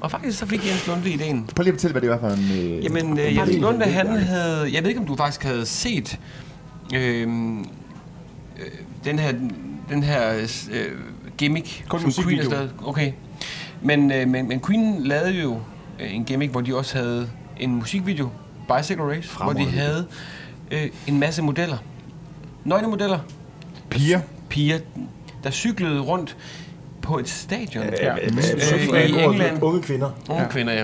Og 0.01 0.12
faktisk 0.12 0.39
så 0.39 0.45
fik 0.45 0.67
Jens 0.67 0.88
Lunde 0.88 1.10
ideen. 1.10 1.49
Prøv 1.56 1.63
lige 1.63 1.73
at 1.73 1.75
fortælle, 1.75 1.91
hvad 1.91 2.01
det 2.01 2.10
var 2.10 2.19
for 2.19 2.30
en... 2.30 2.51
Øh, 2.51 2.84
Jamen, 2.84 3.19
øh, 3.19 3.36
Jens 3.36 3.58
Lunde, 3.58 3.86
han 3.86 4.08
havde... 4.08 4.73
Jeg 4.73 4.84
ved 4.84 4.89
ikke, 4.89 5.01
om 5.01 5.08
du 5.08 5.15
faktisk 5.15 5.43
havde 5.43 5.65
set... 5.65 6.19
Øh, 6.95 7.28
øh, 8.58 8.65
den 9.06 9.19
her, 9.19 9.34
den 9.89 10.04
her 10.04 10.47
øh, 10.71 10.91
gimmick, 11.38 11.86
Kun 11.88 12.12
som 12.12 12.23
Queen 12.23 12.38
lavet. 12.38 12.73
Okay. 12.86 13.12
Men, 13.82 14.12
øh, 14.12 14.28
men, 14.28 14.47
men 14.47 14.62
Queen 14.62 15.04
lavede 15.04 15.41
jo 15.41 15.60
øh, 15.99 16.15
en 16.15 16.25
gimmick, 16.25 16.51
hvor 16.51 16.62
de 16.62 16.75
også 16.78 16.97
havde 16.97 17.30
en 17.58 17.75
musikvideo, 17.75 18.30
Bicycle 18.78 19.04
Race, 19.04 19.38
hvor 19.43 19.54
de 19.54 19.65
havde 19.65 20.08
øh, 20.71 20.89
en 21.08 21.19
masse 21.19 21.41
modeller. 21.41 21.78
Nøgne 22.63 22.88
modeller. 22.88 23.19
piger. 23.89 24.19
Piger, 24.49 24.80
der 25.43 25.51
cyklede 25.51 25.99
rundt 25.99 26.38
på 27.06 27.20
et 27.20 27.30
stadion. 27.30 27.84
Ja. 28.02 28.13
Øh, 28.15 29.10
i 29.10 29.20
England. 29.24 29.63
Unge 29.63 29.82
kvinder. 29.82 30.10
Unge 30.30 30.41
ja. 30.41 30.50
kvinder, 30.50 30.74
ja. 30.74 30.84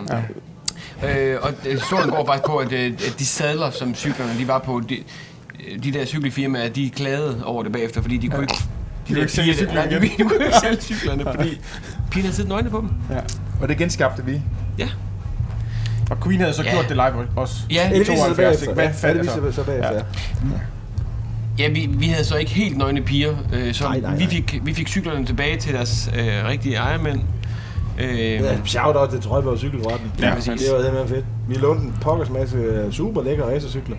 ja. 1.02 1.20
Øh, 1.34 1.40
og 1.42 1.54
øh, 1.66 1.72
historien 1.74 2.10
går 2.10 2.26
faktisk 2.26 2.46
på, 2.46 2.58
at, 2.58 2.72
øh, 2.72 2.86
at 2.94 3.16
de 3.20 3.26
sadler, 3.26 3.70
som 3.72 3.96
cyklerne 3.96 4.40
de 4.40 4.48
var 4.48 4.60
på, 4.60 4.82
de, 4.90 4.98
de 5.84 5.92
der 5.94 6.06
cykelfirmaer, 6.06 6.70
de 6.70 6.90
klagede 6.90 7.42
over 7.46 7.64
det 7.64 7.72
bagefter, 7.72 8.02
fordi 8.02 8.18
de 8.18 8.28
kunne 8.30 8.42
ikke... 8.44 8.54
De, 9.08 9.14
kunne 9.14 9.20
ikke 9.22 9.32
sælge 9.34 9.54
cyklerne 9.54 9.92
de, 10.00 10.06
igen. 10.06 10.18
de 10.26 10.30
kunne 10.30 10.46
ikke 10.46 10.58
sælge 10.62 10.82
cyklerne, 10.82 11.24
fordi 11.36 11.50
pigerne 12.12 12.22
havde 12.24 12.36
siddet 12.36 12.50
nøgne 12.50 12.70
på 12.70 12.78
dem. 12.82 12.90
Og 13.62 13.70
det 13.70 13.78
genskabte 13.78 14.26
vi. 14.26 14.42
Ja. 14.78 14.90
Og 16.12 16.24
Queen 16.24 16.40
havde 16.40 16.54
så 16.54 16.64
Ja. 16.64 16.72
gjort 16.72 16.86
det 16.90 16.96
live 16.96 17.28
også. 17.36 17.56
Ja, 17.72 17.90
I 17.90 17.94
Det 17.94 18.00
viser 18.00 18.16
sig 18.16 18.36
72, 18.36 18.38
bagefter. 18.38 18.62
ikke? 18.64 18.74
Hvad 18.74 18.84
Ja, 18.84 18.90
det 18.92 19.00
fanden 19.00 19.22
viser 19.22 19.34
altså? 19.46 19.52
sig 19.52 19.66
bagefter. 19.66 19.94
Ja. 19.96 20.02
Ja. 21.60 21.64
ja 21.64 21.70
vi, 21.70 21.90
vi 21.94 22.06
havde 22.06 22.26
så 22.26 22.38
ikke 22.38 22.52
helt 22.52 22.78
nøgne 22.78 23.02
piger, 23.02 23.36
øh, 23.54 23.74
så 23.74 23.84
Nej, 23.84 24.00
nej, 24.00 24.16
vi 24.16 24.24
nej. 24.24 24.30
fik, 24.32 24.62
vi 24.64 24.74
fik 24.74 24.88
cyklerne 24.88 25.26
tilbage 25.26 25.58
til 25.58 25.74
deres 25.74 26.10
øh, 26.20 26.26
rigtige 26.50 26.76
ejermænd. 26.76 27.20
Øh, 28.00 28.20
Ja, 28.20 28.58
shout 28.66 28.96
out 28.96 29.10
til 29.10 29.22
Trøjborg 29.22 29.58
Cykelforretning. 29.58 30.12
Ja, 30.20 30.34
præcis. 30.34 30.62
Det 30.62 30.72
var 30.76 30.82
simpelthen 30.84 31.08
fedt. 31.16 31.26
Vi 31.48 31.56
lånte 31.56 31.84
en 31.84 31.96
pokkers 32.02 32.30
masse 32.30 32.58
øh, 32.58 32.92
super 32.92 33.24
lækre 33.24 33.56
racercykler. 33.56 33.96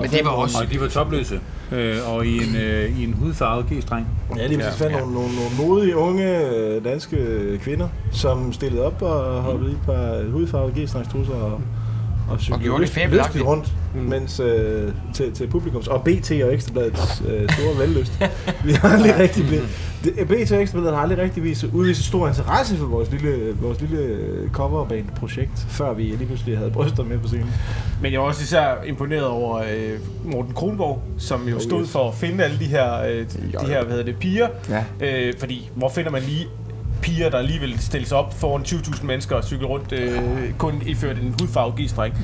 men 0.00 0.10
det 0.10 0.20
var 0.24 0.30
også... 0.30 0.58
Og 0.62 0.72
de 0.72 0.80
var 0.80 0.88
topløse. 0.88 1.40
Øh, 1.72 1.96
og 2.06 2.26
i 2.26 2.36
en, 2.36 2.56
øh, 2.56 3.00
i 3.00 3.04
en 3.04 3.14
hudfarvet 3.14 3.66
G-streng. 3.66 4.06
Ja, 4.36 4.46
lige 4.46 4.58
præcis 4.60 4.78
fandt 4.78 4.92
ja. 4.92 5.00
nogle, 5.00 5.14
nogle, 5.14 5.28
nogle 5.34 5.68
modige 5.70 5.96
unge 5.96 6.46
øh, 6.56 6.84
danske 6.84 7.18
kvinder, 7.62 7.88
som 8.12 8.52
stillede 8.52 8.84
op 8.86 9.02
og 9.02 9.42
hoppede 9.42 9.70
i 9.70 9.74
et 9.74 9.80
par 9.86 10.30
hudfarvede 10.30 10.72
g-strengstrusser 10.82 11.34
og, 11.34 11.60
og 12.30 12.40
cyklede 12.40 12.80
lystigt 13.10 13.44
rundt, 13.44 13.72
mm. 13.94 14.00
mens 14.00 14.40
øh, 14.40 14.92
til, 15.14 15.32
til 15.32 15.46
publikums, 15.46 15.88
og 15.88 16.04
BT 16.04 16.30
og 16.30 16.54
Ekstrabladets 16.54 17.22
øh, 17.28 17.48
store 17.50 17.78
vellyst. 17.86 18.12
Vi 18.64 18.72
har 18.72 18.88
aldrig 18.88 19.18
rigtig 19.18 19.46
blevet, 19.46 19.68
BT 20.28 20.52
og 20.52 20.62
Ekstrabladet 20.62 20.94
har 20.96 21.02
aldrig 21.02 21.18
rigtig 21.18 21.42
vist, 21.42 21.64
udvist 21.64 22.04
stor 22.04 22.28
interesse 22.28 22.76
for 22.76 22.86
vores 22.86 23.10
lille, 23.10 23.56
vores 23.60 23.80
lille 23.80 24.18
coverband-projekt, 24.52 25.66
før 25.68 25.94
vi 25.94 26.02
lige 26.02 26.26
pludselig 26.26 26.58
havde 26.58 26.70
bryster 26.70 27.04
med 27.04 27.18
på 27.18 27.28
scenen. 27.28 27.50
Men 28.02 28.12
jeg 28.12 28.20
var 28.20 28.26
også 28.26 28.42
især 28.42 28.82
imponeret 28.86 29.24
over 29.26 29.56
øh, 29.56 29.98
Morten 30.24 30.54
Kronborg, 30.54 31.02
som 31.18 31.48
jo 31.48 31.54
Oh, 31.54 31.60
stod 31.60 31.82
yes. 31.82 31.90
for 31.90 32.08
at 32.08 32.14
finde 32.14 32.44
alle 32.44 32.58
de 32.58 32.64
her, 32.64 33.02
øh, 33.02 33.26
de 33.60 33.66
her 33.66 33.82
hvad 33.84 33.90
hedder 33.90 34.04
det, 34.04 34.16
piger. 34.16 34.48
Ja. 34.68 34.84
Øh, 35.00 35.34
fordi, 35.38 35.70
hvor 35.74 35.88
finder 35.88 36.10
man 36.10 36.22
lige 36.22 36.46
piger, 37.02 37.30
der 37.30 37.38
alligevel 37.38 37.80
stilles 37.80 38.12
op 38.12 38.40
foran 38.40 38.62
20.000 38.62 39.04
mennesker 39.04 39.36
og 39.36 39.44
cykler 39.44 39.68
rundt, 39.68 39.92
øh, 39.92 40.20
kun 40.58 40.82
iført 40.86 41.16
en 41.16 41.34
hudfarve 41.40 41.72
g-streng. 41.80 42.14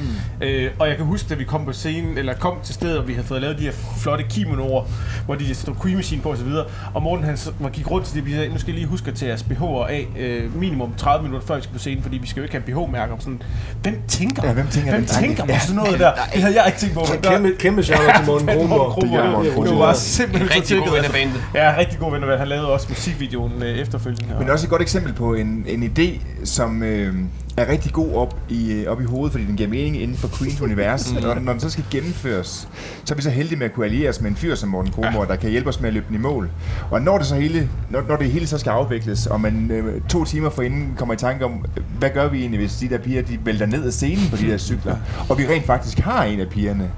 Mm. 0.41 0.47
Øh, 0.47 0.71
og 0.79 0.89
jeg 0.89 0.97
kan 0.97 1.07
huske, 1.07 1.29
da 1.29 1.35
vi 1.35 1.45
kom 1.45 1.65
på 1.65 1.73
scenen, 1.73 2.19
eller 2.19 2.35
kom 2.35 2.55
til 2.65 2.75
stedet, 2.75 2.99
og 2.99 3.09
vi 3.09 3.13
havde 3.13 3.27
fået 3.27 3.41
lavet 3.41 3.59
de 3.59 3.63
her 3.63 3.73
flotte 3.99 4.25
kimonoer, 4.31 4.85
hvor 5.27 5.35
de 5.35 5.55
stod 5.55 5.75
Queen 5.83 5.97
Machine 5.97 6.23
på 6.23 6.33
osv. 6.33 6.49
Og 6.95 7.03
Morten 7.03 7.25
han 7.25 7.39
gik 7.73 7.91
rundt 7.91 8.07
til 8.07 8.17
det, 8.17 8.27
vi 8.27 8.33
sagde, 8.33 8.49
nu 8.49 8.59
skal 8.59 8.75
I 8.75 8.77
lige 8.77 8.87
huske 8.87 9.11
at 9.11 9.17
tage 9.17 9.29
jeres 9.29 9.43
BH'er 9.43 9.87
af 9.89 10.07
øh, 10.19 10.57
minimum 10.57 10.95
30 10.97 11.23
minutter 11.23 11.47
før 11.47 11.57
vi 11.57 11.63
skal 11.63 11.73
på 11.73 11.79
scenen, 11.79 12.03
fordi 12.03 12.19
vi 12.19 12.27
skal 12.27 12.41
jo 12.41 12.45
ikke 12.45 12.73
have 12.75 12.87
BH-mærker. 12.87 13.15
Sådan, 13.19 13.43
hvem 13.83 14.03
tænker, 14.09 14.47
Ja, 14.47 14.53
hvem 14.53 14.67
tænker 14.69 14.91
hvem 14.91 15.07
tænker 15.07 15.45
på 15.45 15.53
sådan 15.61 15.77
noget 15.77 16.01
der? 16.01 16.13
Det 16.35 16.43
havde 16.43 16.55
jeg 16.57 16.65
ikke 16.67 16.79
tænkt 16.79 16.95
på. 16.95 17.05
Kæmpe, 17.23 17.53
kæmpe 17.59 17.83
shout 17.83 18.01
out 18.07 18.15
til 18.15 18.27
Morten 18.31 18.49
Kronborg. 18.49 19.67
Det 19.67 19.79
var 19.79 19.93
simpelthen 19.93 20.49
så 20.49 20.55
Rigtig 20.55 20.79
god 20.79 20.91
ven 20.97 21.05
af 21.05 21.11
bandet. 21.11 21.43
Ja, 21.55 21.75
rigtig 21.79 21.99
god 21.99 22.13
ven 22.13 22.25
af 22.25 22.39
Han 22.39 22.49
lavede 22.49 22.73
også 22.73 22.87
musikvideoen 22.89 23.63
øh, 23.63 23.79
efterfølgende. 23.79 24.35
Men 24.39 24.51
også 24.51 24.64
et 24.65 24.71
godt 24.71 24.83
eksempel 24.83 25.13
på 25.13 25.35
en, 25.35 25.65
en 25.69 25.83
idé, 25.83 26.21
som 26.45 26.83
øh, 26.83 27.15
er 27.57 27.69
rigtig 27.69 27.93
god 27.93 28.15
op 28.15 28.37
i, 28.49 28.73
øh, 28.73 28.93
op 28.93 29.01
i 29.01 29.05
hovedet, 29.05 29.33
fordi 29.33 29.45
den 29.45 29.57
giver 29.57 29.69
mening 29.69 30.03
inden 30.03 30.17
for 30.17 30.29
Queens 30.39 30.61
univers. 30.61 31.13
når, 31.13 31.35
når 31.35 31.53
den 31.53 31.61
så 31.61 31.71
skal 31.71 31.85
gennemføres, 31.91 32.69
så 33.05 33.15
er 33.15 33.17
vi 33.17 33.23
så 33.23 33.31
heldige 33.31 33.59
med 33.59 33.67
at 33.67 33.73
kunne 33.73 33.87
alliere 33.87 34.09
os 34.11 34.21
med 34.21 34.31
en 34.31 34.37
fyr 34.37 34.55
som 34.55 34.69
Morten 34.69 34.93
Kronborg, 34.93 35.27
ja. 35.29 35.35
der 35.35 35.41
kan 35.41 35.51
hjælpe 35.51 35.69
os 35.69 35.81
med 35.81 35.89
at 35.89 35.95
løbe 35.95 36.07
den 36.09 36.17
i 36.17 36.19
mål. 36.19 36.51
Og 36.91 37.03
når 37.03 37.19
det 37.19 37.27
så 37.27 37.35
hele, 37.35 37.69
når, 37.91 38.03
når 38.09 38.17
det 38.17 38.31
hele 38.31 38.47
så 38.47 38.59
skal 38.59 38.71
afvikles, 38.71 39.27
og 39.27 39.41
man 39.41 39.71
øh, 39.71 40.01
to 40.09 40.25
timer 40.25 40.51
forinden 40.51 40.95
kommer 40.97 41.15
i 41.15 41.19
tanke 41.19 41.45
om, 41.45 41.65
hvad 41.99 42.11
gør 42.11 42.29
vi 42.29 42.41
egentlig, 42.41 42.61
hvis 42.61 42.77
de 42.77 42.89
der 42.89 42.99
piger 42.99 43.23
de 43.23 43.39
vælter 43.45 43.67
ned 43.67 43.87
af 43.87 43.93
scenen 43.93 44.31
på 44.31 44.37
de 44.37 44.47
der 44.47 44.59
cykler, 44.59 44.97
og 45.29 45.39
vi 45.39 45.47
rent 45.47 45.67
faktisk 45.67 45.99
har 45.99 46.25
en 46.25 46.41
af 46.41 46.49
pigerne, 46.49 46.91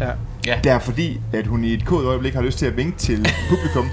Ja. 0.00 0.10
Ja. 0.46 0.58
det 0.64 0.72
er 0.72 0.78
fordi, 0.78 1.20
at 1.32 1.46
hun 1.46 1.64
i 1.64 1.74
et 1.74 1.84
kodet 1.84 2.06
øjeblik 2.06 2.34
har 2.34 2.42
lyst 2.42 2.58
til 2.58 2.66
at 2.66 2.76
vinke 2.76 2.98
til 2.98 3.28
publikum, 3.48 3.86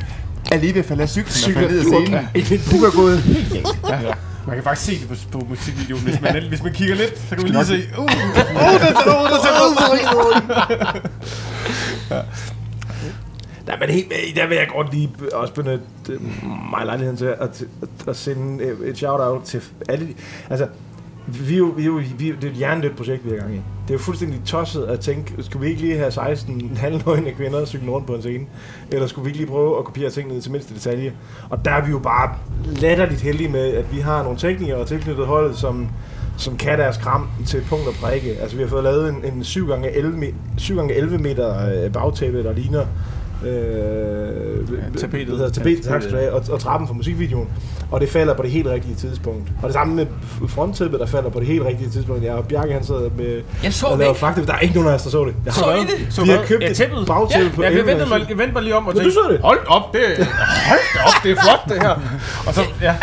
er 0.51 0.57
lige 0.57 0.73
ved 0.73 0.79
at 0.81 0.85
falde 0.85 1.03
af 1.03 1.09
cyklen 1.09 1.33
og 1.45 1.61
falde 1.61 1.73
ned 1.73 1.79
af 1.79 1.85
scenen. 1.85 2.59
Det 2.71 2.81
var 2.81 2.95
gået 2.95 3.19
helt 3.19 3.53
galt. 3.53 3.67
Ja. 3.89 4.13
Man 4.47 4.55
kan 4.55 4.63
faktisk 4.63 4.85
se 4.85 4.99
det 4.99 5.07
på, 5.31 5.39
på 5.39 5.45
musikvideoen, 5.49 6.03
hvis 6.03 6.21
man, 6.21 6.43
hvis 6.47 6.63
man 6.63 6.73
kigger 6.73 6.95
lidt, 6.95 7.19
så 7.29 7.35
kan 7.35 7.43
man 7.43 7.51
lige 7.51 7.65
se, 7.65 7.83
uh, 7.97 8.03
uh, 8.03 8.09
det 8.09 8.19
er 8.19 8.85
uh, 9.09 9.29
det 9.29 9.49
er 12.11 12.23
Nej, 13.67 13.77
men 13.79 13.89
helt, 13.89 14.13
der 14.35 14.47
vil 14.47 14.57
jeg 14.57 14.67
godt 14.75 14.93
lige 14.93 15.09
også 15.33 15.53
benytte 15.53 15.83
øh, 16.09 16.21
mig 16.71 16.85
lejligheden 16.85 17.17
til 17.17 17.25
at, 17.25 17.37
at, 17.41 17.65
at 18.07 18.17
sende 18.17 18.63
øh, 18.63 18.89
et 18.89 18.97
shout-out 18.97 19.43
til 19.43 19.61
alle 19.89 20.07
de, 20.07 20.13
Altså, 20.49 20.67
vi 21.27 21.53
er 21.53 21.57
jo, 21.57 21.65
vi 21.65 21.81
er 21.81 21.85
jo, 21.85 22.01
vi 22.17 22.29
er, 22.29 22.33
det 22.35 22.43
er 22.43 22.51
et 22.51 22.57
hjernedødt 22.57 22.97
projekt, 22.97 23.25
vi 23.25 23.29
er 23.29 23.33
i 23.33 23.37
gang 23.37 23.53
i. 23.53 23.57
Det 23.57 23.89
er 23.89 23.93
jo 23.93 23.99
fuldstændig 23.99 24.41
tosset 24.45 24.83
at 24.83 24.99
tænke, 24.99 25.43
skulle 25.43 25.65
vi 25.65 25.69
ikke 25.69 25.81
lige 25.81 25.97
have 25.97 26.11
16 26.11 26.77
halvnøgne 26.77 27.31
kvinder 27.31 27.65
cykle 27.65 27.91
rundt 27.91 28.07
på 28.07 28.15
en 28.15 28.21
scene? 28.21 28.45
Eller 28.91 29.07
skulle 29.07 29.25
vi 29.25 29.29
ikke 29.29 29.39
lige 29.39 29.49
prøve 29.49 29.77
at 29.77 29.85
kopiere 29.85 30.09
tingene 30.09 30.41
til 30.41 30.51
mindste 30.51 30.73
detalje? 30.73 31.13
Og 31.49 31.65
der 31.65 31.71
er 31.71 31.85
vi 31.85 31.91
jo 31.91 31.99
bare 31.99 32.35
latterligt 32.65 33.21
heldige 33.21 33.49
med, 33.49 33.73
at 33.73 33.93
vi 33.95 33.99
har 33.99 34.23
nogle 34.23 34.37
teknikere 34.37 34.77
og 34.77 34.87
tilknyttet 34.87 35.25
holdet, 35.25 35.57
som, 35.57 35.87
som 36.37 36.57
kan 36.57 36.79
deres 36.79 36.97
kram 36.97 37.27
til 37.47 37.63
punkt 37.69 37.87
og 37.87 37.93
prikke. 37.93 38.29
Altså 38.41 38.55
vi 38.57 38.63
har 38.63 38.69
fået 38.69 38.83
lavet 38.83 39.09
en, 39.09 39.25
en 39.25 39.41
7x11, 39.41 40.25
7x11 40.61 41.17
meter 41.17 41.83
øh, 41.85 41.91
bagtæppe, 41.91 42.43
der 42.43 42.53
ligner 42.53 42.85
øh, 43.45 44.55
Ja, 44.71 44.99
tapetet. 44.99 45.27
Det 45.27 45.37
hedder 45.37 45.49
tapet, 45.49 45.81
tak 45.83 46.01
skal 46.01 46.13
du 46.13 46.17
have, 46.19 46.31
og, 46.33 46.43
og 46.51 46.59
trappen 46.59 46.87
for 46.87 46.93
musikvideoen. 46.95 47.47
Og 47.91 48.01
det 48.01 48.09
falder 48.09 48.33
på 48.33 48.43
det 48.43 48.51
helt 48.51 48.67
rigtige 48.67 48.95
tidspunkt. 48.95 49.43
Og 49.61 49.63
det 49.67 49.73
samme 49.73 49.95
med 49.95 50.05
fronttæppet, 50.47 50.99
der 50.99 51.05
falder 51.05 51.29
på 51.29 51.39
det 51.39 51.47
helt 51.47 51.63
rigtige 51.65 51.89
tidspunkt. 51.89 52.23
Jeg 52.23 52.33
og 52.33 52.47
Bjarke, 52.47 52.73
han 52.73 52.83
sidder 52.83 53.09
med 53.17 53.41
Jeg 53.63 53.73
så 53.73 53.85
og 53.87 53.97
det 53.99 54.15
fakta. 54.17 54.45
Der 54.45 54.53
er 54.53 54.59
ikke 54.59 54.75
nogen 54.75 54.89
af 54.89 54.93
os, 54.93 55.03
der 55.03 55.09
så 55.09 55.25
det. 55.25 55.33
Jeg 55.45 55.53
Så 55.53 55.63
har 55.65 55.75
I 55.75 55.79
det? 55.79 56.07
Så 56.09 56.21
Vi 56.23 56.29
har 56.29 56.43
købt 56.45 56.63
Ja, 56.63 56.69
et 56.69 56.75
tæppet. 56.75 57.07
bagtæppe 57.07 57.49
på 57.55 57.61
Ja, 57.61 57.67
jeg 57.67 57.73
11 57.77 57.91
ventede 57.91 58.09
mig, 58.09 58.19
jeg 58.29 58.37
ventede 58.37 58.53
mig 58.53 58.63
lige 58.63 58.75
om 58.75 58.87
og 58.87 58.93
Nå, 58.93 58.99
du 58.99 59.03
tænkte, 59.03 59.13
så 59.13 59.31
det? 59.31 59.39
hold 59.43 59.59
op, 59.67 59.93
det, 59.93 60.01
hold 60.67 60.79
op, 61.07 61.23
det 61.23 61.31
er 61.31 61.35
flot 61.35 61.75
det 61.75 61.81
her. 61.81 61.95
Og 62.47 62.53
så, 62.53 62.61
ja, 62.81 62.95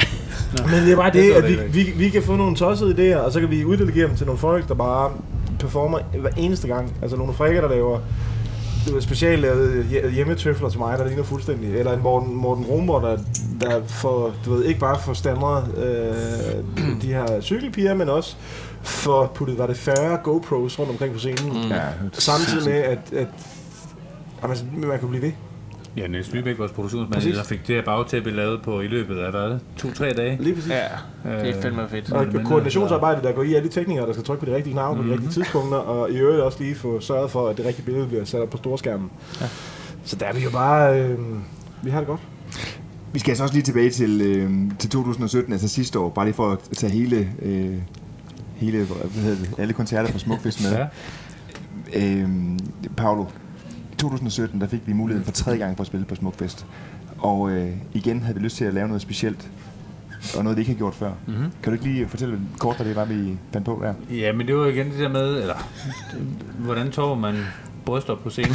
Men 0.70 0.74
det 0.84 0.92
er 0.92 0.96
bare 0.96 1.10
det, 1.12 1.32
så 1.32 1.38
at 1.38 1.44
det 1.44 1.74
vi, 1.74 1.82
vi, 1.82 1.92
vi 1.96 2.08
kan 2.08 2.22
få 2.22 2.36
nogle 2.36 2.56
tossede 2.56 3.14
idéer, 3.14 3.18
og 3.18 3.32
så 3.32 3.40
kan 3.40 3.50
vi 3.50 3.64
uddelegere 3.64 4.08
dem 4.08 4.16
til 4.16 4.26
nogle 4.26 4.38
folk, 4.38 4.68
der 4.68 4.74
bare 4.74 5.10
performer 5.58 5.98
hver 6.20 6.30
eneste 6.36 6.68
gang. 6.68 6.92
Altså 7.02 7.16
nogle 7.16 7.32
frækker, 7.34 7.60
der 7.60 7.68
laver 7.68 7.98
det 8.84 8.94
var 8.94 9.00
specielt 9.00 9.40
lavet 9.42 9.86
hje- 9.90 10.08
hjemmetøfler 10.08 10.68
til 10.68 10.78
mig, 10.78 10.98
der 10.98 11.06
ligner 11.06 11.22
fuldstændig. 11.22 11.74
Eller 11.78 11.92
en 11.92 12.02
Morten, 12.02 12.34
Morten 12.34 12.64
Romborg, 12.64 13.02
der, 13.02 13.18
der 13.60 13.86
får, 13.86 14.32
du 14.44 14.54
ved, 14.54 14.64
ikke 14.64 14.80
bare 14.80 14.98
får 15.00 15.12
stamret 15.12 15.74
øh, 15.76 17.02
de 17.02 17.06
her 17.06 17.40
cykelpiger, 17.40 17.94
men 17.94 18.08
også 18.08 18.36
for 18.82 19.32
puttet, 19.34 19.58
var 19.58 19.66
det 19.66 19.76
40 19.76 20.16
GoPros 20.24 20.78
rundt 20.78 20.90
omkring 20.90 21.12
på 21.12 21.18
scenen. 21.18 21.52
Mm. 21.62 21.68
Ja, 21.70 21.80
Samtidig 22.12 22.64
med, 22.64 22.78
at, 22.78 22.98
at 23.12 23.26
jamen, 24.42 24.56
man 24.88 24.98
kan 24.98 25.08
blive 25.08 25.22
ved. 25.22 25.32
Ja, 25.96 26.06
Niels 26.06 26.32
Lybæk, 26.32 26.58
vores 26.58 26.72
Præcis. 26.72 26.74
produktionsmand, 26.74 27.34
der 27.36 27.44
fik 27.44 27.66
det 27.66 27.76
her 27.76 27.82
bagtæppe 27.82 28.30
lavet 28.30 28.62
på 28.62 28.80
i 28.80 28.86
løbet 28.86 29.18
af, 29.18 29.30
hvad 29.30 29.58
to-tre 29.76 30.12
dage. 30.12 30.38
Lige 30.40 30.54
præcis. 30.54 30.70
ja, 30.70 30.88
det 31.24 31.56
er 31.56 31.62
fandme 31.62 31.88
fedt. 31.88 32.12
Og 32.12 32.26
Men, 32.32 32.44
koordinationsarbejde, 32.44 33.22
der 33.22 33.32
går 33.32 33.42
i 33.42 33.54
alle 33.54 33.68
de 33.68 33.74
teknikere, 33.74 34.06
der 34.06 34.12
skal 34.12 34.24
trykke 34.24 34.44
på 34.44 34.50
de 34.50 34.56
rigtige 34.56 34.72
knapper 34.72 35.02
på 35.02 35.08
de 35.08 35.12
rigtige 35.12 35.30
tidspunkter, 35.30 35.78
og 35.78 36.10
i 36.10 36.16
øvrigt 36.16 36.42
også 36.42 36.58
lige 36.62 36.74
få 36.74 37.00
sørget 37.00 37.30
for, 37.30 37.48
at 37.48 37.56
det 37.56 37.66
rigtige 37.66 37.84
billede 37.84 38.06
bliver 38.06 38.24
sat 38.24 38.40
op 38.40 38.50
på 38.50 38.56
storskærmen. 38.56 39.10
Ja. 39.40 39.46
Så 40.04 40.16
der 40.16 40.26
er 40.26 40.32
vi 40.32 40.40
jo 40.40 40.50
bare... 40.50 41.00
Øh, 41.00 41.18
vi 41.82 41.90
har 41.90 41.98
det 41.98 42.06
godt. 42.06 42.20
Vi 43.12 43.18
skal 43.18 43.30
altså 43.30 43.42
også 43.42 43.54
lige 43.54 43.64
tilbage 43.64 43.90
til, 43.90 44.20
øh, 44.20 44.50
til 44.78 44.90
2017, 44.90 45.52
altså 45.52 45.68
sidste 45.68 45.98
år, 45.98 46.08
bare 46.08 46.24
lige 46.24 46.34
for 46.34 46.50
at 46.52 46.58
tage 46.58 46.92
hele, 46.92 47.28
øh, 47.42 47.76
hele 48.56 48.84
hvad 48.84 49.22
hedder 49.22 49.36
det, 49.38 49.54
alle 49.58 49.72
koncerter 49.72 50.10
fra 50.10 50.18
Smukfest 50.18 50.62
med. 50.62 50.78
Ja. 50.78 50.86
Øh, 51.94 52.28
Paolo, 52.96 53.24
2017, 54.02 54.60
der 54.60 54.66
fik 54.66 54.80
vi 54.86 54.92
muligheden 54.92 55.24
for 55.24 55.32
tredje 55.32 55.58
gang 55.58 55.76
for 55.76 55.82
at 55.82 55.86
spille 55.86 56.06
på 56.06 56.14
Smukfest. 56.14 56.66
Og 57.18 57.50
øh, 57.50 57.70
igen 57.92 58.22
havde 58.22 58.34
vi 58.36 58.40
lyst 58.44 58.56
til 58.56 58.64
at 58.64 58.74
lave 58.74 58.86
noget 58.86 59.02
specielt, 59.02 59.50
og 60.36 60.44
noget, 60.44 60.56
vi 60.56 60.60
ikke 60.60 60.72
har 60.72 60.78
gjort 60.78 60.94
før. 60.94 61.10
Mhm. 61.26 61.36
Mm-hmm. 61.36 61.52
Kan 61.62 61.72
du 61.72 61.72
ikke 61.72 61.84
lige 61.84 62.08
fortælle 62.08 62.40
kort, 62.58 62.76
hvad 62.76 62.86
det 62.86 62.96
var, 62.96 63.04
vi 63.04 63.36
fandt 63.52 63.66
på 63.66 63.82
der? 63.82 63.94
Ja, 64.16 64.32
men 64.32 64.46
det 64.46 64.56
var 64.56 64.66
igen 64.66 64.90
det 64.90 64.98
der 64.98 65.08
med, 65.08 65.40
eller 65.40 65.54
det, 66.12 66.20
hvordan 66.58 66.90
tog 66.90 67.18
man 67.18 67.36
bryster 67.84 68.14
på 68.14 68.30
scenen? 68.30 68.54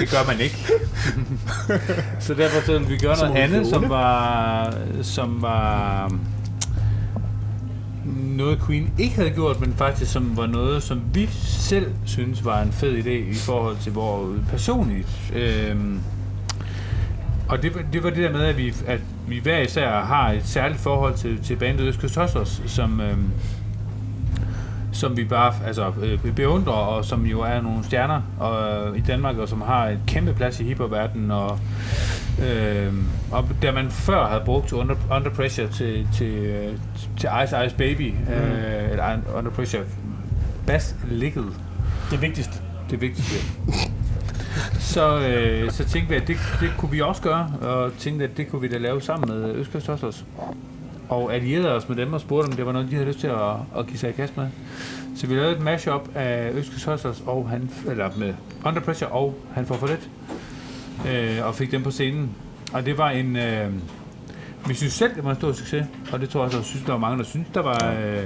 det 0.00 0.10
gør 0.10 0.26
man 0.26 0.40
ikke. 0.40 0.56
så 2.26 2.34
derfor 2.34 2.66
så 2.66 2.78
vi 2.78 2.96
gøre 2.96 3.16
noget 3.16 3.36
andet, 3.36 3.66
som 3.66 3.88
var, 3.88 4.74
som 5.02 5.42
var 5.42 6.12
noget 8.36 8.58
Queen 8.66 8.90
ikke 8.98 9.14
havde 9.14 9.30
gjort, 9.30 9.60
men 9.60 9.74
faktisk 9.76 10.12
som 10.12 10.36
var 10.36 10.46
noget, 10.46 10.82
som 10.82 11.00
vi 11.14 11.26
selv 11.42 11.86
synes 12.04 12.44
var 12.44 12.62
en 12.62 12.72
fed 12.72 12.98
idé 13.04 13.10
i 13.10 13.34
forhold 13.34 13.76
til 13.82 13.92
vores 13.92 14.40
personligt. 14.50 15.08
Øhm, 15.36 16.00
og 17.48 17.62
det, 17.62 17.74
var- 17.74 17.82
det 17.92 18.02
var 18.02 18.10
det 18.10 18.18
der 18.18 18.32
med, 18.32 18.40
at 18.44 18.56
vi, 18.58 18.74
at 18.86 19.00
vi 19.28 19.38
hver 19.38 19.58
især 19.60 20.00
har 20.00 20.30
et 20.32 20.46
særligt 20.46 20.80
forhold 20.80 21.14
til, 21.14 21.38
til 21.42 21.56
bandet 21.56 21.86
Østkyst 21.86 22.16
Hustlers, 22.16 22.62
som, 22.66 23.00
øhm, 23.00 23.24
som 24.94 25.16
vi 25.16 25.24
bare 25.24 25.54
altså, 25.66 25.92
øh, 26.02 26.34
beundrer, 26.34 26.72
og 26.72 27.04
som 27.04 27.26
jo 27.26 27.40
er 27.40 27.60
nogle 27.60 27.84
stjerner 27.84 28.22
og, 28.38 28.98
i 28.98 29.00
Danmark, 29.00 29.36
og 29.36 29.48
som 29.48 29.60
har 29.62 29.88
et 29.88 29.98
kæmpe 30.06 30.34
plads 30.34 30.60
i 30.60 30.64
hiphop-verdenen. 30.64 31.30
Og, 31.30 31.58
øh, 32.42 32.92
og 33.32 33.48
da 33.62 33.72
man 33.72 33.90
før 33.90 34.26
havde 34.26 34.42
brugt 34.44 34.72
Under, 34.72 34.94
under 35.10 35.30
Pressure 35.30 35.68
til, 35.68 36.08
til, 36.14 36.34
øh, 36.34 36.78
til 37.18 37.28
Ice 37.44 37.66
Ice 37.66 37.76
Baby, 37.76 38.10
mm. 38.12 38.32
øh, 38.32 38.90
eller 38.90 39.16
Under 39.36 39.50
Pressure, 39.50 39.82
bass 40.66 40.96
ligget 41.10 41.46
Det 42.10 42.22
vigtigste. 42.22 42.52
det 42.90 43.00
vigtigste. 43.00 43.34
så, 44.94 45.18
øh, 45.18 45.70
så 45.70 45.84
tænkte 45.84 46.08
vi, 46.08 46.16
at 46.16 46.28
det, 46.28 46.36
det 46.60 46.70
kunne 46.78 46.90
vi 46.90 47.00
også 47.00 47.22
gøre, 47.22 47.52
og 47.60 47.92
tænkte, 47.98 48.24
at 48.24 48.36
det 48.36 48.50
kunne 48.50 48.60
vi 48.60 48.68
da 48.68 48.78
lave 48.78 49.02
sammen 49.02 49.38
med 49.38 49.54
Østkyst 49.54 49.86
Hustlers. 49.86 50.24
Og 51.08 51.34
allierede 51.34 51.74
os 51.74 51.88
med 51.88 51.96
dem 51.96 52.12
og 52.12 52.20
spurgte, 52.20 52.46
om 52.46 52.52
det 52.52 52.66
var 52.66 52.72
noget, 52.72 52.90
de 52.90 52.94
havde 52.94 53.08
lyst 53.08 53.20
til 53.20 53.26
at, 53.26 53.50
at 53.78 53.86
give 53.86 53.98
sig 53.98 54.10
i 54.10 54.12
kast 54.12 54.36
med. 54.36 54.46
Så 55.16 55.26
vi 55.26 55.34
lavede 55.34 55.52
et 55.52 55.62
mashup 55.62 56.08
af 56.14 56.50
Øskes 56.54 56.84
Hustlers 56.84 57.22
og 57.26 57.48
han, 57.48 57.70
eller 57.90 58.10
med 58.16 58.34
Under 58.66 58.80
Pressure 58.80 59.10
og 59.10 59.34
Han 59.54 59.66
får 59.66 59.74
for 59.74 59.86
lidt. 59.86 60.10
Øh, 61.08 61.46
og 61.46 61.54
fik 61.54 61.70
dem 61.70 61.82
på 61.82 61.90
scenen. 61.90 62.30
Og 62.72 62.86
det 62.86 62.98
var 62.98 63.10
en... 63.10 63.36
Øh, 63.36 63.72
vi 64.66 64.74
synes 64.74 64.92
selv, 64.92 65.14
det 65.14 65.24
var 65.24 65.30
en 65.30 65.36
stor 65.36 65.52
succes, 65.52 65.86
og 66.12 66.20
det 66.20 66.28
tror 66.28 66.40
jeg 66.40 66.46
også, 66.46 66.58
at 66.58 66.64
synes, 66.64 66.84
der 66.84 66.92
var 66.92 66.98
mange, 66.98 67.18
der 67.18 67.24
synes, 67.24 67.48
der 67.54 67.62
var... 67.62 67.94
Øh, 68.00 68.22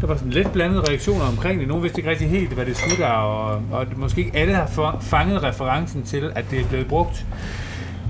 der 0.00 0.06
var 0.06 0.16
sådan 0.16 0.32
lidt 0.32 0.52
blandede 0.52 0.80
reaktioner 0.80 1.24
omkring 1.24 1.60
det. 1.60 1.68
Nogle 1.68 1.82
vidste 1.82 1.98
ikke 1.98 2.10
rigtig 2.10 2.28
helt, 2.28 2.52
hvad 2.52 2.66
det 2.66 2.76
skulle 2.76 2.96
der, 2.96 3.08
og, 3.08 3.62
og 3.72 3.86
måske 3.96 4.18
ikke 4.20 4.38
alle 4.38 4.54
har 4.54 4.66
for, 4.66 4.98
fanget 5.00 5.42
referencen 5.42 6.02
til, 6.02 6.32
at 6.34 6.44
det 6.50 6.60
er 6.60 6.68
blevet 6.68 6.86
brugt 6.86 7.26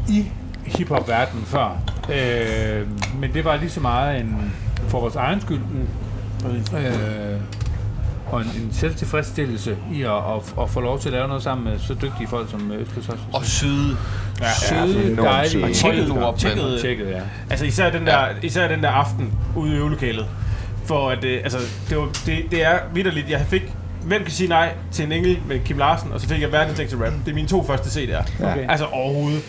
i 0.08 0.26
hiphop-verdenen 0.64 1.44
før. 1.44 1.95
Øh, 2.12 2.86
men 3.20 3.34
det 3.34 3.44
var 3.44 3.56
lige 3.56 3.70
så 3.70 3.80
meget 3.80 4.20
en, 4.20 4.52
for 4.88 5.00
vores 5.00 5.16
egen 5.16 5.40
skyld. 5.40 5.60
Øh, 6.76 7.40
og 8.30 8.40
en, 8.40 8.46
en 8.46 8.68
selvtilfredsstillelse 8.72 9.76
i 9.92 10.02
at, 10.02 10.10
at, 10.10 10.54
at, 10.62 10.70
få 10.70 10.80
lov 10.80 10.98
til 10.98 11.08
at 11.08 11.12
lave 11.12 11.28
noget 11.28 11.42
sammen 11.42 11.64
med 11.64 11.78
så 11.78 11.94
dygtige 11.94 12.28
folk 12.28 12.50
som 12.50 12.72
Østkyst 12.72 13.10
også. 13.10 13.22
Og 13.32 13.44
syde. 13.44 13.96
Ja, 14.40 14.52
søde, 14.52 15.16
ja, 15.16 15.22
dejlige. 15.22 15.64
Og 15.64 15.72
tjekket 15.72 16.08
nu 16.08 16.20
op, 16.20 16.38
Tjekket. 16.38 16.80
Tjekket, 16.80 17.10
ja. 17.10 17.20
Altså 17.50 17.64
især 17.64 17.90
den 17.90 18.06
der, 18.06 18.28
især 18.42 18.68
den 18.68 18.82
der 18.82 18.90
aften 18.90 19.32
ude 19.56 19.72
i 19.72 19.76
øvelokalet. 19.76 20.26
For 20.84 21.10
at, 21.10 21.24
øh, 21.24 21.40
altså, 21.42 21.58
det, 21.88 21.98
var, 21.98 22.08
det, 22.26 22.44
det 22.50 22.64
er 22.64 22.78
vidderligt. 22.94 23.30
Jeg 23.30 23.46
fik 23.48 23.72
Hvem 24.06 24.22
kan 24.22 24.32
sige 24.32 24.48
nej 24.48 24.74
til 24.92 25.04
en 25.04 25.12
engel 25.12 25.38
med 25.48 25.60
Kim 25.64 25.78
Larsen, 25.78 26.12
og 26.12 26.20
så 26.20 26.28
fik 26.28 26.40
jeg 26.40 26.52
verdens 26.52 26.78
til 26.78 26.98
rap. 26.98 27.12
Det 27.24 27.30
er 27.30 27.34
mine 27.34 27.48
to 27.48 27.64
første 27.64 28.00
CD'er. 28.00 28.44
Okay. 28.44 28.66
Altså 28.68 28.86
overhovedet. 28.86 29.42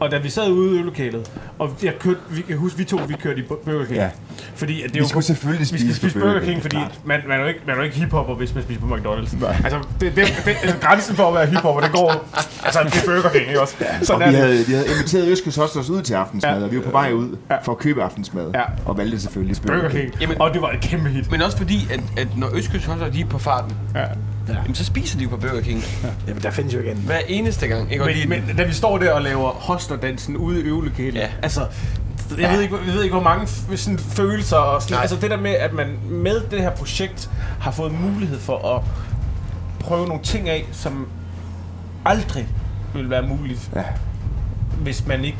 Og 0.00 0.10
da 0.10 0.18
vi 0.18 0.30
sad 0.30 0.50
ude 0.50 0.70
i 0.70 0.74
øvelokalet, 0.74 1.30
og 1.58 1.70
jeg 1.82 1.94
kørte, 2.00 2.18
vi 2.30 2.40
kan 2.42 2.56
huske, 2.56 2.78
vi 2.78 2.84
to 2.84 3.00
vi 3.08 3.14
kørte 3.22 3.38
i 3.40 3.42
Burger 3.42 3.84
King. 3.84 3.96
Ja. 3.96 4.08
Fordi 4.54 4.82
at 4.82 4.86
det 4.88 4.94
Vi 4.94 4.98
jo 4.98 5.08
skulle 5.08 5.24
selvfølgelig 5.24 5.60
vi 5.60 5.64
spise 5.66 5.84
skal 5.84 5.96
spise 5.96 6.14
på 6.18 6.20
Burger 6.24 6.38
King, 6.40 6.50
King, 6.50 6.62
fordi 6.62 6.76
klart. 6.76 7.00
man, 7.04 7.20
man, 7.28 7.36
er 7.38 7.42
jo 7.42 7.48
ikke, 7.48 7.60
man 7.66 7.74
er 7.74 7.78
jo 7.78 7.84
ikke 7.84 7.96
hiphopper, 7.96 8.34
hvis 8.34 8.54
man 8.54 8.64
spiser 8.64 8.80
på 8.80 8.86
McDonald's. 8.94 9.40
Nej. 9.40 9.56
Altså, 9.64 9.78
det, 10.00 10.16
det, 10.16 10.42
det, 10.44 10.56
altså, 10.62 10.76
grænsen 10.80 11.16
for 11.16 11.28
at 11.28 11.34
være 11.34 11.46
hiphopper, 11.46 11.80
det 11.82 11.92
går... 11.92 12.10
Altså, 12.64 12.80
det 12.84 12.94
er 13.02 13.06
Burger 13.06 13.28
King, 13.30 13.48
ikke 13.48 13.60
også? 13.60 13.74
Og 14.00 14.06
Sådan 14.06 14.20
vi 14.20 14.24
er 14.24 14.30
det. 14.30 14.40
havde, 14.40 14.64
de 14.66 14.72
havde 14.72 14.86
inviteret 14.96 15.28
Østkyst 15.28 15.58
Hustlers 15.60 15.90
ud 15.90 16.02
til 16.02 16.14
aftensmad, 16.14 16.58
Ja. 16.58 16.64
og 16.64 16.70
vi 16.70 16.76
var 16.76 16.82
på 16.82 16.90
vej 16.90 17.12
ud 17.12 17.36
Ja. 17.50 17.56
for 17.64 17.72
at 17.72 17.78
købe 17.78 18.02
aftensmad, 18.02 18.50
Ja. 18.54 18.62
og 18.86 18.98
valgte 18.98 19.20
selvfølgelig 19.20 19.56
Burger 19.66 19.88
King. 19.88 20.14
Jamen- 20.20 20.40
og 20.40 20.54
det 20.54 20.62
var 20.62 20.70
et 20.70 20.80
kæmpe 20.80 21.08
hit. 21.08 21.30
Men 21.30 21.42
også 21.42 21.56
fordi, 21.56 21.78
at, 21.90 22.00
at 22.16 22.28
når 22.36 22.48
Hustlers, 22.54 23.08
de 23.08 23.20
er 23.20 23.26
på 23.26 23.38
farten, 23.38 23.76
Ja. 23.94 24.04
Jamen, 24.48 24.74
så 24.74 24.84
spiser 24.84 25.18
de 25.18 25.24
jo 25.24 25.30
på 25.30 25.36
Burger 25.36 25.60
King. 25.60 25.82
Jamen, 26.28 26.42
der 26.42 26.50
findes 26.50 26.74
jo 26.74 26.80
igen. 26.80 26.96
Hver 26.96 27.18
eneste 27.28 27.66
gang. 27.66 27.92
Ikke? 27.92 28.26
Men, 28.28 28.44
men 28.46 28.56
da 28.56 28.62
vi 28.64 28.72
står 28.72 28.98
der 28.98 29.12
og 29.12 29.22
laver 29.22 29.50
hostlerdansen 29.50 30.36
ude 30.36 30.60
i 30.60 30.62
øvelokalet, 30.64 31.14
Ja. 31.14 31.28
altså, 31.42 31.66
jeg, 32.38 32.50
ved 32.52 32.60
ikke, 32.60 32.76
jeg 32.86 32.94
ved 32.94 33.02
ikke, 33.02 33.14
hvor 33.14 33.22
mange 33.24 33.44
f- 33.46 33.76
sådan, 33.76 33.98
følelser 33.98 34.56
og 34.56 34.82
sådan, 34.82 34.94
Nej. 34.94 35.00
altså 35.02 35.16
det 35.16 35.30
der 35.30 35.36
med, 35.40 35.50
at 35.50 35.72
man 35.72 35.86
med 36.08 36.40
det 36.50 36.60
her 36.60 36.70
projekt 36.70 37.30
har 37.60 37.70
fået 37.70 37.92
mulighed 38.00 38.38
for 38.38 38.76
at 38.76 38.82
prøve 39.80 40.06
nogle 40.06 40.22
ting 40.22 40.48
af, 40.48 40.66
som 40.72 41.06
aldrig 42.04 42.48
ville 42.94 43.10
være 43.10 43.22
muligt, 43.22 43.70
Ja. 43.76 43.82
hvis 44.78 45.06
man 45.06 45.24
ikke 45.24 45.38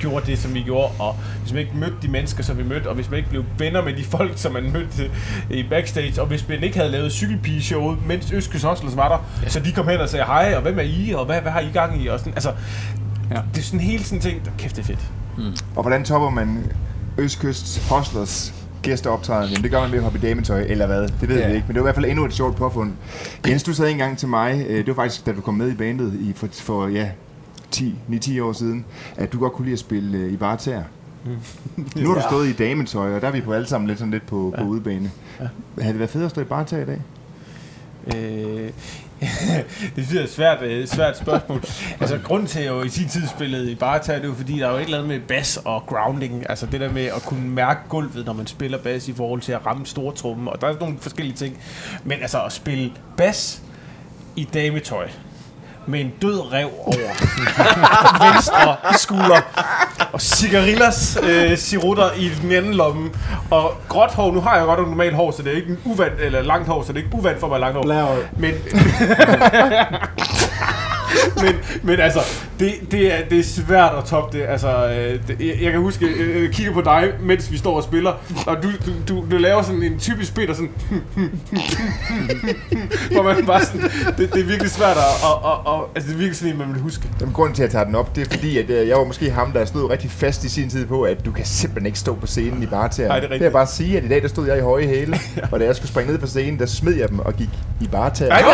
gjorde 0.00 0.26
det, 0.26 0.38
som 0.38 0.54
vi 0.54 0.62
gjorde, 0.62 0.92
og 0.98 1.16
hvis 1.42 1.52
man 1.52 1.60
ikke 1.60 1.76
mødte 1.76 1.94
de 2.02 2.08
mennesker, 2.08 2.42
som 2.42 2.58
vi 2.58 2.62
mødte, 2.62 2.86
og 2.88 2.94
hvis 2.94 3.10
man 3.10 3.16
ikke 3.18 3.30
blev 3.30 3.44
venner 3.58 3.84
med 3.84 3.92
de 3.96 4.04
folk, 4.04 4.32
som 4.34 4.52
man 4.52 4.72
mødte 4.72 5.10
i 5.50 5.62
backstage, 5.70 6.20
og 6.20 6.26
hvis 6.26 6.48
man 6.48 6.62
ikke 6.62 6.76
havde 6.76 6.90
lavet 6.90 7.12
cykelpigeshowet, 7.12 7.98
mens 8.06 8.32
Øskes 8.32 8.62
Hostlers 8.62 8.96
var 8.96 9.08
der, 9.08 9.42
ja. 9.42 9.48
så 9.48 9.60
de 9.60 9.72
kom 9.72 9.88
hen 9.88 10.00
og 10.00 10.08
sagde 10.08 10.24
hej, 10.24 10.52
og 10.56 10.62
hvem 10.62 10.78
er 10.78 10.82
I, 10.82 11.12
og 11.16 11.26
hvad, 11.26 11.40
hvad 11.40 11.52
har 11.52 11.60
I 11.60 11.70
gang 11.72 12.02
i, 12.02 12.06
og 12.06 12.18
sådan, 12.18 12.32
altså, 12.34 12.52
ja. 13.30 13.40
Det 13.54 13.58
er 13.60 13.64
sådan 13.64 13.80
hele 13.80 14.04
sådan 14.04 14.20
ting, 14.20 14.44
der 14.44 14.50
kæft, 14.58 14.76
det 14.76 14.82
er 14.82 14.86
fedt. 14.86 15.00
Og 15.76 15.82
hvordan 15.82 16.04
topper 16.04 16.30
man 16.30 16.72
Østkyst 17.18 17.88
Hustlers 17.92 18.54
gæsteoptræden. 18.82 19.50
Jamen, 19.50 19.62
det 19.62 19.70
gør 19.70 19.80
man 19.80 19.90
ved 19.90 19.98
at 19.98 20.02
hoppe 20.04 20.18
i 20.18 20.20
dametøj, 20.20 20.60
eller 20.68 20.86
hvad? 20.86 21.08
Det 21.20 21.28
ved 21.28 21.38
Ja. 21.38 21.48
vi 21.48 21.54
ikke, 21.54 21.64
men 21.66 21.74
det 21.74 21.82
var 21.82 21.88
i 21.88 21.88
hvert 21.88 21.94
fald 21.94 22.06
endnu 22.06 22.24
et 22.24 22.32
sjovt 22.34 22.56
påfund. 22.56 22.92
Jens, 23.48 23.62
du 23.62 23.72
sagde 23.74 23.90
engang 23.92 24.18
til 24.18 24.28
mig, 24.28 24.66
øh, 24.68 24.76
det 24.78 24.86
var 24.86 24.94
faktisk, 24.94 25.26
da 25.26 25.32
du 25.32 25.40
kom 25.40 25.54
med 25.54 25.70
i 25.70 25.74
bandet 25.74 26.14
i, 26.20 26.32
for, 26.36 26.48
for 26.52 26.88
ja, 26.88 27.08
10, 27.76 27.94
9-10 28.38 28.42
år 28.42 28.52
siden, 28.52 28.84
at 29.16 29.32
du 29.32 29.38
godt 29.38 29.52
kunne 29.52 29.64
lide 29.64 29.72
at 29.72 29.78
spille 29.78 30.18
øh, 30.18 30.32
i 30.32 30.36
barter. 30.36 30.82
Nu 31.96 32.08
har 32.08 32.14
du 32.14 32.20
Ja. 32.20 32.28
stået 32.28 32.48
i 32.48 32.52
dametøj, 32.52 33.14
og 33.14 33.20
der 33.20 33.28
er 33.28 33.32
vi 33.32 33.40
på 33.40 33.52
alle 33.52 33.66
sammen 33.66 33.88
lidt 33.88 33.98
sådan 33.98 34.10
lidt 34.12 34.26
på, 34.26 34.54
på 34.58 34.64
udebane. 34.64 35.10
Havde 35.78 35.92
det 35.92 35.98
været 35.98 36.10
fedt 36.10 36.24
at 36.24 36.30
stå 36.30 36.40
i 36.40 36.44
barter 36.44 36.78
i 36.78 36.84
dag? 36.84 37.00
Øh, 38.16 38.70
det 39.96 40.06
synes 40.06 40.12
jeg 40.12 40.20
er 40.20 40.24
et 40.24 40.30
svært, 40.30 40.62
øh, 40.62 40.86
svært 40.86 41.18
spørgsmål. 41.18 41.62
altså, 42.00 42.18
grunden 42.24 42.46
til, 42.48 42.58
at 42.58 42.64
jeg 42.64 42.70
jo 42.72 42.82
i 42.82 42.88
sin 42.88 43.08
tid 43.08 43.22
spillede 43.36 43.72
i 43.72 43.74
barter, 43.74 44.18
det 44.18 44.28
jo 44.28 44.34
fordi, 44.34 44.58
der 44.58 44.66
er 44.66 44.70
jo 44.70 44.76
et 44.76 44.82
eller 44.82 44.98
andet 44.98 45.08
med 45.08 45.20
bass 45.28 45.56
og 45.64 45.82
grounding. 45.86 46.50
Altså 46.50 46.66
det 46.66 46.80
der 46.80 46.92
med 46.92 47.04
at 47.04 47.22
kunne 47.22 47.48
mærke 47.50 47.80
gulvet, 47.88 48.26
når 48.26 48.32
man 48.32 48.46
spiller 48.46 48.78
bass 48.78 49.08
i 49.08 49.12
forhold 49.12 49.40
til 49.40 49.52
at 49.52 49.66
ramme 49.66 49.86
stortrummen. 49.86 50.48
Og 50.48 50.60
der 50.60 50.66
er 50.68 50.74
nogle 50.80 50.96
forskellige 51.00 51.36
ting. 51.36 51.58
Men 52.04 52.18
altså 52.20 52.42
at 52.44 52.52
spille 52.52 52.92
bass 53.16 53.62
i 54.36 54.48
dametøj 54.54 55.08
med 55.86 56.00
en 56.00 56.12
død 56.22 56.52
rev 56.52 56.68
over 56.84 57.12
venstre 58.32 58.76
skulder 58.98 59.40
og 60.12 60.20
cigarillas 60.20 61.18
øh, 61.22 61.58
sirutter 61.58 62.12
i 62.16 62.30
den 62.42 62.52
anden 62.52 62.74
lomme 62.74 63.10
og 63.50 63.74
gråt 63.88 64.14
hår. 64.14 64.32
Nu 64.32 64.40
har 64.40 64.56
jeg 64.56 64.66
godt 64.66 64.80
normalt 64.88 65.14
hår, 65.16 65.30
så 65.30 65.42
det 65.42 65.52
er 65.52 65.56
ikke 65.56 65.68
en 65.68 65.78
uvant, 65.84 66.20
eller 66.20 66.42
langt 66.42 66.68
hår, 66.68 66.82
så 66.82 66.92
det 66.92 66.98
er 67.00 67.04
ikke 67.04 67.16
uvant 67.16 67.40
for 67.40 67.48
mig 67.48 67.60
langt 67.60 67.76
hår. 67.76 67.82
Blærøj. 67.82 68.18
Men, 68.36 68.54
men, 71.44 71.54
men 71.82 72.00
altså, 72.00 72.20
det, 72.60 72.74
det, 72.90 73.14
er, 73.14 73.18
det 73.30 73.38
er 73.38 73.42
svært 73.42 73.92
at 73.98 74.04
toppe 74.04 74.38
det. 74.38 74.44
Altså, 74.44 74.68
øh, 74.68 75.20
det, 75.28 75.36
jeg, 75.40 75.54
jeg 75.62 75.72
kan 75.72 75.80
huske, 75.80 76.06
jeg, 76.06 76.42
jeg 76.42 76.50
kigger 76.50 76.72
på 76.72 76.80
dig, 76.80 77.12
mens 77.20 77.52
vi 77.52 77.58
står 77.58 77.76
og 77.76 77.82
spiller, 77.82 78.12
og 78.46 78.56
du, 78.62 78.68
du, 78.86 78.92
du, 79.08 79.24
du 79.30 79.36
laver 79.36 79.62
sådan 79.62 79.82
en 79.82 79.98
typisk 79.98 80.34
Peter, 80.34 80.54
sådan... 80.54 80.70
hvor 83.12 83.22
man 83.22 83.46
bare 83.46 83.64
sådan... 83.64 83.82
Det, 84.18 84.34
det 84.34 84.40
er 84.40 84.44
virkelig 84.44 84.70
svært 84.70 84.96
at... 84.96 85.24
Og, 85.24 85.44
og, 85.44 85.66
og, 85.66 85.88
altså, 85.94 86.08
det 86.08 86.14
er 86.14 86.18
virkelig 86.18 86.36
sådan 86.36 86.52
en, 86.52 86.58
man 86.58 86.72
vil 86.72 86.80
huske. 86.82 87.08
Jamen, 87.20 87.34
grunden 87.34 87.54
til, 87.54 87.62
at 87.62 87.66
jeg 87.66 87.72
tager 87.72 87.84
den 87.84 87.94
op, 87.94 88.16
det 88.16 88.26
er 88.26 88.30
fordi, 88.30 88.58
at 88.58 88.70
øh, 88.70 88.88
jeg 88.88 88.96
var 88.96 89.04
måske 89.04 89.30
ham, 89.30 89.52
der 89.52 89.64
stod 89.64 89.90
rigtig 89.90 90.10
fast 90.10 90.44
i 90.44 90.48
sin 90.48 90.70
tid 90.70 90.86
på, 90.86 91.02
at 91.02 91.24
du 91.24 91.32
kan 91.32 91.44
simpelthen 91.44 91.86
ikke 91.86 91.98
stå 91.98 92.14
på 92.14 92.26
scenen 92.26 92.62
i 92.62 92.66
barter. 92.66 93.08
Nej, 93.08 93.20
det 93.20 93.26
er 93.26 93.30
rigtigt. 93.30 93.52
bare 93.52 93.66
sige, 93.66 93.96
at 93.96 94.04
i 94.04 94.08
dag, 94.08 94.22
der 94.22 94.28
stod 94.28 94.46
jeg 94.46 94.58
i 94.58 94.60
høje 94.60 94.86
hæle, 94.86 95.18
og 95.52 95.60
da 95.60 95.64
jeg 95.64 95.76
skulle 95.76 95.88
springe 95.88 96.12
ned 96.12 96.20
fra 96.20 96.26
scenen, 96.26 96.58
der 96.58 96.66
smed 96.66 96.94
jeg 96.94 97.08
dem 97.08 97.18
og 97.18 97.36
gik 97.36 97.48
i 97.80 97.86
barter. 97.86 98.28
Nej, 98.28 98.38
det, 98.38 98.46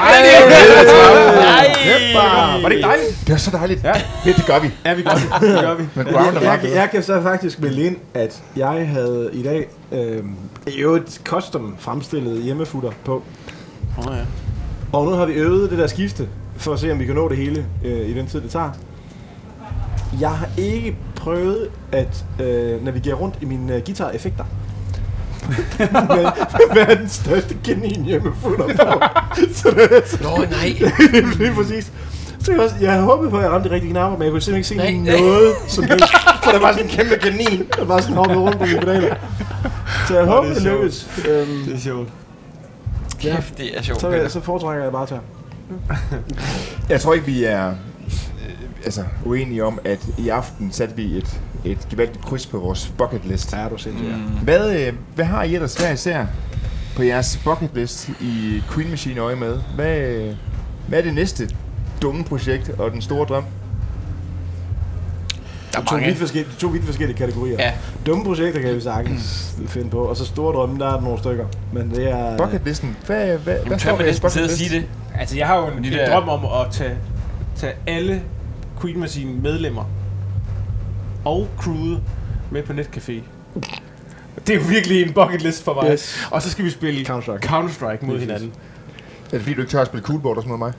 Var 2.61 2.69
det 2.69 2.77
ikke 2.77 2.89
dejligt? 2.89 3.21
det 3.27 3.31
var 3.33 3.37
så 3.39 3.51
dejligt. 3.51 3.85
Ja. 3.85 3.93
Ja, 4.27 4.33
det 4.33 4.45
gør 4.47 4.59
vi. 4.59 4.71
Ja, 4.85 4.95
vi 4.95 5.03
gør 5.03 5.11
det. 5.11 5.23
det, 5.55 5.61
gør 5.61 5.75
vi. 5.75 5.85
Men 5.95 6.07
Jeg, 6.07 6.15
ground 6.15 6.37
er 6.37 6.41
jeg, 6.43 6.61
jeg 6.75 6.89
kan 6.91 7.03
så 7.03 7.23
faktisk 7.23 7.61
melde 7.61 7.83
ind, 7.83 7.97
at 8.15 8.43
jeg 8.57 8.89
havde 8.89 9.31
i 9.33 9.43
dag 9.43 9.69
øh, 9.93 10.25
jo 10.67 10.95
et 10.95 11.21
custom 11.25 11.77
fremstillet 11.79 12.43
hjemmefutter 12.43 12.91
på. 13.05 13.23
Oh, 13.99 14.05
ja. 14.17 14.23
Og 14.93 15.05
nu 15.05 15.11
har 15.11 15.27
vi 15.27 15.33
øvet 15.33 15.71
det 15.71 15.79
der 15.79 15.87
skifte, 15.87 16.29
for 16.57 16.73
at 16.73 16.81
se, 16.81 16.93
om 16.93 16.99
vi 16.99 17.05
kan 17.05 17.15
nå 17.15 17.29
det 17.29 17.37
hele 17.37 17.67
øh, 17.85 18.09
i 18.09 18.15
den 18.15 18.27
tid, 18.27 18.41
det 18.41 18.51
tager. 18.51 18.71
Jeg 20.21 20.31
har 20.31 20.49
ikke 20.57 20.97
prøvet 21.17 21.69
at 21.93 22.25
øh, 22.41 22.85
navigere 22.85 23.15
rundt 23.15 23.35
i 23.41 23.45
mine 23.45 23.75
øh, 23.77 23.83
guitar-effekter. 23.87 24.45
Er 26.77 26.95
den 26.95 27.09
største 27.09 27.57
kanin 27.65 28.05
hjemmefutter 28.05 28.67
på? 28.67 29.03
så 29.55 29.71
det 29.71 29.97
er 29.97 30.01
så 30.07 30.23
Nå, 30.23 30.45
nej. 30.51 30.69
lige 31.39 31.53
præcis. 31.55 31.93
Så 32.45 32.53
jeg, 32.53 32.61
også, 32.61 32.75
jeg 32.81 33.01
håbet 33.01 33.31
på, 33.31 33.37
at 33.37 33.43
jeg 33.43 33.51
ramte 33.53 33.69
de 33.69 33.75
rigtige 33.75 33.91
knapper, 33.91 34.19
men 34.19 34.25
jeg 34.25 34.33
kunne 34.33 34.41
simpelthen 34.43 34.77
ikke 34.77 34.91
se 34.91 35.03
Nej, 35.05 35.13
nej. 35.19 35.21
noget 35.31 35.53
som 35.75 35.85
helst. 35.85 36.05
For 36.45 36.51
der 36.51 36.61
var 36.61 36.73
sådan 36.73 36.85
en 36.87 36.91
kæmpe 36.91 37.17
kanin, 37.17 37.67
der 37.77 37.85
bare 37.85 38.03
sådan 38.03 38.17
hoppede 38.17 38.39
rundt 38.41 38.59
på 38.59 38.65
mine 38.65 38.81
pedaler. 38.81 39.15
Så 40.09 40.17
jeg 40.19 40.27
håber, 40.27 40.49
er 40.49 40.55
det 40.55 40.63
sjovt. 40.63 40.79
lykkes. 40.81 41.09
Øhm, 41.29 41.65
Det 41.67 41.75
er 41.75 41.79
sjovt. 41.79 42.09
Kæft, 43.21 43.59
det 43.59 43.79
er 43.79 43.83
sjovt. 43.83 44.01
så, 44.01 44.11
Peter. 44.11 44.29
så 44.29 44.41
foretrækker 44.41 44.83
jeg 44.83 44.93
bare 44.93 45.07
til 45.07 45.17
Jeg 46.89 47.01
tror 47.01 47.15
ikke, 47.15 47.27
vi 47.27 47.45
er 47.45 47.69
øh, 47.69 47.75
altså, 48.85 49.05
uenige 49.25 49.65
om, 49.65 49.79
at 49.85 50.01
i 50.19 50.29
aften 50.29 50.73
satte 50.73 50.97
vi 50.97 51.17
et, 51.17 51.41
et 51.65 51.79
gevaldigt 51.91 52.25
kryds 52.25 52.47
på 52.47 52.59
vores 52.59 52.93
bucket 52.99 53.21
list. 53.25 53.53
Ja, 53.53 53.69
du 53.69 53.77
sindssygt. 53.79 54.11
Ja. 54.11 54.17
Hvad, 54.43 54.81
øh, 54.87 54.93
hvad 55.15 55.25
har 55.25 55.43
I 55.43 55.55
ellers 55.55 55.75
hver 55.75 55.93
især 55.93 56.27
på 56.97 57.03
jeres 57.03 57.41
bucket 57.45 57.71
list 57.75 58.09
i 58.21 58.63
Queen 58.75 58.91
Machine 58.91 59.21
øje 59.21 59.37
med? 59.37 59.59
Hvad, 59.75 59.99
øh, 59.99 60.35
hvad 60.89 60.99
er 60.99 61.03
det 61.03 61.15
næste 61.15 61.49
dumme 62.03 62.25
projekt 62.25 62.69
og 62.79 62.91
den 62.91 63.03
store 63.03 63.27
drøm? 63.27 63.45
Der 65.73 65.79
er 65.81 65.85
To 65.85 65.95
mange. 65.95 66.07
vidt, 66.07 66.19
forskellige, 66.19 66.53
to 66.59 66.67
vidt 66.69 66.85
forskellige 66.85 67.17
kategorier. 67.19 67.57
Ja. 67.59 67.73
Dumme 68.07 68.25
projekter 68.25 68.61
kan 68.61 68.75
vi 68.77 68.81
sagtens 68.81 69.55
finde 69.69 69.91
på, 69.91 69.99
og 69.99 70.17
så 70.17 70.25
store 70.27 70.55
drømme, 70.55 70.79
der 70.79 70.97
er 70.97 71.01
nogle 71.01 71.19
stykker. 71.19 71.47
Men 71.73 71.91
det 71.91 72.11
er... 72.11 72.37
Bucketlisten. 72.37 72.97
Hvad, 73.07 73.27
hvad, 73.27 73.39
hvad 73.39 73.57
Jamen, 73.65 73.79
står 73.79 73.97
man 73.97 74.07
næsten 74.07 74.31
sidde 74.31 74.45
og 74.45 74.51
sige 74.51 74.77
det? 74.77 74.87
Altså, 75.15 75.37
jeg 75.37 75.47
har 75.47 75.57
jo 75.57 75.67
en, 75.67 75.83
De 75.83 75.89
en 75.89 75.93
der- 75.93 76.11
drøm 76.21 76.29
om 76.29 76.45
at 76.45 76.73
tage, 76.73 76.95
tage 77.57 77.73
alle 77.87 78.23
Queen 78.81 79.01
Machine 79.01 79.33
medlemmer 79.43 79.85
og 81.25 81.49
crewet 81.59 82.01
med 82.51 82.63
på 82.63 82.73
netcafé. 82.73 83.13
Det 84.47 84.51
er 84.51 84.55
jo 84.55 84.65
virkelig 84.69 85.03
en 85.03 85.13
bucket 85.13 85.43
list 85.43 85.65
for 85.65 85.75
mig. 85.75 85.93
Yes. 85.93 86.27
Og 86.31 86.43
så 86.43 86.51
skal 86.51 86.65
vi 86.65 86.71
spille 86.71 87.01
Counter-Strike. 87.01 87.47
Counter-Strike 87.47 88.07
mod 88.07 88.19
hinanden. 88.19 88.53
Er 89.33 89.37
det 89.37 89.41
fordi, 89.43 89.55
du 89.55 89.61
ikke 89.61 89.73
tør 89.73 89.81
at 89.81 89.87
spille 89.87 90.07
coolboard 90.07 90.37
og 90.37 90.43
sådan 90.43 90.59
noget 90.59 90.75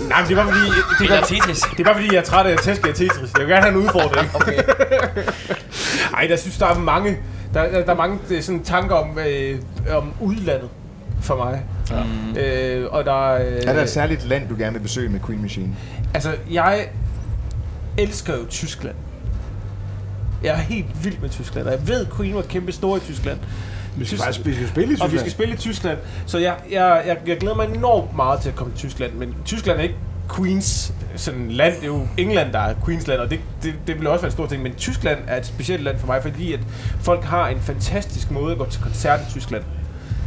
mig? 0.00 0.08
Nej, 0.08 0.20
men 0.20 0.28
det 0.28 0.36
var 0.36 0.44
fordi, 0.44 0.66
det 1.00 1.10
var, 1.10 1.20
Tetris. 1.20 1.60
det 1.60 1.80
er 1.80 1.84
bare 1.84 1.94
fordi, 1.94 2.08
jeg 2.14 2.20
er 2.20 2.24
træt 2.24 2.46
af 2.46 2.52
at 2.52 2.60
tæske 2.60 2.88
af 2.88 2.94
Tetris. 2.94 3.32
Jeg 3.38 3.46
vil 3.46 3.48
gerne 3.48 3.62
have 3.62 3.74
en 3.74 3.84
udfordring. 3.84 4.30
Okay. 4.34 4.62
Ej, 6.14 6.26
jeg 6.30 6.38
synes, 6.38 6.58
der 6.58 6.66
er 6.66 6.78
mange, 6.78 7.18
der, 7.54 7.70
der, 7.70 7.84
der 7.84 7.92
er 7.92 7.96
mange 7.96 8.18
øh, 8.30 8.42
sådan 8.42 8.62
tanker 8.62 8.94
om, 8.94 9.18
øh, 9.18 9.58
om 9.90 10.12
udlandet 10.20 10.68
for 11.20 11.36
mig. 11.36 11.62
Mm. 11.90 12.36
Øh, 12.36 12.86
og 12.92 13.04
der 13.04 13.34
øh, 13.34 13.40
Er 13.66 13.72
der 13.72 13.82
et 13.82 13.90
særligt 13.90 14.24
land, 14.28 14.48
du 14.48 14.54
gerne 14.58 14.72
vil 14.72 14.80
besøge 14.80 15.08
med 15.08 15.20
Queen 15.26 15.42
Machine? 15.42 15.76
Altså, 16.14 16.36
jeg 16.50 16.88
elsker 17.98 18.36
jo 18.36 18.44
Tyskland. 18.48 18.94
Jeg 20.42 20.50
er 20.54 20.56
helt 20.58 21.04
vild 21.04 21.18
med 21.18 21.28
Tyskland, 21.28 21.66
og 21.66 21.72
jeg 21.72 21.88
ved, 21.88 22.06
at 22.06 22.12
Queen 22.16 22.34
var 22.34 22.42
kæmpe 22.42 22.72
stor 22.72 22.96
i 22.96 23.00
Tyskland. 23.00 23.38
Vi 23.98 24.04
skal, 24.04 24.18
faktisk, 24.18 24.46
vi 24.46 24.54
skal 24.54 24.68
spille 24.68 24.92
i 24.94 24.96
Og 25.00 25.06
vi 25.06 25.16
Tyskland. 25.16 25.20
skal 25.20 25.32
spille 25.32 25.54
i 25.54 25.56
Tyskland, 25.56 25.98
så 26.26 26.38
jeg, 26.38 26.54
jeg, 26.70 27.02
jeg, 27.06 27.16
jeg 27.26 27.36
glæder 27.38 27.56
mig 27.56 27.68
enormt 27.74 28.16
meget 28.16 28.40
til 28.40 28.48
at 28.48 28.54
komme 28.54 28.72
til 28.72 28.88
Tyskland. 28.88 29.12
Men 29.12 29.34
Tyskland 29.44 29.78
er 29.78 29.82
ikke 29.82 29.96
Queens 30.36 30.92
sådan 31.16 31.50
land, 31.50 31.74
det 31.74 31.82
er 31.82 31.86
jo 31.86 32.06
England, 32.16 32.52
der 32.52 32.58
er 32.58 32.74
Queens 32.84 33.06
land, 33.06 33.20
og 33.20 33.30
det, 33.30 33.40
det, 33.62 33.74
det 33.86 33.98
vil 33.98 34.06
også 34.06 34.22
være 34.22 34.28
en 34.28 34.32
stor 34.32 34.46
ting. 34.46 34.62
Men 34.62 34.74
Tyskland 34.74 35.18
er 35.26 35.36
et 35.36 35.46
specielt 35.46 35.82
land 35.82 35.98
for 35.98 36.06
mig, 36.06 36.22
fordi 36.22 36.52
at 36.52 36.60
folk 37.00 37.24
har 37.24 37.48
en 37.48 37.60
fantastisk 37.60 38.30
måde 38.30 38.52
at 38.52 38.58
gå 38.58 38.66
til 38.70 38.82
koncert 38.82 39.20
i 39.28 39.32
Tyskland. 39.32 39.64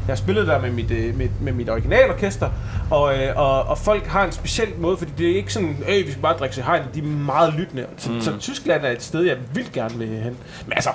Jeg 0.08 0.12
har 0.14 0.18
spillet 0.18 0.48
der 0.48 0.62
med 0.62 0.72
mit, 0.72 0.92
øh, 0.92 1.18
med, 1.18 1.28
med 1.42 1.54
mit 1.54 1.70
originalorkester, 1.70 2.50
og, 2.90 3.18
øh, 3.18 3.34
og, 3.36 3.64
og 3.64 3.78
folk 3.78 4.08
har 4.08 4.26
en 4.26 4.32
speciel 4.32 4.68
måde, 4.78 4.98
fordi 4.98 5.12
det 5.18 5.32
er 5.32 5.36
ikke 5.36 5.54
sådan, 5.54 5.78
øh, 5.90 6.06
vi 6.06 6.12
skal 6.12 6.22
bare 6.22 6.38
drikke 6.38 6.56
sig 6.56 6.64
hegn, 6.64 6.84
de 6.94 7.00
er 7.00 7.04
meget 7.04 7.54
lyttende. 7.54 7.86
Så, 7.98 8.12
mm. 8.12 8.22
så 8.22 8.38
Tyskland 8.40 8.86
er 8.86 8.90
et 8.90 9.04
sted, 9.04 9.22
jeg 9.22 9.38
vil 9.54 9.74
gerne 9.74 9.98
vil 9.98 10.08
hen. 10.08 10.38
Men 10.66 10.74
altså, 10.74 10.90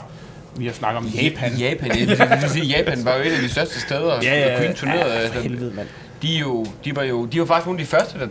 vi 0.58 0.66
har 0.66 0.72
snakket 0.72 0.98
om 0.98 1.06
Japan. 1.06 1.52
Japan, 1.52 1.88
ja. 1.98 2.00
Det 2.04 2.42
vil 2.42 2.50
sige, 2.50 2.64
Japan 2.66 3.04
var 3.04 3.14
jo 3.16 3.20
et 3.22 3.32
af 3.32 3.40
de 3.42 3.48
største 3.48 3.80
steder, 3.80 4.18
Ja, 4.22 4.48
ja, 4.52 4.58
Queen 4.58 4.74
turnerede. 4.74 5.12
ja, 5.12 5.18
for 5.18 5.22
altså, 5.22 5.40
helvede, 5.40 5.72
mand. 5.74 5.86
de, 6.22 6.28
jo, 6.28 6.66
de, 6.84 6.96
var 6.96 7.02
jo, 7.02 7.26
de 7.26 7.40
var 7.40 7.46
faktisk 7.46 7.66
nogle 7.66 7.80
af 7.80 7.86
de 7.86 7.90
første, 7.90 8.18
der, 8.18 8.26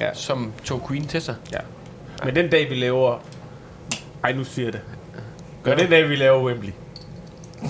Ja. 0.00 0.08
som 0.14 0.52
tog 0.64 0.86
Queen 0.88 1.06
til 1.06 1.22
sig. 1.22 1.34
Ja. 1.52 1.58
Men 2.24 2.34
den 2.36 2.50
dag, 2.50 2.70
vi 2.70 2.74
laver... 2.74 3.18
Ej, 4.24 4.32
nu 4.32 4.44
siger 4.44 4.66
jeg 4.66 4.72
det. 4.72 4.80
Gør 5.62 5.74
den 5.76 5.90
dag, 5.90 6.08
vi 6.08 6.16
laver 6.16 6.44
Wembley. 6.44 6.72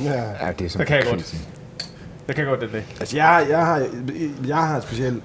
Ja. 0.05 0.13
Ja, 0.47 0.53
det 0.59 0.65
er 0.65 0.69
så 0.71 0.79
Det 0.79 0.87
kan 0.87 0.97
jeg 0.97 1.05
godt. 1.05 1.35
Det 2.27 2.37
kan 2.37 2.45
godt 2.47 2.61
den 2.61 2.69
dag. 2.73 2.85
Altså, 3.01 3.17
jeg, 3.17 3.47
jeg, 3.51 3.67
har, 3.67 3.83
jeg 4.47 4.57
har 4.57 4.77
et 4.77 4.83
specielt... 4.83 5.23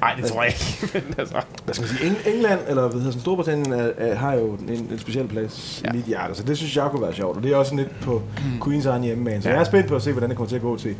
Nej, 0.00 0.14
det 0.20 0.24
tror 0.24 0.42
jeg 0.42 0.52
ikke. 0.52 0.88
Men 1.08 1.14
altså. 1.18 1.34
Hvad 1.64 1.74
skal 1.74 1.86
man 1.86 1.96
sige? 1.96 2.10
Eng- 2.10 2.34
England, 2.34 2.60
eller 2.68 2.82
hvad 2.82 2.92
hedder 2.92 3.10
sådan, 3.10 3.20
Storbritannien, 3.20 3.72
er, 3.72 3.90
er, 3.96 4.14
har 4.14 4.34
jo 4.34 4.46
en, 4.52 4.68
en 4.90 4.98
speciel 4.98 5.28
plads 5.28 5.82
ja. 5.84 5.90
i 5.92 5.96
mit 5.96 6.04
hjerte. 6.04 6.34
Så 6.34 6.42
det 6.42 6.56
synes 6.56 6.76
jeg 6.76 6.88
kunne 6.90 7.02
være 7.02 7.14
sjovt. 7.14 7.36
Og 7.36 7.42
det 7.42 7.52
er 7.52 7.56
også 7.56 7.70
sådan 7.70 7.84
lidt 7.84 8.00
på 8.00 8.22
mm. 8.36 8.62
Queens 8.64 8.86
egen 8.86 9.02
hjemmebane. 9.02 9.42
Så 9.42 9.48
Ja. 9.48 9.54
jeg 9.54 9.60
er 9.60 9.64
spændt 9.64 9.88
på 9.88 9.96
at 9.96 10.02
se, 10.02 10.12
hvordan 10.12 10.28
det 10.28 10.36
kommer 10.36 10.48
til 10.48 10.56
at 10.56 10.62
gå 10.62 10.76
til. 10.76 10.96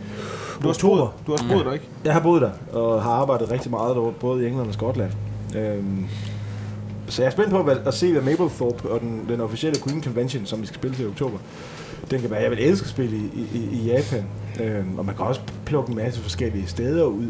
Du 0.63 0.67
har 0.67 0.73
spurgt, 0.75 1.13
du 1.27 1.31
har 1.33 1.39
spurgt, 1.49 1.65
du 1.65 1.71
ikke? 1.71 1.85
Jeg 2.05 2.13
har 2.13 2.21
boet 2.21 2.43
der, 2.43 2.51
og 2.73 3.03
har 3.03 3.11
arbejdet 3.11 3.51
rigtig 3.51 3.71
meget 3.71 3.97
der, 3.97 4.11
både 4.21 4.45
i 4.45 4.47
England 4.49 4.69
og 4.69 4.75
Skotland. 4.75 5.11
Øhm, 5.57 6.07
så 7.09 7.23
jeg 7.23 7.27
er 7.27 7.31
spændt 7.31 7.51
på 7.51 7.63
hvad, 7.63 7.77
at 7.87 7.95
se, 7.95 8.13
hvad 8.13 8.23
Maplethorpe 8.23 8.89
og 8.89 9.01
den, 9.01 9.27
den 9.29 9.41
officielle 9.41 9.81
Queen 9.83 10.03
Convention, 10.03 10.47
som 10.47 10.61
vi 10.61 10.67
skal 10.67 10.75
spille 10.75 10.97
til 10.97 11.05
i 11.05 11.09
oktober, 11.09 11.39
den 12.11 12.21
kan 12.21 12.31
være. 12.31 12.43
Jeg 12.43 12.51
vil 12.51 12.59
elske 12.59 12.85
at 12.85 12.91
spille 12.91 13.17
i, 13.17 13.47
i, 13.55 13.69
i 13.73 13.93
Japan, 13.93 14.25
øhm, 14.61 14.99
og 14.99 15.05
man 15.05 15.17
kan 15.17 15.27
også 15.27 15.41
plukke 15.67 15.91
en 15.91 15.97
masse 15.97 16.21
forskellige 16.21 16.67
steder 16.67 17.05
ud. 17.05 17.27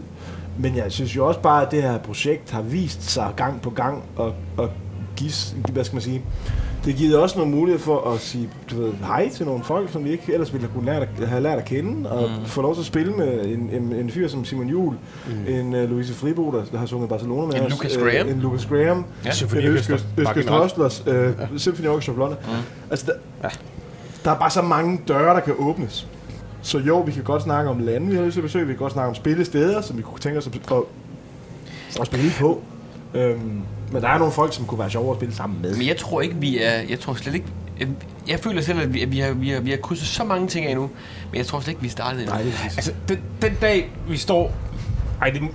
Men 0.58 0.76
jeg 0.76 0.92
synes 0.92 1.16
jo 1.16 1.26
også 1.26 1.40
bare, 1.40 1.66
at 1.66 1.70
det 1.70 1.82
her 1.82 1.98
projekt 1.98 2.50
har 2.50 2.62
vist 2.62 3.10
sig 3.10 3.32
gang 3.36 3.62
på 3.62 3.70
gang 3.70 4.02
og, 4.16 4.34
og 4.56 4.70
give, 5.16 5.32
hvad 5.72 5.84
skal 5.84 5.94
man 5.94 6.02
sige, 6.02 6.22
det 6.84 6.96
giver 6.96 7.18
også 7.18 7.38
nogle 7.38 7.54
muligheder 7.54 7.84
for 7.84 8.10
at 8.10 8.20
sige 8.20 8.48
du 8.70 8.82
ved, 8.82 8.92
hej 8.92 9.28
til 9.28 9.46
nogle 9.46 9.64
folk, 9.64 9.92
som 9.92 10.04
vi 10.04 10.10
ikke 10.10 10.32
ellers 10.32 10.52
ville 10.52 10.66
have, 10.66 10.74
kunne 10.74 10.86
lært 10.86 11.08
at, 11.20 11.28
have 11.28 11.42
lært 11.42 11.58
at 11.58 11.64
kende, 11.64 12.10
og 12.10 12.30
mm. 12.30 12.46
få 12.46 12.62
lov 12.62 12.74
til 12.74 12.80
at 12.80 12.86
spille 12.86 13.12
med 13.12 13.44
en, 13.44 13.70
en, 13.72 13.92
en 13.92 14.10
fyr 14.10 14.28
som 14.28 14.44
Simon 14.44 14.66
Juhl, 14.68 14.96
mm. 15.26 15.54
en 15.54 15.74
uh, 15.74 15.90
Louise 15.90 16.14
Fribo, 16.14 16.50
der, 16.50 16.64
der 16.72 16.78
har 16.78 16.86
sunget 16.86 17.08
Barcelona 17.08 17.46
med 17.46 17.54
En 17.54 17.62
os, 17.62 17.70
Lucas 17.72 17.96
øh, 17.96 18.02
Graham. 18.02 18.28
en 18.28 18.40
Lucas 18.40 18.66
Graham, 18.66 19.04
Ja. 19.24 19.30
Østkyst 20.18 20.48
Bare 20.48 20.62
Hustlers, 20.62 21.04
øh, 21.06 21.32
Symphony 21.56 21.88
Orchestra 21.88 22.12
of 22.12 22.18
London. 22.18 22.38
Mm. 22.46 22.52
Altså, 22.90 23.06
der, 23.06 23.48
der 24.24 24.30
er 24.30 24.38
bare 24.38 24.50
så 24.50 24.62
mange 24.62 25.00
døre, 25.08 25.34
der 25.34 25.40
kan 25.40 25.54
åbnes. 25.58 26.08
Så 26.62 26.78
jo, 26.78 27.00
vi 27.00 27.12
kan 27.12 27.22
godt 27.22 27.42
snakke 27.42 27.70
om 27.70 27.78
lande, 27.78 28.06
vi 28.06 28.16
har 28.16 28.22
lyst 28.24 28.32
til 28.34 28.40
at 28.40 28.44
besøge. 28.44 28.66
Vi 28.66 28.72
kan 28.72 28.78
godt 28.78 28.92
snakke 28.92 29.08
om 29.08 29.14
spillesteder, 29.14 29.80
som 29.80 29.96
vi 29.96 30.02
kunne 30.02 30.18
tænke 30.18 30.38
os 30.38 30.46
at, 30.46 30.54
at, 30.72 30.82
at 32.00 32.06
spille 32.06 32.30
på. 32.40 32.62
Øhm, 33.14 33.62
men 33.92 34.02
der 34.02 34.08
er 34.08 34.18
nogle 34.18 34.32
folk, 34.32 34.54
som 34.54 34.66
kunne 34.66 34.78
være 34.78 34.90
sjove 34.90 35.10
at 35.10 35.16
spille 35.16 35.34
sammen 35.34 35.62
med. 35.62 35.76
Men 35.76 35.86
jeg 35.86 35.96
tror 35.96 36.20
ikke, 36.20 36.34
vi 36.36 36.58
er... 36.62 36.72
Jeg 36.88 37.00
tror 37.00 37.14
slet 37.14 37.34
ikke... 37.34 37.46
Jeg, 37.80 37.88
jeg 38.28 38.40
føler 38.40 38.62
selv, 38.62 38.80
at 38.80 38.94
vi, 38.94 39.02
at 39.02 39.12
vi, 39.12 39.18
har, 39.18 39.32
vi, 39.32 39.50
har, 39.50 39.60
vi 39.60 39.70
har 39.70 39.76
krydset 39.76 40.06
så 40.06 40.24
mange 40.24 40.48
ting 40.48 40.66
af 40.66 40.74
nu, 40.74 40.90
men 41.30 41.38
jeg 41.38 41.46
tror 41.46 41.60
slet 41.60 41.68
ikke, 41.68 41.80
vi 41.80 41.86
er 41.86 41.90
startet 41.90 42.20
endnu. 42.20 42.34
Nej, 42.34 42.42
det 42.42 42.52
er. 42.52 42.64
Altså, 42.64 42.92
den, 43.08 43.18
den 43.42 43.52
dag, 43.60 43.90
vi 44.08 44.16
står... 44.16 44.52
Ej, 45.22 45.30
det, 45.30 45.40
det, 45.40 45.50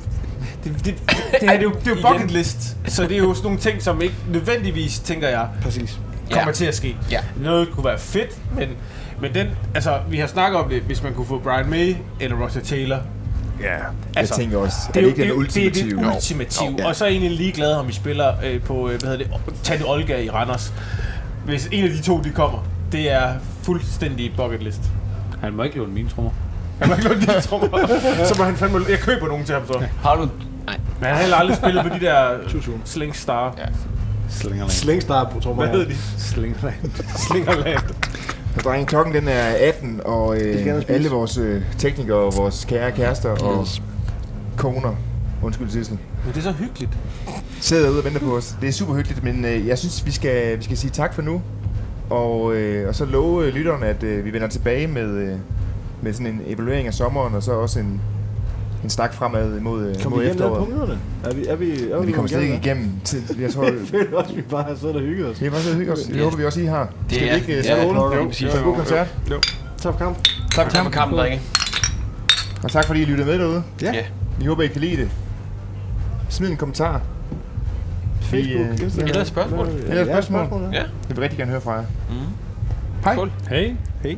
det, 0.64 0.86
det, 0.86 0.86
det, 0.86 0.96
er, 1.16 1.40
det, 1.40 1.50
er 1.50 1.62
jo, 1.62 1.72
det 1.86 1.88
er 1.88 1.96
jo 2.02 2.12
bucket 2.12 2.32
list, 2.32 2.78
så 2.88 3.04
det 3.04 3.12
er 3.12 3.18
jo 3.18 3.34
sådan 3.34 3.44
nogle 3.44 3.60
ting, 3.60 3.82
som 3.82 4.02
ikke 4.02 4.16
nødvendigvis, 4.30 5.00
tænker 5.00 5.28
jeg, 5.30 5.48
præcis. 5.62 6.00
kommer 6.32 6.48
Ja. 6.48 6.52
til 6.54 6.66
at 6.66 6.76
ske. 6.76 6.98
Ja. 7.12 7.20
Noget 7.38 7.70
kunne 7.72 7.86
være 7.86 8.00
fedt, 8.00 8.38
men, 8.58 8.70
men 9.22 9.34
den, 9.34 9.48
altså, 9.76 10.00
vi 10.10 10.18
har 10.18 10.28
snakket 10.28 10.60
om 10.60 10.70
det, 10.70 10.82
hvis 10.82 11.04
man 11.04 11.14
kunne 11.14 11.28
få 11.28 11.40
Brian 11.40 11.70
May 11.70 11.96
eller 12.20 12.38
Roger 12.38 12.62
Taylor. 12.64 13.00
Ja, 13.64 13.70
jeg 13.74 13.82
Altså, 14.16 14.36
tænker 14.36 14.57
også, 14.57 14.76
Det 14.93 14.97
er, 14.97 15.01
jo, 15.01 15.07
ikke 15.07 15.22
det, 15.22 15.30
den 15.30 15.38
ultimative? 15.38 15.89
det 15.89 15.97
er 16.05 16.09
det 16.09 16.16
ultimative. 16.16 16.86
Og 16.88 16.95
så 16.95 17.05
er 17.05 17.09
jeg 17.09 17.16
egentlig 17.18 17.38
ligeglad, 17.38 17.74
om 17.74 17.88
vi 17.88 17.93
spiller 17.93 18.34
øh, 18.45 18.61
på, 18.61 18.89
øh, 18.89 18.99
hvad 18.99 19.09
hedder 19.09 19.18
det, 19.18 19.28
Tante 19.64 19.84
Olga 19.84 20.22
i 20.22 20.30
Randers. 20.30 20.74
Hvis 21.45 21.70
en 21.72 21.84
af 21.84 21.89
de 21.89 22.01
to, 22.01 22.22
de 22.22 22.30
kommer, 22.30 22.66
det 22.91 23.11
er 23.11 23.34
fuldstændig 23.64 24.34
bucket 24.38 24.64
list. 24.64 24.82
Han 25.41 25.53
må 25.53 25.64
ikke 25.64 25.78
låne 25.78 25.93
mine 25.93 26.09
trommer. 26.09 26.32
Han 26.80 26.89
må 26.89 26.95
ikke 26.95 27.07
låne 27.09 27.22
de 27.22 27.41
trommer. 27.41 27.68
Så 28.30 28.36
må 28.38 28.43
han 28.43 28.55
fandme... 28.57 28.80
Jeg 28.89 28.99
køber 28.99 29.28
nogen 29.28 29.45
til 29.45 29.55
ham 29.55 29.68
så. 29.68 29.84
Har 30.03 30.16
du... 30.16 30.22
Nej. 30.66 30.78
Men 30.99 31.05
han 31.07 31.14
har 31.16 31.22
heller 31.22 31.38
aldrig 31.38 31.57
spillet 31.57 31.84
på 31.84 31.89
de 31.89 31.99
der. 32.05 32.38
Sling 32.86 33.16
Star. 33.16 33.55
Ja. 33.57 33.64
Slingerland. 34.30 34.70
Slingstar, 34.72 35.34
tror 35.43 35.53
Hvad 35.53 35.66
jeg. 35.68 35.76
hedder 35.76 35.89
de? 35.89 35.95
Slingerland. 36.18 36.76
Slingerland. 37.28 37.80
Og 38.56 38.64
drenge, 38.64 38.86
klokken 38.86 39.16
den 39.16 39.28
er 39.28 39.43
18, 39.60 40.01
og 40.06 40.41
øh, 40.41 40.84
alle 40.88 41.10
vores 41.10 41.38
øh, 41.38 41.62
teknikere, 41.78 42.18
og 42.18 42.34
vores 42.38 42.66
kære 42.66 42.91
kærester 42.91 43.30
og 43.30 43.68
koner, 44.58 44.95
undskyld 45.43 45.70
Sissel, 45.70 45.97
Men 46.26 46.34
det 46.34 46.39
er 46.39 46.43
så 46.43 46.51
hyggeligt. 46.51 46.91
sidder 47.62 47.84
derude 47.84 47.99
og 47.99 48.06
venter 48.06 48.20
på 48.20 48.38
os. 48.38 48.56
Det 48.62 48.70
er 48.70 48.74
super 48.74 48.93
hyggeligt, 48.93 49.24
men 49.24 49.45
øh, 49.45 49.68
jeg 49.68 49.80
synes, 49.80 50.06
vi 50.06 50.12
skal, 50.12 50.58
vi 50.58 50.64
skal 50.64 50.78
sige 50.78 50.91
tak 50.91 51.14
for 51.14 51.22
nu. 51.22 51.41
Og, 52.10 52.56
øh, 52.56 52.88
og 52.88 52.95
så 52.95 53.06
love 53.06 53.45
øh, 53.45 53.54
lytterne, 53.54 53.86
at 53.86 54.04
øh, 54.04 54.26
vi 54.26 54.34
vender 54.34 54.47
tilbage 54.47 54.88
med, 54.88 55.10
øh, 55.10 55.38
med 56.01 56.14
sådan 56.14 56.28
en 56.28 56.41
evaluering 56.47 56.88
af 56.88 56.93
sommeren, 56.93 57.36
og 57.36 57.43
så 57.43 57.51
også 57.51 57.80
en, 57.80 58.01
en 58.84 58.90
stak 58.90 59.14
fremad 59.14 59.60
mod, 59.60 59.86
øh, 59.86 59.96
Kom 60.04 60.12
mod 60.12 60.20
vi 60.20 60.26
igennem 60.26 60.44
alle 60.44 60.56
efteråret. 60.56 60.68
punkterne? 60.68 61.00
Er 61.24 61.34
vi, 61.34 61.46
er 61.46 61.56
vi, 61.56 61.92
er 61.92 61.98
Men 61.98 62.08
vi 62.08 62.12
kommer 62.12 62.30
slet 62.30 62.42
ikke 62.42 62.56
igennem. 62.56 62.92
Til, 63.04 63.24
jeg 63.42 63.52
tror, 63.54 63.64
det? 63.64 63.74
Jeg 63.80 63.88
føler 63.88 64.18
også, 64.18 64.34
vi 64.34 64.42
bare 64.42 64.64
har 64.64 64.76
siddet 64.76 64.96
og 64.96 65.02
hygget 65.02 65.28
os. 65.30 65.42
vi 65.42 65.46
har 65.46 65.52
bare 65.52 65.62
siddet 65.62 65.76
og 65.76 65.80
hygget 65.80 65.94
os. 65.98 66.04
Det 66.04 66.22
håber 66.24 66.38
vi 66.38 66.46
også, 66.46 66.60
I 66.62 66.66
har. 66.66 66.90
Det 67.10 67.16
Skal 67.16 67.28
er- 67.28 67.34
vi 67.34 67.40
ikke 67.40 67.58
øh, 67.60 67.66
ja, 67.66 67.84
skåle? 67.84 68.00
jo, 68.00 68.14
Jo, 68.42 68.48
jo, 68.60 68.64
god 68.64 68.76
koncert. 68.76 69.08
Tak 69.78 69.94
for 69.94 70.00
kamp. 70.00 70.18
Tak 70.56 70.70
Tak 70.70 70.84
for 70.84 70.92
kampen, 70.92 71.18
drenge. 71.20 71.42
Og 72.64 72.72
tak 72.72 72.86
fordi 72.86 73.02
I 73.02 73.06
lyttede 73.06 73.28
med 73.30 73.40
derude. 73.40 73.64
Ja. 73.82 73.94
Ja. 73.94 74.04
Vi 74.40 74.46
håber, 74.46 74.64
I 74.64 74.68
kan 74.68 74.82
lide 74.82 74.98
det. 74.98 75.10
Smid 76.30 76.50
en 76.50 76.58
kommentar. 76.58 77.02
Facebook, 78.22 78.66
øh, 78.66 78.80
Instagram. 78.84 79.08
Eller 79.10 79.24
spørgsmål. 79.24 79.68
Eller 79.88 80.22
spørgsmål. 80.22 80.62
ja. 80.74 80.78
Jeg 80.80 80.86
vil 81.10 81.20
rigtig 81.20 81.38
gerne 81.38 81.52
høre 81.52 81.62
fra 81.62 81.72
jer. 81.74 81.84
Mm. 82.10 82.16
Hej. 83.04 83.16
Hey. 83.50 83.74
Hey. 84.04 84.16